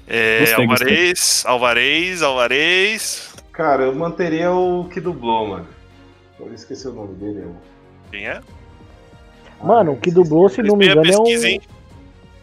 É, 0.07 0.39
Gostei, 0.39 0.63
Alvarez, 0.65 1.43
Alvarez, 1.47 2.21
Alvarez. 2.21 3.35
Cara, 3.51 3.83
eu 3.83 3.95
manteria 3.95 4.51
o 4.51 4.87
que 4.89 5.01
dublou, 5.01 5.47
mano. 5.47 5.67
Eu 6.39 6.53
esqueci 6.53 6.87
o 6.87 6.93
nome 6.93 7.15
dele. 7.15 7.39
Eu... 7.41 7.55
Quem 8.11 8.27
é? 8.27 8.41
Mano, 9.61 9.93
o 9.93 9.97
que 9.97 10.11
dublou, 10.11 10.47
se 10.49 10.61
não 10.61 10.77
me 10.77 10.85
engano, 10.85 11.01
é 11.01 11.07
pesquisa, 11.07 11.49
hein? 11.49 11.61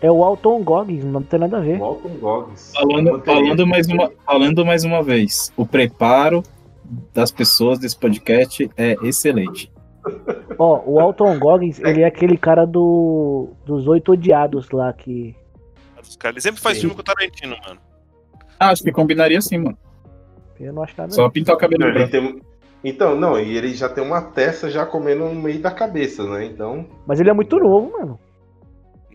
O, 0.02 0.06
é 0.06 0.10
o 0.10 0.22
Alton 0.24 0.62
Goggins. 0.62 1.04
Não 1.04 1.22
tem 1.22 1.40
nada 1.40 1.58
a 1.58 1.60
ver. 1.60 1.78
Walton 1.78 2.08
Goggins. 2.20 2.72
Falando, 2.74 3.22
falando, 3.24 3.66
mais 3.66 3.86
uma, 3.88 4.10
falando 4.24 4.64
mais 4.66 4.84
uma 4.84 5.02
vez, 5.02 5.52
o 5.56 5.66
preparo 5.66 6.42
das 7.12 7.30
pessoas 7.30 7.78
desse 7.78 7.96
podcast 7.98 8.70
é 8.76 8.96
excelente. 9.02 9.72
Ó, 10.58 10.82
o 10.86 11.00
Alton 11.00 11.38
Goggins, 11.38 11.80
ele 11.80 12.02
é 12.02 12.06
aquele 12.06 12.36
cara 12.36 12.64
do 12.64 13.48
dos 13.64 13.86
Oito 13.88 14.12
Odiados 14.12 14.70
lá 14.70 14.92
que... 14.92 15.34
Os 16.00 16.16
caras- 16.16 16.36
Ele 16.36 16.42
sempre 16.42 16.60
faz 16.60 16.76
Sim. 16.76 16.82
filme 16.82 16.94
com 16.94 17.00
o 17.00 17.04
Tarantino, 17.04 17.56
mano. 17.66 17.80
Ah, 18.58 18.70
acho 18.70 18.82
que 18.82 18.92
combinaria 18.92 19.40
sim, 19.40 19.58
mano. 19.58 19.76
Eu 20.58 20.72
não 20.72 20.82
acho 20.82 20.94
nada. 20.96 21.10
Só 21.12 21.28
pintar 21.28 21.54
o 21.54 21.58
cabelo 21.58 21.92
branco. 21.92 22.10
tem... 22.10 22.40
Então, 22.84 23.16
não, 23.16 23.38
e 23.38 23.56
ele 23.56 23.74
já 23.74 23.88
tem 23.88 24.02
uma 24.04 24.22
testa 24.22 24.70
já 24.70 24.86
comendo 24.86 25.24
no 25.24 25.34
meio 25.34 25.58
da 25.60 25.70
cabeça, 25.72 26.22
né? 26.24 26.44
Então. 26.46 26.86
Mas 27.04 27.18
ele 27.18 27.28
é 27.28 27.32
muito 27.32 27.58
novo, 27.58 27.90
mano. 27.90 28.18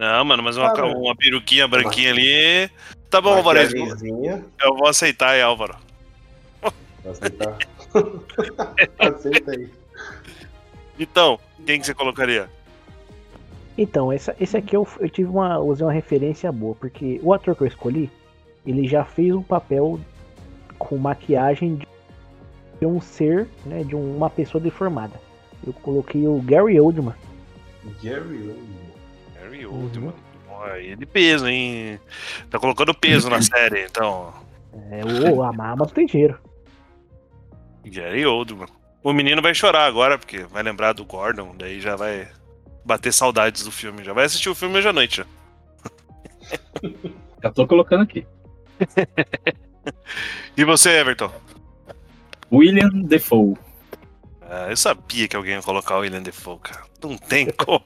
Não, 0.02 0.26
mano, 0.26 0.42
mas 0.42 0.58
uma, 0.58 0.74
Cara, 0.74 0.88
uma 0.88 1.16
peruquinha 1.16 1.68
branquinha 1.68 2.10
ali. 2.10 2.72
Tá 3.08 3.22
bom, 3.22 3.44
maquiagemzinha, 3.44 4.44
Eu 4.60 4.76
vou 4.76 4.88
aceitar 4.88 5.30
aí, 5.30 5.44
Álvaro. 5.44 5.76
Aceitar. 7.06 7.56
Aceita 8.98 9.52
aí. 9.52 9.70
Então, 11.00 11.40
quem 11.68 11.80
que 11.80 11.86
você 11.86 11.94
colocaria? 11.94 12.50
Então, 13.78 14.12
essa, 14.12 14.36
esse 14.40 14.58
aqui 14.58 14.76
eu, 14.76 14.88
eu 15.00 15.08
tive 15.08 15.30
uma. 15.30 15.60
usei 15.60 15.86
uma 15.86 15.94
referência 15.94 16.52
boa, 16.52 16.74
porque 16.74 17.20
o 17.22 17.32
ator 17.32 17.56
que 17.56 17.62
eu 17.62 17.68
escolhi, 17.68 18.10
ele 18.66 18.88
já 18.88 19.06
fez 19.06 19.36
um 19.36 19.44
papel 19.44 20.00
com 20.80 20.98
maquiagem 20.98 21.76
de 21.76 21.88
de 22.80 22.88
um 22.88 23.00
ser, 23.00 23.48
né? 23.64 23.84
De 23.84 23.96
uma 23.96 24.32
pessoa 24.32 24.60
deformada. 24.60 25.14
Eu 25.66 25.72
coloquei 25.72 26.28
o 26.28 26.42
Gary 26.42 26.80
Oldman. 26.80 27.14
Gary 28.02 28.50
Oldman. 28.50 28.91
Harry 29.52 29.66
Uhum. 29.66 29.84
Oldman. 29.84 30.14
Olha, 30.50 30.96
de 30.96 31.06
peso, 31.06 31.48
hein? 31.48 32.00
Tá 32.50 32.58
colocando 32.60 32.94
peso 32.94 33.30
na 33.30 33.42
série, 33.44 33.86
então. 33.86 34.34
É, 34.90 35.04
o 35.32 35.44
a 35.44 35.52
Mama 35.52 35.86
tem 35.88 36.06
dinheiro. 36.06 36.40
Gary 37.86 38.26
Oldman. 38.26 38.68
O 39.04 39.12
menino 39.12 39.42
vai 39.42 39.54
chorar 39.54 39.86
agora, 39.86 40.18
porque 40.18 40.44
vai 40.44 40.62
lembrar 40.64 40.94
do 40.94 41.04
Gordon, 41.04 41.56
daí 41.58 41.82
já 41.82 41.96
vai 41.96 42.28
bater 42.86 43.12
saudades 43.12 43.64
do 43.64 43.72
filme. 43.72 44.04
Já 44.04 44.14
vai 44.14 44.26
assistir 44.26 44.50
o 44.50 44.56
filme 44.56 44.78
hoje 44.78 44.88
à 44.88 44.94
noite. 44.94 45.18
Já. 45.18 45.26
Já 47.44 47.52
tô 47.52 47.68
colocando 47.68 48.04
aqui. 48.04 48.26
E 50.56 50.64
você, 50.64 50.92
Everton? 51.00 51.32
William 52.52 52.90
Defoe. 52.90 53.56
Ah, 54.42 54.68
eu 54.70 54.78
sabia 54.78 55.28
que 55.28 55.36
alguém 55.36 55.54
ia 55.54 55.62
colocar 55.64 55.96
o 55.98 56.02
William 56.02 56.22
Defoe, 56.22 56.60
cara. 56.60 56.84
Não 57.02 57.18
tem 57.18 57.50
como. 57.52 57.82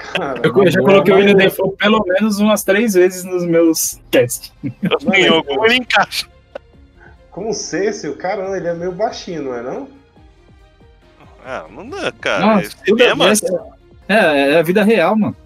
Cara, 0.00 0.40
Eu, 0.42 0.70
já 0.70 0.80
coloquei 0.80 1.12
o 1.14 1.16
William 1.16 1.34
Defoe 1.34 1.76
pelo 1.76 2.04
menos 2.06 2.38
umas 2.38 2.62
três 2.64 2.94
vezes 2.94 3.24
nos 3.24 3.44
meus 3.44 4.00
casts. 4.10 4.52
Em 5.14 5.28
algum 5.28 5.64
ele 5.64 5.76
encaixa. 5.76 6.26
Com 7.30 7.50
o 7.50 7.54
Cecil, 7.54 8.16
caramba, 8.16 8.56
ele 8.56 8.68
é 8.68 8.74
meio 8.74 8.92
baixinho, 8.92 9.42
não 9.42 9.54
é 9.54 9.62
não? 9.62 9.88
Ah, 11.44 11.66
não 11.70 11.88
dá, 11.88 12.10
cara. 12.12 12.46
Nossa, 12.56 12.70
tudo 12.84 12.98
cinema- 12.98 13.32
é, 14.08 14.52
é 14.52 14.58
a 14.58 14.62
vida 14.62 14.82
real, 14.82 15.16
mano. 15.16 15.36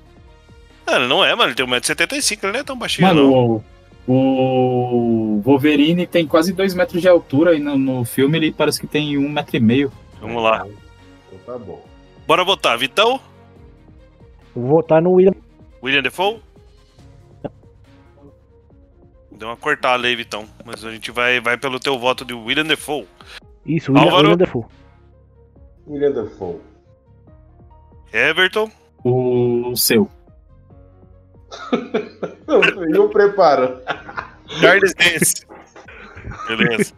Cara, 0.87 1.07
não 1.07 1.25
é, 1.25 1.35
mano. 1.35 1.49
Ele 1.51 1.55
tem 1.57 1.67
1,75m, 1.67 2.39
ele 2.45 2.53
não 2.53 2.61
é 2.61 2.65
tão 2.65 2.77
baixinho, 2.79 3.07
Mano, 3.09 3.23
não. 3.31 3.65
o, 4.07 5.35
o 5.37 5.41
Wolverine 5.45 6.07
tem 6.07 6.27
quase 6.27 6.53
dois 6.53 6.75
metros 6.75 7.01
de 7.03 7.09
altura 7.09 7.55
e 7.55 7.59
no, 7.59 7.77
no 7.77 8.05
filme 8.05 8.39
ele 8.39 8.53
parece 8.53 8.81
que 8.81 8.87
tem 8.87 9.19
um 9.19 9.29
metro 9.29 9.57
e 9.57 9.61
meio. 9.61 9.93
Vamos 10.21 10.43
lá. 10.43 10.67
Então 11.33 11.39
tá 11.59 11.65
bom. 11.65 11.85
Bora 12.27 12.45
votar. 12.45 12.79
Vitão? 12.79 13.21
Eu 14.55 14.63
vou 14.63 14.71
votar 14.71 15.01
no 15.01 15.13
William. 15.13 15.35
William 15.83 16.03
Defoe? 16.03 16.43
Deu 19.33 19.49
uma 19.49 19.57
cortada 19.57 20.07
aí, 20.07 20.15
Vitão. 20.15 20.47
Mas 20.65 20.85
a 20.85 20.91
gente 20.91 21.11
vai, 21.11 21.41
vai 21.41 21.57
pelo 21.57 21.81
teu 21.81 21.99
voto 21.99 22.25
de 22.25 22.35
William 22.35 22.67
Defoe. 22.67 23.07
Isso, 23.65 23.93
William, 23.93 24.05
Álvaro? 24.05 24.29
William 24.31 24.37
Defoe. 24.37 24.65
William 25.87 26.13
Dafoe. 26.13 26.61
Everton? 28.13 28.71
O 29.05 29.75
seu. 29.77 30.09
E 32.51 32.99
o 32.99 33.09
preparo? 33.09 33.81
Charles 34.49 34.93
Dance. 34.95 35.47
Beleza. 36.49 36.93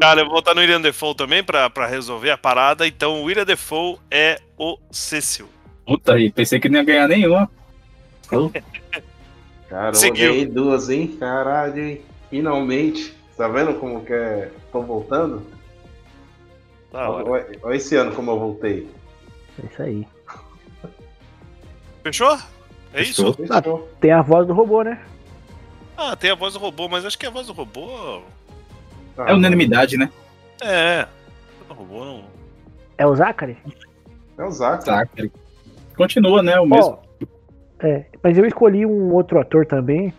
Cara, 0.00 0.20
eu 0.20 0.26
vou 0.26 0.34
votar 0.34 0.54
no 0.54 0.60
William 0.60 0.80
Defoe 0.80 1.14
também 1.14 1.42
pra, 1.42 1.68
pra 1.68 1.86
resolver 1.86 2.30
a 2.30 2.38
parada. 2.38 2.86
Então, 2.86 3.20
o 3.20 3.24
William 3.24 3.44
Defoe 3.44 3.98
é 4.10 4.40
o 4.56 4.78
Cecil. 4.90 5.48
Puta 5.88 6.12
aí, 6.12 6.30
pensei 6.30 6.60
que 6.60 6.68
não 6.68 6.80
ia 6.80 6.84
ganhar 6.84 7.08
nenhuma. 7.08 7.50
Cara, 9.70 9.88
eu 9.88 9.94
Seguiu. 9.94 10.28
ganhei 10.32 10.44
duas, 10.44 10.90
hein? 10.90 11.16
Caralho, 11.18 11.82
hein? 11.82 12.02
Finalmente. 12.28 13.14
Tá 13.38 13.48
vendo 13.48 13.72
como 13.80 14.04
que 14.04 14.12
é? 14.12 14.50
Tô 14.70 14.82
voltando? 14.82 15.42
Da 16.92 17.08
hora. 17.08 17.24
Olha, 17.30 17.46
olha 17.62 17.74
esse 17.76 17.96
ano 17.96 18.12
como 18.14 18.30
eu 18.32 18.38
voltei. 18.38 18.86
É 19.62 19.66
isso 19.66 19.82
aí. 19.82 20.06
Fechou? 22.02 22.38
É 22.92 23.00
isso? 23.02 23.32
Fechou. 23.32 23.88
Tem 23.98 24.12
a 24.12 24.20
voz 24.20 24.46
do 24.46 24.52
robô, 24.52 24.82
né? 24.82 25.02
Ah, 25.96 26.14
tem 26.14 26.30
a 26.30 26.34
voz 26.34 26.52
do 26.52 26.58
robô, 26.60 26.86
mas 26.86 27.06
acho 27.06 27.18
que 27.18 27.24
a 27.26 27.30
voz 27.30 27.46
do 27.46 27.54
robô. 27.54 28.22
Ah, 29.16 29.30
É 29.30 29.32
unanimidade, 29.32 29.96
né? 29.96 30.10
É. 30.60 31.06
Do 31.66 31.72
robô 31.72 32.04
não. 32.04 32.24
É 32.98 33.06
o 33.06 33.16
Zachary? 33.16 33.56
É 34.36 34.44
o 34.44 34.50
Zac. 34.50 34.84
Zachary. 34.84 35.32
Continua, 35.98 36.42
né? 36.42 36.58
O 36.60 36.66
mesmo. 36.66 36.98
É, 37.80 38.06
mas 38.22 38.38
eu 38.38 38.46
escolhi 38.46 38.86
um 38.86 39.12
outro 39.12 39.38
ator 39.40 39.66
também 39.66 40.14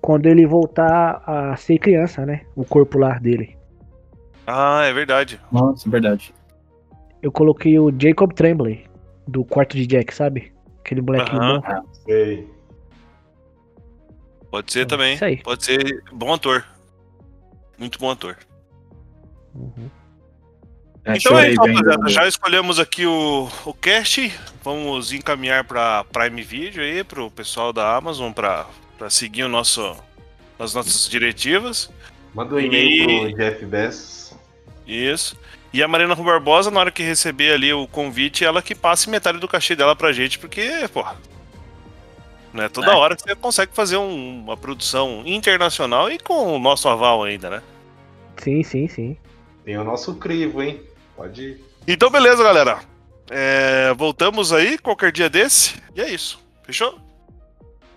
quando 0.00 0.26
ele 0.26 0.46
voltar 0.46 1.22
a 1.26 1.54
ser 1.56 1.78
criança, 1.78 2.24
né? 2.24 2.46
O 2.56 2.64
corpo 2.64 2.98
lá 2.98 3.18
dele. 3.18 3.56
Ah, 4.46 4.84
é 4.84 4.92
verdade. 4.92 5.38
Nossa, 5.52 5.88
verdade. 5.88 6.34
Eu 7.22 7.30
coloquei 7.30 7.78
o 7.78 7.92
Jacob 7.96 8.32
Tremblay, 8.32 8.84
do 9.28 9.44
quarto 9.44 9.76
de 9.76 9.86
Jack, 9.86 10.14
sabe? 10.14 10.52
Aquele 10.80 11.02
molequinho 11.02 11.40
Aham. 11.40 11.60
bom. 11.60 11.82
Sei. 12.06 12.50
Pode 14.50 14.72
ser 14.72 14.86
também. 14.86 15.14
Isso 15.14 15.24
aí. 15.24 15.36
Pode 15.42 15.64
ser 15.64 16.02
bom 16.10 16.32
ator. 16.32 16.64
Muito 17.78 17.98
bom 17.98 18.10
ator. 18.10 18.36
Uhum. 19.54 19.90
É, 21.04 21.16
Então 21.16 21.38
é 21.38 21.50
isso, 21.50 21.60
rapaziada. 21.60 22.08
Já 22.08 22.28
escolhemos 22.28 22.78
aqui 22.78 23.06
o, 23.06 23.48
o 23.64 23.74
cast. 23.74 24.32
Vamos 24.62 25.12
encaminhar 25.12 25.64
para 25.64 26.04
Prime 26.04 26.42
Video 26.42 26.82
aí, 26.82 27.02
pro 27.02 27.30
pessoal 27.30 27.72
da 27.72 27.96
Amazon, 27.96 28.30
para 28.32 28.66
seguir 29.10 29.42
o 29.44 29.48
nosso, 29.48 29.96
as 30.58 30.74
nossas 30.74 31.08
diretivas. 31.08 31.90
Manda 32.34 32.54
um 32.54 32.60
e-mail 32.60 33.10
E- 33.10 33.28
pro 33.30 33.36
Jeff 33.36 33.66
Bezos. 33.66 34.34
Isso. 34.86 35.36
E 35.72 35.82
a 35.82 35.88
Marina 35.88 36.14
Barbosa, 36.14 36.70
na 36.70 36.80
hora 36.80 36.90
que 36.90 37.02
receber 37.02 37.52
ali 37.52 37.72
o 37.72 37.86
convite, 37.88 38.44
ela 38.44 38.62
que 38.62 38.74
passe 38.74 39.08
metade 39.10 39.38
do 39.38 39.48
cachê 39.48 39.74
dela 39.74 39.96
pra 39.96 40.12
gente, 40.12 40.38
porque, 40.38 40.88
porra. 40.92 41.16
Não 42.52 42.62
é 42.64 42.68
toda 42.68 42.92
É. 42.92 42.94
hora 42.94 43.16
que 43.16 43.22
você 43.22 43.34
consegue 43.34 43.72
fazer 43.74 43.96
um- 43.96 44.40
uma 44.44 44.56
produção 44.56 45.22
internacional 45.24 46.10
e 46.10 46.18
com 46.18 46.54
o 46.54 46.58
nosso 46.58 46.88
aval 46.88 47.24
ainda, 47.24 47.48
né? 47.48 47.62
Sim, 48.36 48.62
sim, 48.62 48.86
sim. 48.86 49.16
Tem 49.64 49.78
o 49.78 49.84
nosso 49.84 50.14
crivo, 50.16 50.62
hein? 50.62 50.80
Pode 51.16 51.42
ir. 51.42 51.64
Então, 51.86 52.10
beleza, 52.10 52.42
galera. 52.42 52.80
É, 53.30 53.94
voltamos 53.94 54.52
aí 54.52 54.78
qualquer 54.78 55.12
dia 55.12 55.28
desse. 55.30 55.80
E 55.94 56.00
é 56.00 56.08
isso. 56.10 56.40
Fechou? 56.64 56.98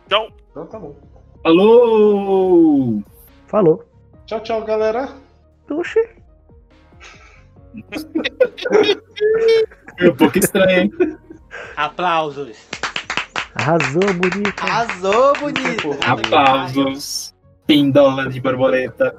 Tchau. 0.08 0.32
Então 0.52 0.66
tá 0.66 0.80
bom. 0.80 0.96
Alô! 1.44 3.02
Falou. 3.48 3.86
Tchau, 4.26 4.40
tchau, 4.42 4.64
galera. 4.64 5.10
Foi 10.00 10.10
um 10.10 10.16
pouco 10.16 10.40
estranho, 10.40 10.82
hein? 10.82 11.18
Aplausos. 11.76 12.58
Arrasou, 13.56 14.14
bonito. 14.14 14.62
Arrasou, 14.62 15.34
bonito. 15.40 15.98
Aplausos. 16.06 17.34
Pindola 17.68 18.30
de 18.30 18.40
borboleta. 18.40 19.14